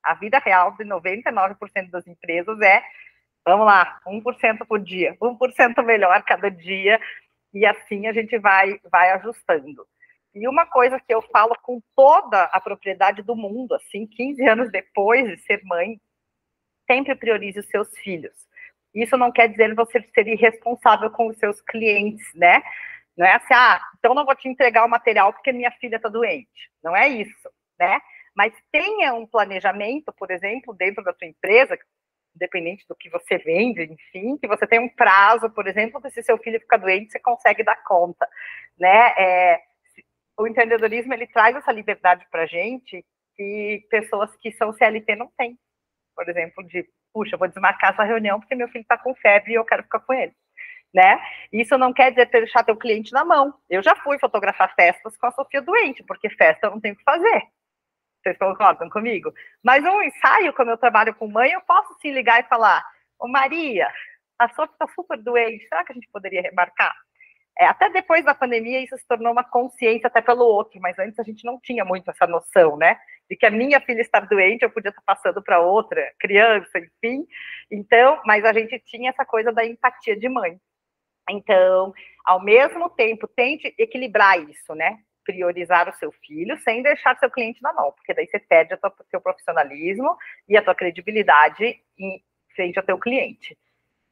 A 0.03 0.15
vida 0.15 0.39
real 0.39 0.75
de 0.77 0.85
99% 0.85 1.91
das 1.91 2.07
empresas 2.07 2.59
é, 2.63 2.83
vamos 3.45 3.67
lá, 3.67 4.01
1% 4.07 4.67
por 4.67 4.81
dia, 4.81 5.17
1% 5.21 5.85
melhor 5.85 6.23
cada 6.23 6.51
dia, 6.51 6.99
e 7.53 7.67
assim 7.67 8.07
a 8.07 8.13
gente 8.13 8.39
vai, 8.39 8.81
vai 8.91 9.11
ajustando. 9.13 9.87
E 10.35 10.47
uma 10.49 10.65
coisa 10.65 11.01
que 11.01 11.13
eu 11.13 11.21
falo 11.23 11.57
com 11.63 11.83
toda 11.97 12.45
a 12.45 12.61
propriedade 12.61 13.23
do 13.23 13.35
mundo, 13.35 13.75
assim, 13.75 14.07
15 14.07 14.47
anos 14.47 14.71
depois 14.71 15.29
de 15.29 15.37
ser 15.39 15.61
mãe, 15.65 16.01
sempre 16.91 17.15
priorize 17.15 17.61
os 17.61 17.67
seus 17.67 17.89
filhos. 17.99 18.35
Isso 18.93 19.17
não 19.17 19.31
quer 19.31 19.49
dizer 19.49 19.73
você 19.77 20.03
ser 20.13 20.27
irresponsável 20.27 21.09
com 21.09 21.29
os 21.29 21.39
seus 21.39 21.61
clientes, 21.61 22.27
né? 22.35 22.61
Não 23.17 23.25
é 23.25 23.35
assim, 23.35 23.55
ah, 23.55 23.81
então 23.97 24.13
não 24.13 24.25
vou 24.25 24.35
te 24.35 24.49
entregar 24.49 24.85
o 24.85 24.89
material 24.89 25.33
porque 25.33 25.53
minha 25.53 25.71
filha 25.71 25.97
está 25.97 26.09
doente. 26.09 26.71
Não 26.83 26.97
é 26.97 27.07
isso, 27.07 27.49
né? 27.79 28.01
Mas 28.35 28.53
tenha 28.73 29.15
um 29.15 29.25
planejamento, 29.25 30.13
por 30.13 30.33
exemplo, 30.33 30.75
dentro 30.75 31.05
da 31.05 31.13
sua 31.13 31.29
empresa, 31.29 31.79
independente 32.35 32.85
do 32.89 32.97
que 32.97 33.09
você 33.09 33.39
vende, 33.39 33.83
enfim, 33.83 34.37
que 34.39 34.49
você 34.49 34.67
tem 34.67 34.81
um 34.81 34.89
prazo, 34.89 35.49
por 35.51 35.69
exemplo, 35.69 36.01
que 36.01 36.11
se 36.11 36.23
seu 36.25 36.39
filho 36.39 36.59
ficar 36.59 36.79
doente, 36.79 37.13
você 37.13 37.21
consegue 37.21 37.63
dar 37.63 37.77
conta, 37.85 38.29
né? 38.79 39.15
É, 39.17 39.61
o 40.37 40.47
empreendedorismo, 40.47 41.13
ele 41.15 41.27
traz 41.29 41.55
essa 41.55 41.71
liberdade 41.71 42.27
para 42.31 42.47
gente 42.47 43.05
que 43.37 43.87
pessoas 43.91 44.35
que 44.37 44.51
são 44.53 44.73
CLT 44.73 45.15
não 45.15 45.31
têm 45.37 45.57
por 46.21 46.29
exemplo, 46.29 46.63
de, 46.65 46.87
puxa, 47.15 47.39
vou 47.39 47.49
desmarcar 47.49 47.93
essa 47.95 48.05
reunião 48.05 48.39
porque 48.39 48.55
meu 48.55 48.69
filho 48.69 48.83
está 48.83 48.99
com 48.99 49.15
febre 49.15 49.53
e 49.53 49.55
eu 49.55 49.65
quero 49.65 49.85
ficar 49.85 50.01
com 50.01 50.13
ele. 50.13 50.35
né? 50.93 51.19
Isso 51.51 51.79
não 51.79 51.95
quer 51.95 52.11
dizer 52.11 52.27
deixar 52.27 52.63
teu 52.63 52.77
cliente 52.77 53.11
na 53.11 53.25
mão. 53.25 53.55
Eu 53.71 53.83
já 53.83 53.97
fui 53.97 54.19
fotografar 54.19 54.75
festas 54.75 55.17
com 55.17 55.27
a 55.27 55.31
Sofia 55.31 55.63
doente, 55.63 56.05
porque 56.05 56.29
festa 56.29 56.67
eu 56.67 56.73
não 56.73 56.81
tenho 56.81 56.93
o 56.93 56.99
que 56.99 57.05
fazer. 57.05 57.43
Vocês 58.23 58.37
concordam 58.37 58.91
comigo? 58.91 59.33
Mas 59.65 59.83
um 59.83 60.03
ensaio, 60.03 60.53
quando 60.53 60.73
eu 60.73 60.77
trabalho 60.77 61.15
com 61.15 61.27
mãe, 61.27 61.53
eu 61.53 61.63
posso 61.63 61.97
sim 62.03 62.13
ligar 62.13 62.39
e 62.41 62.49
falar: 62.49 62.85
Ô 63.19 63.27
Maria, 63.27 63.91
a 64.39 64.47
Sofia 64.51 64.75
está 64.75 64.87
super 64.89 65.17
doente, 65.17 65.67
será 65.69 65.83
que 65.87 65.93
a 65.93 65.95
gente 65.95 66.09
poderia 66.13 66.43
remarcar? 66.43 66.95
É, 67.61 67.67
até 67.67 67.91
depois 67.91 68.25
da 68.25 68.35
pandemia, 68.35 68.81
isso 68.83 68.97
se 68.97 69.07
tornou 69.07 69.31
uma 69.33 69.45
consciência 69.45 70.07
até 70.07 70.23
pelo 70.23 70.47
outro, 70.47 70.81
mas 70.81 70.99
antes 70.99 71.19
a 71.19 71.23
gente 71.23 71.45
não 71.45 71.61
tinha 71.61 71.85
muito 71.85 72.11
essa 72.11 72.27
noção, 72.27 72.75
né? 72.79 72.99
De 73.29 73.37
que 73.37 73.45
a 73.45 73.51
minha 73.51 73.79
filha 73.83 74.01
estar 74.01 74.21
doente, 74.27 74.63
eu 74.63 74.71
podia 74.71 74.89
estar 74.89 75.03
passando 75.03 75.43
para 75.43 75.61
outra 75.61 76.11
criança, 76.19 76.79
enfim. 76.79 77.27
Então, 77.71 78.19
mas 78.25 78.47
a 78.47 78.55
gente 78.55 78.79
tinha 78.87 79.11
essa 79.11 79.27
coisa 79.27 79.53
da 79.53 79.63
empatia 79.63 80.17
de 80.17 80.27
mãe. 80.27 80.59
Então, 81.29 81.93
ao 82.25 82.43
mesmo 82.43 82.89
tempo, 82.89 83.29
tente 83.29 83.75
equilibrar 83.77 84.41
isso, 84.41 84.75
né? 84.75 84.99
Priorizar 85.23 85.87
o 85.87 85.95
seu 85.97 86.11
filho 86.13 86.59
sem 86.61 86.83
deixar 86.83 87.19
seu 87.19 87.31
cliente 87.31 87.61
na 87.63 87.75
mão, 87.75 87.93
porque 87.93 88.15
daí 88.15 88.27
você 88.27 88.39
perde 88.39 88.73
o 88.73 88.79
seu 89.11 89.21
profissionalismo 89.21 90.17
e 90.49 90.57
a 90.57 90.63
tua 90.63 90.75
credibilidade 90.75 91.79
em 91.99 92.25
frente 92.57 92.79
ao 92.79 92.87
teu 92.87 92.99
cliente. 92.99 93.55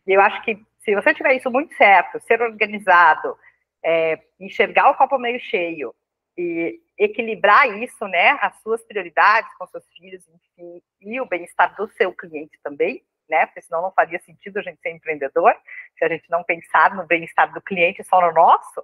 E 0.06 0.12
eu 0.12 0.20
acho 0.20 0.42
que 0.42 0.67
se 0.80 0.94
você 0.94 1.14
tiver 1.14 1.34
isso 1.34 1.50
muito 1.50 1.74
certo, 1.74 2.20
ser 2.20 2.40
organizado, 2.40 3.36
é, 3.84 4.20
enxergar 4.40 4.90
o 4.90 4.94
copo 4.94 5.18
meio 5.18 5.40
cheio 5.40 5.94
e 6.36 6.80
equilibrar 6.96 7.68
isso, 7.82 8.06
né, 8.06 8.38
as 8.40 8.60
suas 8.62 8.82
prioridades 8.84 9.52
com 9.56 9.66
seus 9.66 9.84
filhos, 9.96 10.26
enfim, 10.28 10.82
e 11.00 11.20
o 11.20 11.26
bem-estar 11.26 11.74
do 11.76 11.88
seu 11.88 12.12
cliente 12.12 12.58
também, 12.62 13.02
né, 13.28 13.46
porque 13.46 13.62
senão 13.62 13.82
não 13.82 13.92
faria 13.92 14.18
sentido 14.20 14.58
a 14.58 14.62
gente 14.62 14.80
ser 14.80 14.90
empreendedor, 14.90 15.54
se 15.96 16.04
a 16.04 16.08
gente 16.08 16.28
não 16.30 16.42
pensar 16.42 16.94
no 16.94 17.06
bem-estar 17.06 17.52
do 17.52 17.60
cliente 17.60 18.02
só 18.04 18.20
no 18.20 18.32
nosso, 18.32 18.82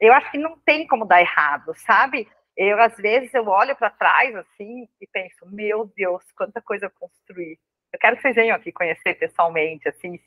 eu 0.00 0.12
acho 0.12 0.30
que 0.30 0.38
não 0.38 0.58
tem 0.60 0.86
como 0.86 1.06
dar 1.06 1.20
errado, 1.20 1.74
sabe? 1.76 2.28
Eu, 2.56 2.80
às 2.80 2.96
vezes, 2.96 3.32
eu 3.34 3.46
olho 3.48 3.76
para 3.76 3.90
trás, 3.90 4.34
assim, 4.34 4.88
e 5.00 5.06
penso, 5.06 5.46
meu 5.46 5.90
Deus, 5.96 6.22
quanta 6.36 6.60
coisa 6.60 6.86
eu 6.86 6.90
construí, 6.90 7.58
eu 7.92 7.98
quero 7.98 8.16
que 8.16 8.22
vocês 8.22 8.34
venham 8.34 8.56
aqui 8.56 8.72
conhecer 8.72 9.14
pessoalmente, 9.14 9.88
assim, 9.88 10.20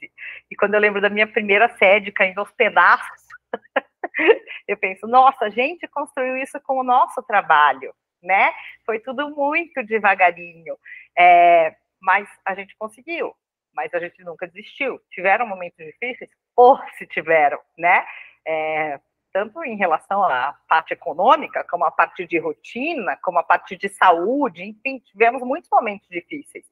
e 0.50 0.56
quando 0.56 0.74
eu 0.74 0.80
lembro 0.80 1.02
da 1.02 1.10
minha 1.10 1.28
primeira 1.28 1.70
sede 1.78 2.12
caindo 2.12 2.40
aos 2.40 2.52
pedaços, 2.52 3.28
eu 4.68 4.78
penso, 4.78 5.08
nossa, 5.08 5.46
a 5.46 5.50
gente 5.50 5.88
construiu 5.88 6.38
isso 6.38 6.60
com 6.62 6.80
o 6.80 6.84
nosso 6.84 7.22
trabalho, 7.24 7.94
né? 8.22 8.52
Foi 8.86 9.00
tudo 9.00 9.30
muito 9.36 9.84
devagarinho, 9.84 10.78
é, 11.18 11.76
mas 12.02 12.28
a 12.46 12.56
gente 12.56 12.76
conseguiu, 12.78 13.36
mas 13.74 13.94
a 13.94 14.00
gente 14.00 14.24
nunca 14.24 14.48
desistiu. 14.48 15.00
Tiveram 15.12 15.46
momentos 15.46 15.78
difíceis? 15.86 16.30
Ou 16.56 16.80
se 16.98 17.06
tiveram, 17.06 17.60
né? 17.78 18.06
É, 18.48 19.00
tanto 19.32 19.64
em 19.64 19.76
relação 19.76 20.24
à 20.24 20.58
parte 20.68 20.94
econômica, 20.94 21.64
como 21.66 21.86
a 21.86 21.92
parte 21.92 22.26
de 22.26 22.40
rotina, 22.40 23.16
como 23.22 23.38
a 23.38 23.44
parte 23.44 23.78
de 23.78 23.88
saúde, 23.90 24.64
enfim, 24.64 25.00
tivemos 25.00 25.44
muitos 25.44 25.70
momentos 25.70 26.08
difíceis 26.10 26.66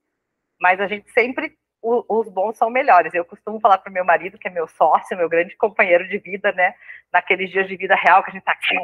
mas 0.60 0.80
a 0.80 0.88
gente 0.88 1.10
sempre 1.12 1.58
os 1.82 2.28
bons 2.30 2.58
são 2.58 2.70
melhores. 2.70 3.14
Eu 3.14 3.24
costumo 3.24 3.60
falar 3.60 3.78
para 3.78 3.90
o 3.90 3.94
meu 3.94 4.04
marido, 4.04 4.38
que 4.38 4.48
é 4.48 4.52
meu 4.52 4.68
sócio, 4.68 5.16
meu 5.16 5.30
grande 5.30 5.56
companheiro 5.56 6.08
de 6.08 6.18
vida, 6.18 6.52
né? 6.52 6.76
Naqueles 7.12 7.50
dias 7.50 7.68
de 7.68 7.78
vida 7.78 7.96
real 7.96 8.24
que 8.24 8.32
a 8.32 8.34
gente 8.34 8.44
tá 8.44 8.52
aqui. 8.52 8.76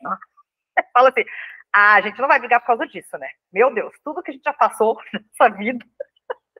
Fala 0.92 1.08
assim: 1.10 1.24
ah, 1.72 1.94
a 1.94 2.00
gente 2.00 2.18
não 2.20 2.28
vai 2.28 2.38
brigar 2.38 2.60
por 2.60 2.68
causa 2.68 2.86
disso, 2.86 3.16
né? 3.18 3.28
Meu 3.52 3.72
Deus, 3.72 3.94
tudo 4.04 4.22
que 4.22 4.30
a 4.30 4.34
gente 4.34 4.44
já 4.44 4.52
passou 4.52 4.98
nessa 5.12 5.54
vida. 5.54 5.84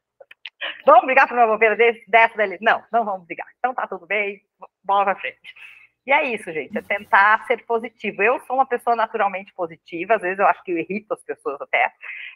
vamos 0.85 1.07
brigar 1.07 1.29
por 1.29 1.37
uma 1.37 1.47
bobeira 1.47 1.77
dessa 2.07 2.37
dele? 2.37 2.59
Não, 2.61 2.85
não 2.93 3.05
vamos 3.05 3.27
brigar. 3.27 3.47
Então 3.59 3.75
tá 3.75 3.87
tudo 3.87 4.07
bem, 4.07 4.43
bola 4.85 5.05
pra 5.05 5.17
frente. 5.17 5.55
E 6.09 6.13
é 6.13 6.25
isso, 6.35 6.51
gente, 6.51 6.79
é 6.79 6.81
tentar 6.81 7.47
ser 7.47 7.67
positivo. 7.67 8.23
Eu 8.23 8.41
sou 8.47 8.57
uma 8.57 8.65
pessoa 8.65 8.97
naturalmente 8.97 9.53
positiva, 9.53 10.15
às 10.15 10.23
vezes 10.23 10.39
eu 10.39 10.47
acho 10.47 10.65
que 10.65 10.73
eu 10.73 10.79
irrito 10.79 11.13
as 11.13 11.23
pessoas 11.23 11.61
até 11.61 11.93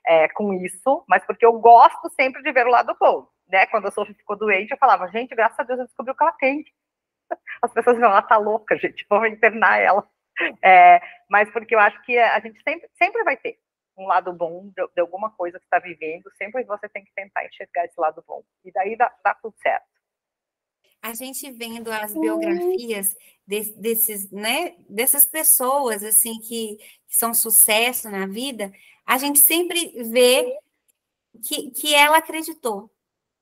é, 0.06 0.28
com 0.28 0.52
isso, 0.52 1.02
mas 1.08 1.24
porque 1.24 1.46
eu 1.46 1.58
gosto 1.58 2.10
sempre 2.10 2.42
de 2.42 2.52
ver 2.52 2.66
o 2.66 2.70
lado 2.70 2.94
bom. 3.00 3.26
Né? 3.48 3.64
Quando 3.68 3.88
a 3.88 3.90
Sophie 3.90 4.12
ficou 4.12 4.36
doente, 4.36 4.72
eu 4.72 4.76
falava, 4.76 5.08
gente, 5.08 5.34
graças 5.34 5.58
a 5.58 5.62
Deus 5.62 5.78
eu 5.78 5.86
descobri 5.86 6.12
o 6.12 6.14
que 6.14 6.22
ela 6.22 6.32
tem. 6.32 6.62
As 7.62 7.72
pessoas 7.72 7.96
falam, 7.96 8.10
ela 8.10 8.20
tá 8.20 8.36
louca, 8.36 8.76
gente, 8.76 9.06
vamos 9.08 9.30
internar 9.30 9.80
ela. 9.80 10.06
É, 10.62 11.00
mas 11.30 11.50
porque 11.50 11.74
eu 11.74 11.80
acho 11.80 11.98
que 12.02 12.18
a 12.18 12.40
gente 12.40 12.62
sempre, 12.62 12.90
sempre 12.98 13.24
vai 13.24 13.38
ter 13.38 13.56
um 13.96 14.06
lado 14.06 14.34
bom 14.34 14.70
de, 14.76 14.86
de 14.94 15.00
alguma 15.00 15.30
coisa 15.30 15.58
que 15.58 15.64
está 15.64 15.78
vivendo, 15.78 16.30
sempre 16.36 16.62
você 16.64 16.90
tem 16.90 17.06
que 17.06 17.14
tentar 17.14 17.46
enxergar 17.46 17.86
esse 17.86 17.98
lado 17.98 18.22
bom. 18.28 18.42
E 18.66 18.70
daí 18.70 18.96
dá, 18.96 19.10
dá 19.24 19.34
tudo 19.34 19.54
certo 19.62 20.01
a 21.03 21.12
gente 21.14 21.50
vendo 21.50 21.90
as 21.90 22.14
biografias 22.14 23.16
de, 23.46 23.72
desses, 23.72 24.30
né, 24.30 24.76
dessas 24.88 25.24
pessoas 25.24 26.05
assim 26.05 26.38
que, 26.38 26.76
que, 27.09 27.16
são 27.16 27.34
sucesso 27.34 28.09
na 28.09 28.26
vida, 28.26 28.72
a 29.05 29.18
gente 29.18 29.40
sempre 29.40 29.92
vê 30.05 30.57
que, 31.42 31.72
que 31.72 31.92
ela 31.92 32.18
acreditou, 32.18 32.88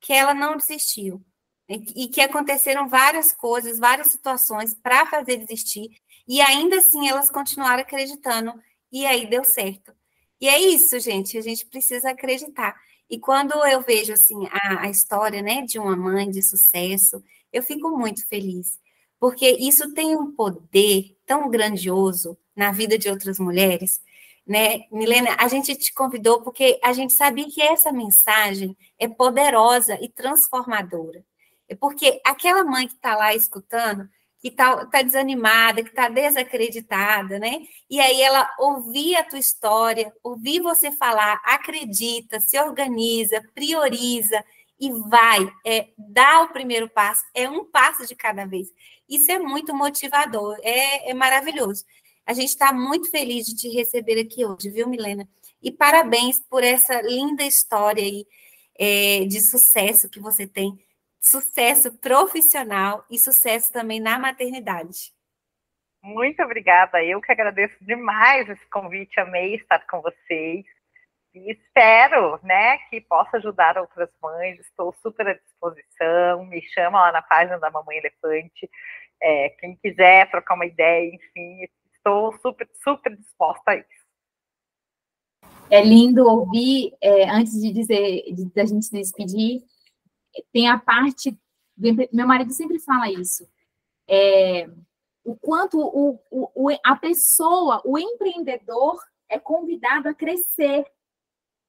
que 0.01 0.13
ela 0.13 0.33
não 0.33 0.57
desistiu 0.57 1.23
e, 1.69 2.05
e 2.05 2.09
que 2.09 2.23
aconteceram 2.23 2.89
várias 2.89 3.33
coisas, 3.33 3.79
várias 3.79 4.09
situações 4.09 4.75
para 4.75 5.05
fazer 5.05 5.37
desistir 5.37 5.91
e 6.27 6.41
ainda 6.41 6.79
assim 6.79 7.09
elas 7.09 7.31
continuaram 7.31 7.83
acreditando 7.83 8.55
e 8.91 9.05
aí 9.05 9.29
deu 9.29 9.45
certo. 9.45 9.93
E 10.41 10.49
é 10.49 10.59
isso, 10.59 10.99
gente, 10.99 11.37
a 11.37 11.43
gente 11.43 11.67
precisa 11.67 12.11
acreditar. 12.11 12.75
E 13.11 13.19
quando 13.19 13.53
eu 13.67 13.83
vejo 13.83 14.13
assim 14.13 14.47
a, 14.51 14.85
a 14.85 14.89
história, 14.89 15.43
né, 15.43 15.63
de 15.63 15.79
uma 15.79 15.97
mãe 15.97 16.31
de 16.31 16.41
sucesso, 16.41 17.23
eu 17.53 17.63
fico 17.63 17.91
muito 17.91 18.27
feliz, 18.27 18.79
porque 19.19 19.51
isso 19.51 19.93
tem 19.93 20.17
um 20.17 20.33
poder 20.33 21.17
tão 21.27 21.51
grandioso 21.51 22.39
na 22.57 22.73
vida 22.73 22.99
de 22.99 23.09
outras 23.09 23.39
mulheres, 23.39 24.01
né? 24.47 24.81
Milena, 24.91 25.37
a 25.39 25.47
gente 25.49 25.77
te 25.77 25.93
convidou 25.93 26.43
porque 26.43 26.81
a 26.83 26.93
gente 26.93 27.13
sabia 27.13 27.47
que 27.49 27.63
essa 27.63 27.93
mensagem 27.93 28.77
é 28.99 29.09
poderosa 29.09 29.99
e 30.03 30.09
transformadora. 30.09 31.25
É 31.69 31.75
porque 31.75 32.21
aquela 32.25 32.65
mãe 32.65 32.89
que 32.89 32.95
está 32.95 33.15
lá 33.15 33.35
escutando, 33.35 34.09
que 34.41 34.49
está 34.49 34.87
tá 34.87 35.03
desanimada, 35.03 35.83
que 35.83 35.91
está 35.91 36.09
desacreditada, 36.09 37.39
né? 37.39 37.61
E 37.89 38.01
aí 38.01 38.21
ela 38.23 38.51
ouvir 38.59 39.17
a 39.17 39.23
tua 39.23 39.39
história, 39.39 40.13
ouvir 40.23 40.61
você 40.61 40.91
falar, 40.91 41.41
acredita, 41.45 42.41
se 42.41 42.59
organiza, 42.59 43.43
prioriza, 43.55 44.43
e 44.81 44.91
vai, 45.09 45.47
é, 45.65 45.89
dá 45.99 46.43
o 46.43 46.49
primeiro 46.49 46.89
passo, 46.89 47.23
é 47.35 47.49
um 47.49 47.65
passo 47.65 48.07
de 48.07 48.17
cada 48.17 48.47
vez. 48.47 48.69
Isso 49.09 49.31
é 49.31 49.39
muito 49.39 49.75
motivador, 49.75 50.57
é, 50.63 51.11
é 51.11 51.15
maravilhoso. 51.15 51.85
A 52.25 52.33
gente 52.33 52.49
está 52.49 52.73
muito 52.73 53.11
feliz 53.11 53.45
de 53.45 53.55
te 53.55 53.69
receber 53.69 54.19
aqui 54.19 54.47
hoje, 54.47 54.71
viu, 54.71 54.89
Milena? 54.89 55.29
E 55.63 55.71
parabéns 55.71 56.39
por 56.49 56.65
essa 56.65 57.03
linda 57.03 57.43
história 57.43 58.03
aí 58.03 58.27
é, 58.79 59.27
de 59.27 59.41
sucesso 59.41 60.09
que 60.09 60.19
você 60.19 60.47
tem, 60.47 60.79
sucesso 61.21 61.93
profissional 61.99 63.05
e 63.11 63.19
sucesso 63.19 63.71
também 63.71 64.01
na 64.01 64.19
maternidade. 64.19 65.13
Muito 66.03 66.43
obrigada, 66.43 67.05
eu 67.05 67.21
que 67.21 67.31
agradeço 67.31 67.77
demais 67.83 68.49
esse 68.49 68.67
convite, 68.71 69.21
amei 69.21 69.57
estar 69.57 69.87
com 69.87 70.01
vocês. 70.01 70.65
Espero, 71.33 72.41
né, 72.43 72.79
que 72.89 73.01
possa 73.01 73.37
ajudar 73.37 73.79
outras 73.79 74.11
mães. 74.23 74.59
Estou 74.61 74.93
super 75.03 75.29
à 75.29 75.35
disposição. 75.35 76.45
Me 76.47 76.61
chama 76.63 77.01
lá 77.01 77.13
na 77.13 77.23
página 77.23 77.59
da 77.59 77.71
Mamãe 77.71 77.99
Elefante. 77.99 78.69
É, 79.23 79.51
quem 79.51 79.77
quiser 79.77 80.31
trocar 80.31 80.55
uma 80.55 80.67
ideia, 80.67 81.15
enfim, 81.15 81.69
estou 81.95 82.33
super, 82.39 82.69
super 82.83 83.17
disposta 83.17 83.73
a 83.73 83.77
isso. 83.77 84.01
É 85.71 85.85
lindo 85.85 86.27
ouvir, 86.27 86.97
é, 87.01 87.31
antes 87.31 87.53
de 87.61 87.73
dizer, 87.73 88.25
de, 88.35 88.47
de 88.47 88.61
a 88.61 88.65
gente 88.65 88.87
se 88.87 88.93
despedir, 88.93 89.63
tem 90.53 90.69
a 90.69 90.79
parte, 90.79 91.39
meu 92.13 92.27
marido 92.27 92.53
sempre 92.53 92.81
fala 92.81 93.09
isso, 93.09 93.49
é, 94.09 94.69
o 95.25 95.37
quanto 95.37 95.79
o, 95.79 96.19
o, 96.31 96.71
a 96.85 96.97
pessoa, 96.97 97.81
o 97.85 97.97
empreendedor, 97.97 98.99
é 99.29 99.39
convidado 99.39 100.09
a 100.09 100.15
crescer, 100.15 100.85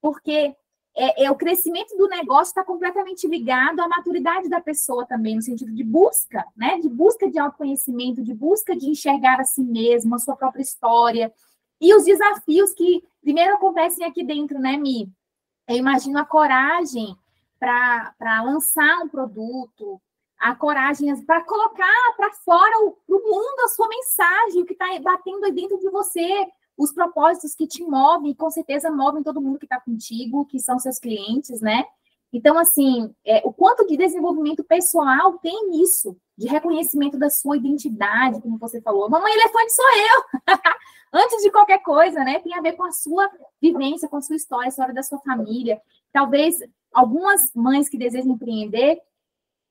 porque 0.02 0.56
é, 0.95 1.26
é, 1.26 1.32
o 1.32 1.36
crescimento 1.36 1.95
do 1.95 2.08
negócio 2.08 2.52
está 2.52 2.64
completamente 2.64 3.28
ligado 3.28 3.80
à 3.80 3.88
maturidade 3.88 4.49
da 4.49 4.60
pessoa 4.60 5.06
também, 5.06 5.36
no 5.36 5.41
sentido 5.41 5.72
de 5.74 5.84
busca, 5.84 6.45
né? 6.56 6.80
De 6.80 6.89
busca 6.89 7.30
de 7.30 7.39
autoconhecimento, 7.39 8.22
de 8.22 8.34
busca 8.34 8.76
de 8.76 8.89
enxergar 8.89 9.39
a 9.39 9.45
si 9.45 9.64
mesmo, 9.64 10.16
a 10.16 10.20
sua 10.20 10.36
própria 10.36 10.62
história. 10.62 11.32
E 11.80 11.93
os 11.95 12.04
desafios 12.04 12.74
que 12.74 13.04
primeiro 13.22 13.56
acontecem 13.56 14.06
aqui 14.06 14.24
dentro, 14.24 14.60
né, 14.60 14.76
Mi? 14.76 15.10
Eu 15.68 15.78
imagino 15.78 16.20
a 16.20 16.26
coragem 16.26 17.16
para 17.58 18.41
lançar 18.43 18.99
um 19.04 19.08
produto, 19.08 20.02
a 20.38 20.56
coragem 20.56 21.16
para 21.24 21.41
colocar 21.43 22.14
para 22.18 22.34
fora 22.34 22.74
o, 22.80 22.97
mundo 23.08 23.60
a 23.64 23.68
sua 23.70 23.88
mensagem, 23.88 24.64
o 24.64 24.66
que 24.66 24.74
está 24.74 24.88
batendo 24.99 25.45
aí 25.45 25.52
dentro 25.52 25.78
de 25.78 25.89
você, 25.89 26.47
os 26.82 26.92
propósitos 26.92 27.54
que 27.54 27.68
te 27.68 27.84
movem, 27.84 28.34
com 28.34 28.50
certeza 28.50 28.90
movem 28.90 29.22
todo 29.22 29.40
mundo 29.40 29.60
que 29.60 29.66
está 29.66 29.80
contigo, 29.80 30.48
que 30.48 30.60
são 30.60 30.80
seus 30.80 30.98
clientes, 30.98 31.62
né? 31.62 31.84
Então, 32.34 32.58
assim, 32.58 33.14
é, 33.24 33.40
o 33.46 33.54
quanto 33.54 33.86
de 33.86 33.96
desenvolvimento 33.96 34.64
pessoal 34.64 35.38
tem 35.38 35.70
nisso, 35.70 36.18
de 36.36 36.48
reconhecimento 36.48 37.20
da 37.20 37.30
sua 37.30 37.56
identidade, 37.56 38.42
como 38.42 38.58
você 38.58 38.82
falou. 38.82 39.08
Mamãe 39.08 39.32
elefante 39.32 39.74
sou 39.74 39.86
eu! 39.86 40.56
Antes 41.14 41.44
de 41.44 41.52
qualquer 41.52 41.84
coisa, 41.84 42.24
né? 42.24 42.40
Tem 42.40 42.56
a 42.56 42.62
ver 42.62 42.72
com 42.74 42.84
a 42.84 42.92
sua 42.92 43.30
vivência, 43.62 44.10
com 44.10 44.18
a 44.18 44.22
sua 44.22 44.38
história, 44.38 44.66
a 44.66 44.70
história 44.70 44.94
da 44.94 45.04
sua 45.04 45.20
família. 45.20 45.80
Talvez 46.12 46.56
algumas 46.92 47.54
mães 47.54 47.90
que 47.90 47.98
desejam 47.98 48.32
empreender 48.32 49.00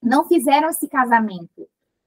não 0.00 0.28
fizeram 0.28 0.68
esse 0.68 0.86
casamento, 0.86 1.66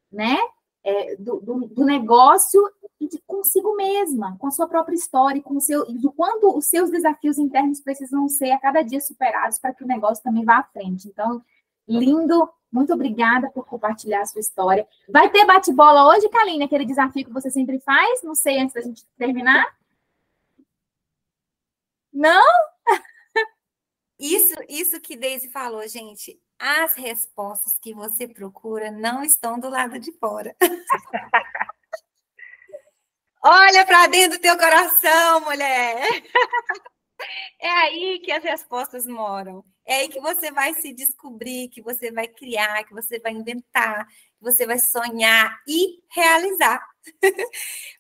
né? 0.10 0.38
É, 0.86 1.16
do, 1.16 1.40
do, 1.40 1.68
do, 1.68 1.86
negócio 1.86 2.62
e 3.00 3.08
de 3.08 3.18
consigo 3.26 3.74
mesma, 3.74 4.36
com 4.38 4.48
a 4.48 4.52
sua 4.52 4.68
própria 4.68 4.96
história, 4.96 5.42
com 5.42 5.56
o 5.56 5.62
seu, 5.62 5.86
do 5.86 6.12
quanto 6.12 6.58
os 6.58 6.66
seus 6.66 6.90
desafios 6.90 7.38
internos 7.38 7.80
precisam 7.80 8.28
ser 8.28 8.52
a 8.52 8.60
cada 8.60 8.82
dia 8.82 9.00
superados 9.00 9.58
para 9.58 9.74
que 9.74 9.84
o 9.84 9.88
negócio 9.88 10.22
também 10.22 10.44
vá 10.44 10.58
à 10.58 10.64
frente. 10.64 11.08
Então, 11.08 11.42
lindo, 11.88 12.50
muito 12.70 12.92
obrigada 12.94 13.50
por 13.52 13.66
compartilhar 13.66 14.24
a 14.24 14.26
sua 14.26 14.42
história. 14.42 14.86
Vai 15.08 15.30
ter 15.30 15.46
bate-bola 15.46 16.06
hoje, 16.08 16.28
Kaline, 16.28 16.66
aquele 16.66 16.86
desafio 16.86 17.24
que 17.24 17.32
você 17.32 17.50
sempre 17.50 17.80
faz? 17.80 18.22
Não 18.22 18.36
sei, 18.36 18.60
antes 18.60 18.74
da 18.74 18.82
gente 18.82 19.06
terminar. 19.18 19.66
Não? 22.12 22.44
Isso, 24.20 24.56
isso 24.70 25.02
que 25.02 25.18
Deise 25.18 25.50
falou, 25.50 25.86
gente. 25.88 26.40
As 26.66 26.96
respostas 26.96 27.78
que 27.78 27.94
você 27.94 28.26
procura 28.26 28.90
não 28.90 29.22
estão 29.22 29.60
do 29.60 29.68
lado 29.68 30.00
de 30.00 30.14
fora. 30.14 30.56
Olha 33.44 33.86
para 33.86 34.08
dentro 34.08 34.38
do 34.38 34.42
teu 34.42 34.58
coração, 34.58 35.42
mulher. 35.42 36.24
É 37.60 37.70
aí 37.70 38.22
que 38.24 38.32
as 38.32 38.42
respostas 38.42 39.06
moram. 39.06 39.62
É 39.86 39.96
aí 39.96 40.08
que 40.08 40.22
você 40.22 40.54
vai 40.54 40.74
se 40.76 40.94
descobrir, 40.94 41.68
que 41.68 41.82
você 41.82 42.14
vai 42.14 42.30
criar, 42.30 42.86
que 42.86 42.94
você 42.94 43.20
vai 43.20 43.34
inventar, 43.34 44.08
que 44.08 44.42
você 44.42 44.66
vai 44.66 44.80
sonhar 44.80 45.60
e 45.68 46.02
realizar. 46.16 46.82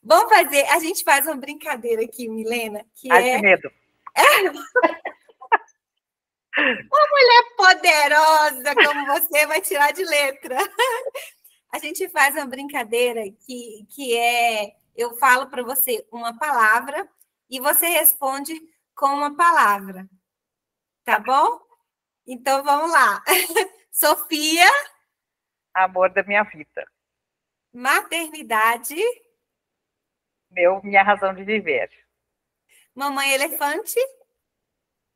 Vamos 0.01 0.34
fazer, 0.34 0.66
a 0.68 0.80
gente 0.80 1.03
faz 1.03 1.28
uma 1.28 1.36
brincadeira 1.36 2.01
aqui, 2.01 2.30
Milena, 2.30 2.86
que 2.95 3.11
Ai, 3.11 3.30
é... 3.30 3.36
que 3.36 3.41
medo. 3.41 3.70
É... 4.16 5.03
Uma 6.56 7.08
mulher 7.08 7.56
poderosa 7.58 8.76
como 8.76 9.06
você 9.08 9.47
vai 9.47 9.60
tirar 9.60 9.91
de 9.91 10.04
letra. 10.04 10.58
A 11.72 11.80
gente 11.80 12.08
faz 12.10 12.36
uma 12.36 12.45
brincadeira 12.45 13.24
que, 13.45 13.88
que 13.89 14.16
é: 14.16 14.76
eu 14.95 15.18
falo 15.18 15.49
para 15.49 15.64
você 15.64 16.06
uma 16.12 16.38
palavra 16.38 17.10
e 17.49 17.60
você 17.60 17.88
responde 17.88 18.54
com 18.95 19.08
uma 19.08 19.36
palavra. 19.36 20.08
Tá 21.04 21.18
bom? 21.20 21.60
Então 22.28 22.64
vamos 22.64 22.91
lá. 22.91 23.24
Sofia. 23.91 24.70
Amor 25.74 26.12
da 26.12 26.22
minha 26.24 26.43
vida. 26.43 26.88
Maternidade. 27.74 28.95
Meu, 30.51 30.82
minha 30.84 31.01
razão 31.01 31.34
de 31.34 31.43
viver. 31.43 31.89
Mamãe 32.93 33.34
elefante. 33.34 33.99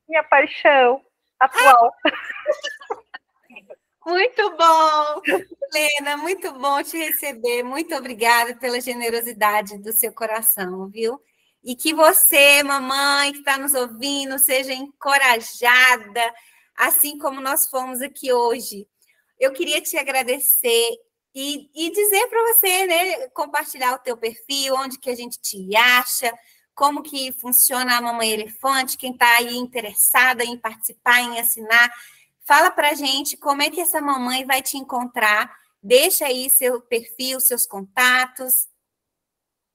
Minha 0.07 0.23
paixão 0.23 1.05
atual. 1.39 1.93
Muito 4.07 4.55
bom, 4.55 5.21
Helena, 5.75 6.15
muito 6.15 6.53
bom 6.53 6.81
te 6.81 6.95
receber. 6.95 7.61
Muito 7.61 7.93
obrigada 7.93 8.55
pela 8.55 8.79
generosidade 8.79 9.77
do 9.79 9.91
seu 9.91 10.13
coração, 10.13 10.87
viu? 10.87 11.21
E 11.61 11.75
que 11.75 11.93
você, 11.93 12.63
mamãe, 12.63 13.33
que 13.33 13.39
está 13.39 13.57
nos 13.57 13.73
ouvindo, 13.73 14.39
seja 14.39 14.71
encorajada, 14.71 16.33
assim 16.77 17.17
como 17.17 17.41
nós 17.41 17.67
fomos 17.69 18.01
aqui 18.01 18.31
hoje. 18.31 18.87
Eu 19.37 19.51
queria 19.51 19.81
te 19.81 19.97
agradecer 19.97 20.87
e, 21.35 21.69
e 21.75 21.91
dizer 21.91 22.27
para 22.27 22.53
você, 22.53 22.85
né, 22.85 23.27
compartilhar 23.29 23.93
o 23.93 23.99
teu 23.99 24.15
perfil, 24.15 24.73
onde 24.75 24.97
que 24.97 25.09
a 25.09 25.15
gente 25.15 25.37
te 25.41 25.75
acha, 25.75 26.33
como 26.77 27.01
que 27.01 27.31
funciona 27.31 27.97
a 27.97 28.01
Mamãe 28.01 28.29
Elefante, 28.29 28.99
quem 28.99 29.11
está 29.11 29.37
aí 29.37 29.57
interessada 29.57 30.43
em 30.43 30.55
participar, 30.55 31.21
em 31.21 31.39
assinar, 31.39 31.91
fala 32.45 32.69
para 32.69 32.93
gente 32.93 33.35
como 33.35 33.63
é 33.63 33.69
que 33.71 33.81
essa 33.81 33.99
mamãe 33.99 34.45
vai 34.45 34.61
te 34.61 34.77
encontrar, 34.77 35.51
deixa 35.81 36.27
aí 36.27 36.51
seu 36.51 36.79
perfil, 36.79 37.39
seus 37.39 37.65
contatos. 37.65 38.67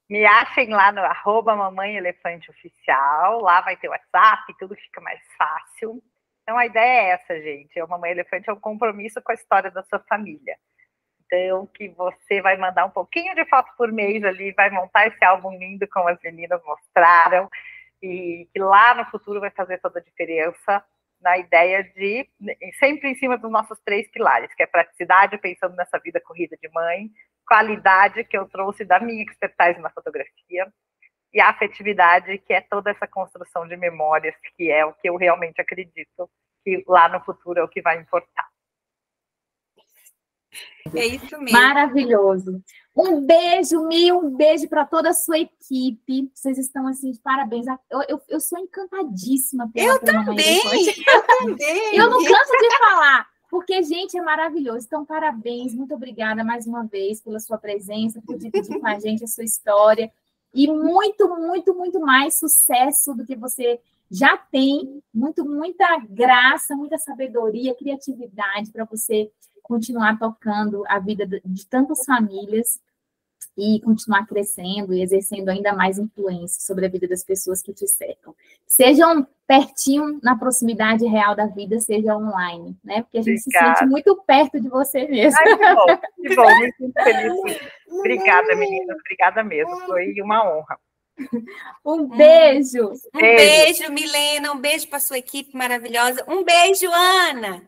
Me 0.08 0.24
achem 0.24 0.70
lá 0.70 0.92
no 0.92 1.00
arroba 1.00 1.56
Mamãe 1.56 1.96
Elefante 1.96 2.48
Oficial, 2.48 3.40
lá 3.40 3.60
vai 3.62 3.76
ter 3.76 3.88
WhatsApp, 3.88 4.54
tudo 4.56 4.76
fica 4.76 5.00
mais 5.00 5.20
fácil. 5.36 6.00
Então 6.42 6.56
a 6.56 6.66
ideia 6.66 6.84
é 6.84 7.08
essa, 7.10 7.34
gente, 7.42 7.80
a 7.80 7.86
Mamãe 7.88 8.12
Elefante 8.12 8.48
é 8.48 8.52
um 8.52 8.60
compromisso 8.60 9.20
com 9.20 9.32
a 9.32 9.34
história 9.34 9.72
da 9.72 9.82
sua 9.82 9.98
família. 10.08 10.56
Então, 11.32 11.66
que 11.66 11.88
você 11.88 12.42
vai 12.42 12.58
mandar 12.58 12.84
um 12.84 12.90
pouquinho 12.90 13.34
de 13.34 13.42
foto 13.46 13.72
por 13.78 13.90
mês 13.90 14.22
ali, 14.22 14.52
vai 14.52 14.68
montar 14.68 15.06
esse 15.06 15.24
álbum 15.24 15.56
lindo 15.56 15.88
como 15.88 16.08
as 16.08 16.20
meninas 16.22 16.62
mostraram, 16.62 17.48
e 18.02 18.46
que 18.52 18.60
lá 18.60 18.94
no 18.94 19.06
futuro 19.06 19.40
vai 19.40 19.50
fazer 19.50 19.78
toda 19.78 19.98
a 19.98 20.02
diferença 20.02 20.84
na 21.22 21.38
ideia 21.38 21.84
de, 21.84 22.28
sempre 22.78 23.08
em 23.08 23.14
cima 23.14 23.38
dos 23.38 23.50
nossos 23.50 23.78
três 23.80 24.10
pilares, 24.10 24.52
que 24.54 24.62
é 24.62 24.66
praticidade, 24.66 25.38
pensando 25.38 25.74
nessa 25.74 25.98
vida 25.98 26.20
corrida 26.20 26.54
de 26.60 26.68
mãe, 26.68 27.08
qualidade, 27.46 28.24
que 28.24 28.36
eu 28.36 28.46
trouxe 28.48 28.84
da 28.84 29.00
minha 29.00 29.22
expertise 29.22 29.80
na 29.80 29.88
fotografia, 29.88 30.70
e 31.32 31.40
a 31.40 31.48
afetividade, 31.48 32.36
que 32.38 32.52
é 32.52 32.60
toda 32.60 32.90
essa 32.90 33.06
construção 33.06 33.66
de 33.66 33.76
memórias, 33.76 34.34
que 34.54 34.70
é 34.70 34.84
o 34.84 34.92
que 34.92 35.08
eu 35.08 35.16
realmente 35.16 35.62
acredito 35.62 36.28
que 36.62 36.84
lá 36.86 37.08
no 37.08 37.24
futuro 37.24 37.58
é 37.58 37.62
o 37.62 37.68
que 37.68 37.80
vai 37.80 37.98
importar. 37.98 38.51
É 40.94 41.06
isso 41.06 41.38
mesmo. 41.38 41.52
Maravilhoso. 41.52 42.62
Um 42.94 43.24
beijo, 43.24 43.86
Mil, 43.86 44.18
um 44.18 44.36
beijo 44.36 44.68
para 44.68 44.84
toda 44.84 45.10
a 45.10 45.14
sua 45.14 45.38
equipe. 45.38 46.30
Vocês 46.34 46.58
estão 46.58 46.86
assim 46.86 47.10
de 47.10 47.18
parabéns. 47.20 47.66
Eu, 47.90 48.02
eu, 48.08 48.20
eu 48.28 48.40
sou 48.40 48.58
encantadíssima 48.58 49.70
pela 49.72 49.94
Eu 49.94 50.00
também. 50.00 50.60
Eu 51.06 51.26
também. 51.26 51.96
Eu 51.96 52.10
não 52.10 52.22
canso 52.22 52.52
de 52.52 52.78
falar. 52.78 53.26
Porque, 53.50 53.82
gente, 53.82 54.16
é 54.16 54.22
maravilhoso. 54.22 54.86
Então, 54.86 55.04
parabéns, 55.04 55.74
muito 55.74 55.94
obrigada 55.94 56.42
mais 56.42 56.66
uma 56.66 56.84
vez 56.84 57.20
pela 57.20 57.38
sua 57.38 57.58
presença, 57.58 58.22
por 58.26 58.38
dividir 58.38 58.78
com 58.78 58.86
a 58.86 58.98
gente 58.98 59.24
a 59.24 59.28
sua 59.28 59.44
história. 59.44 60.10
E 60.54 60.66
muito, 60.66 61.28
muito, 61.28 61.74
muito 61.74 62.00
mais 62.00 62.38
sucesso 62.38 63.14
do 63.14 63.24
que 63.24 63.36
você 63.36 63.80
já 64.10 64.36
tem. 64.36 65.02
Muito, 65.14 65.44
muita 65.46 65.98
graça, 66.08 66.76
muita 66.76 66.98
sabedoria, 66.98 67.74
criatividade 67.74 68.70
para 68.70 68.84
você 68.84 69.30
continuar 69.62 70.18
tocando 70.18 70.84
a 70.88 70.98
vida 70.98 71.26
de 71.26 71.66
tantas 71.66 72.04
famílias 72.04 72.80
e 73.56 73.80
continuar 73.80 74.26
crescendo 74.26 74.94
e 74.94 75.02
exercendo 75.02 75.48
ainda 75.48 75.72
mais 75.74 75.98
influência 75.98 76.60
sobre 76.60 76.86
a 76.86 76.88
vida 76.88 77.06
das 77.06 77.22
pessoas 77.22 77.62
que 77.62 77.72
te 77.72 77.86
cercam. 77.86 78.34
Sejam 78.66 79.26
pertinho 79.46 80.18
na 80.22 80.36
proximidade 80.36 81.04
real 81.06 81.34
da 81.34 81.46
vida, 81.46 81.78
seja 81.80 82.16
online, 82.16 82.76
né? 82.82 83.02
Porque 83.02 83.18
a 83.18 83.22
gente 83.22 83.40
Obrigada. 83.40 83.74
se 83.74 83.78
sente 83.80 83.90
muito 83.90 84.16
perto 84.26 84.60
de 84.60 84.68
você 84.68 85.06
mesmo. 85.06 85.38
Ai, 85.38 85.56
que 85.56 85.74
bom, 85.74 85.98
que 86.22 86.36
bom, 86.36 86.56
muito 86.58 86.92
feliz. 87.02 87.60
Obrigada, 87.88 88.56
meninas, 88.56 88.96
obrigada 88.98 89.44
mesmo, 89.44 89.78
foi 89.80 90.14
uma 90.22 90.50
honra. 90.50 90.78
Um 91.84 92.08
beijo. 92.08 92.92
Um 93.14 93.20
beijo, 93.20 93.92
Milena, 93.92 94.52
um 94.52 94.58
beijo 94.58 94.88
para 94.88 94.98
sua 94.98 95.18
equipe 95.18 95.54
maravilhosa. 95.54 96.24
Um 96.26 96.42
beijo, 96.42 96.90
Ana. 96.90 97.62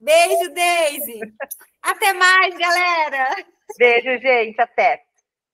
Beijo, 0.00 0.52
Daisy. 0.54 1.20
Até 1.82 2.12
mais, 2.14 2.56
galera. 2.56 3.44
Beijo, 3.78 4.20
gente. 4.20 4.60
Até. 4.60 5.04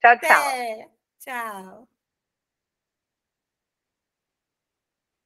Tchau, 0.01 0.18
tchau. 0.20 0.49
Até. 0.49 0.88
Tchau. 1.18 1.88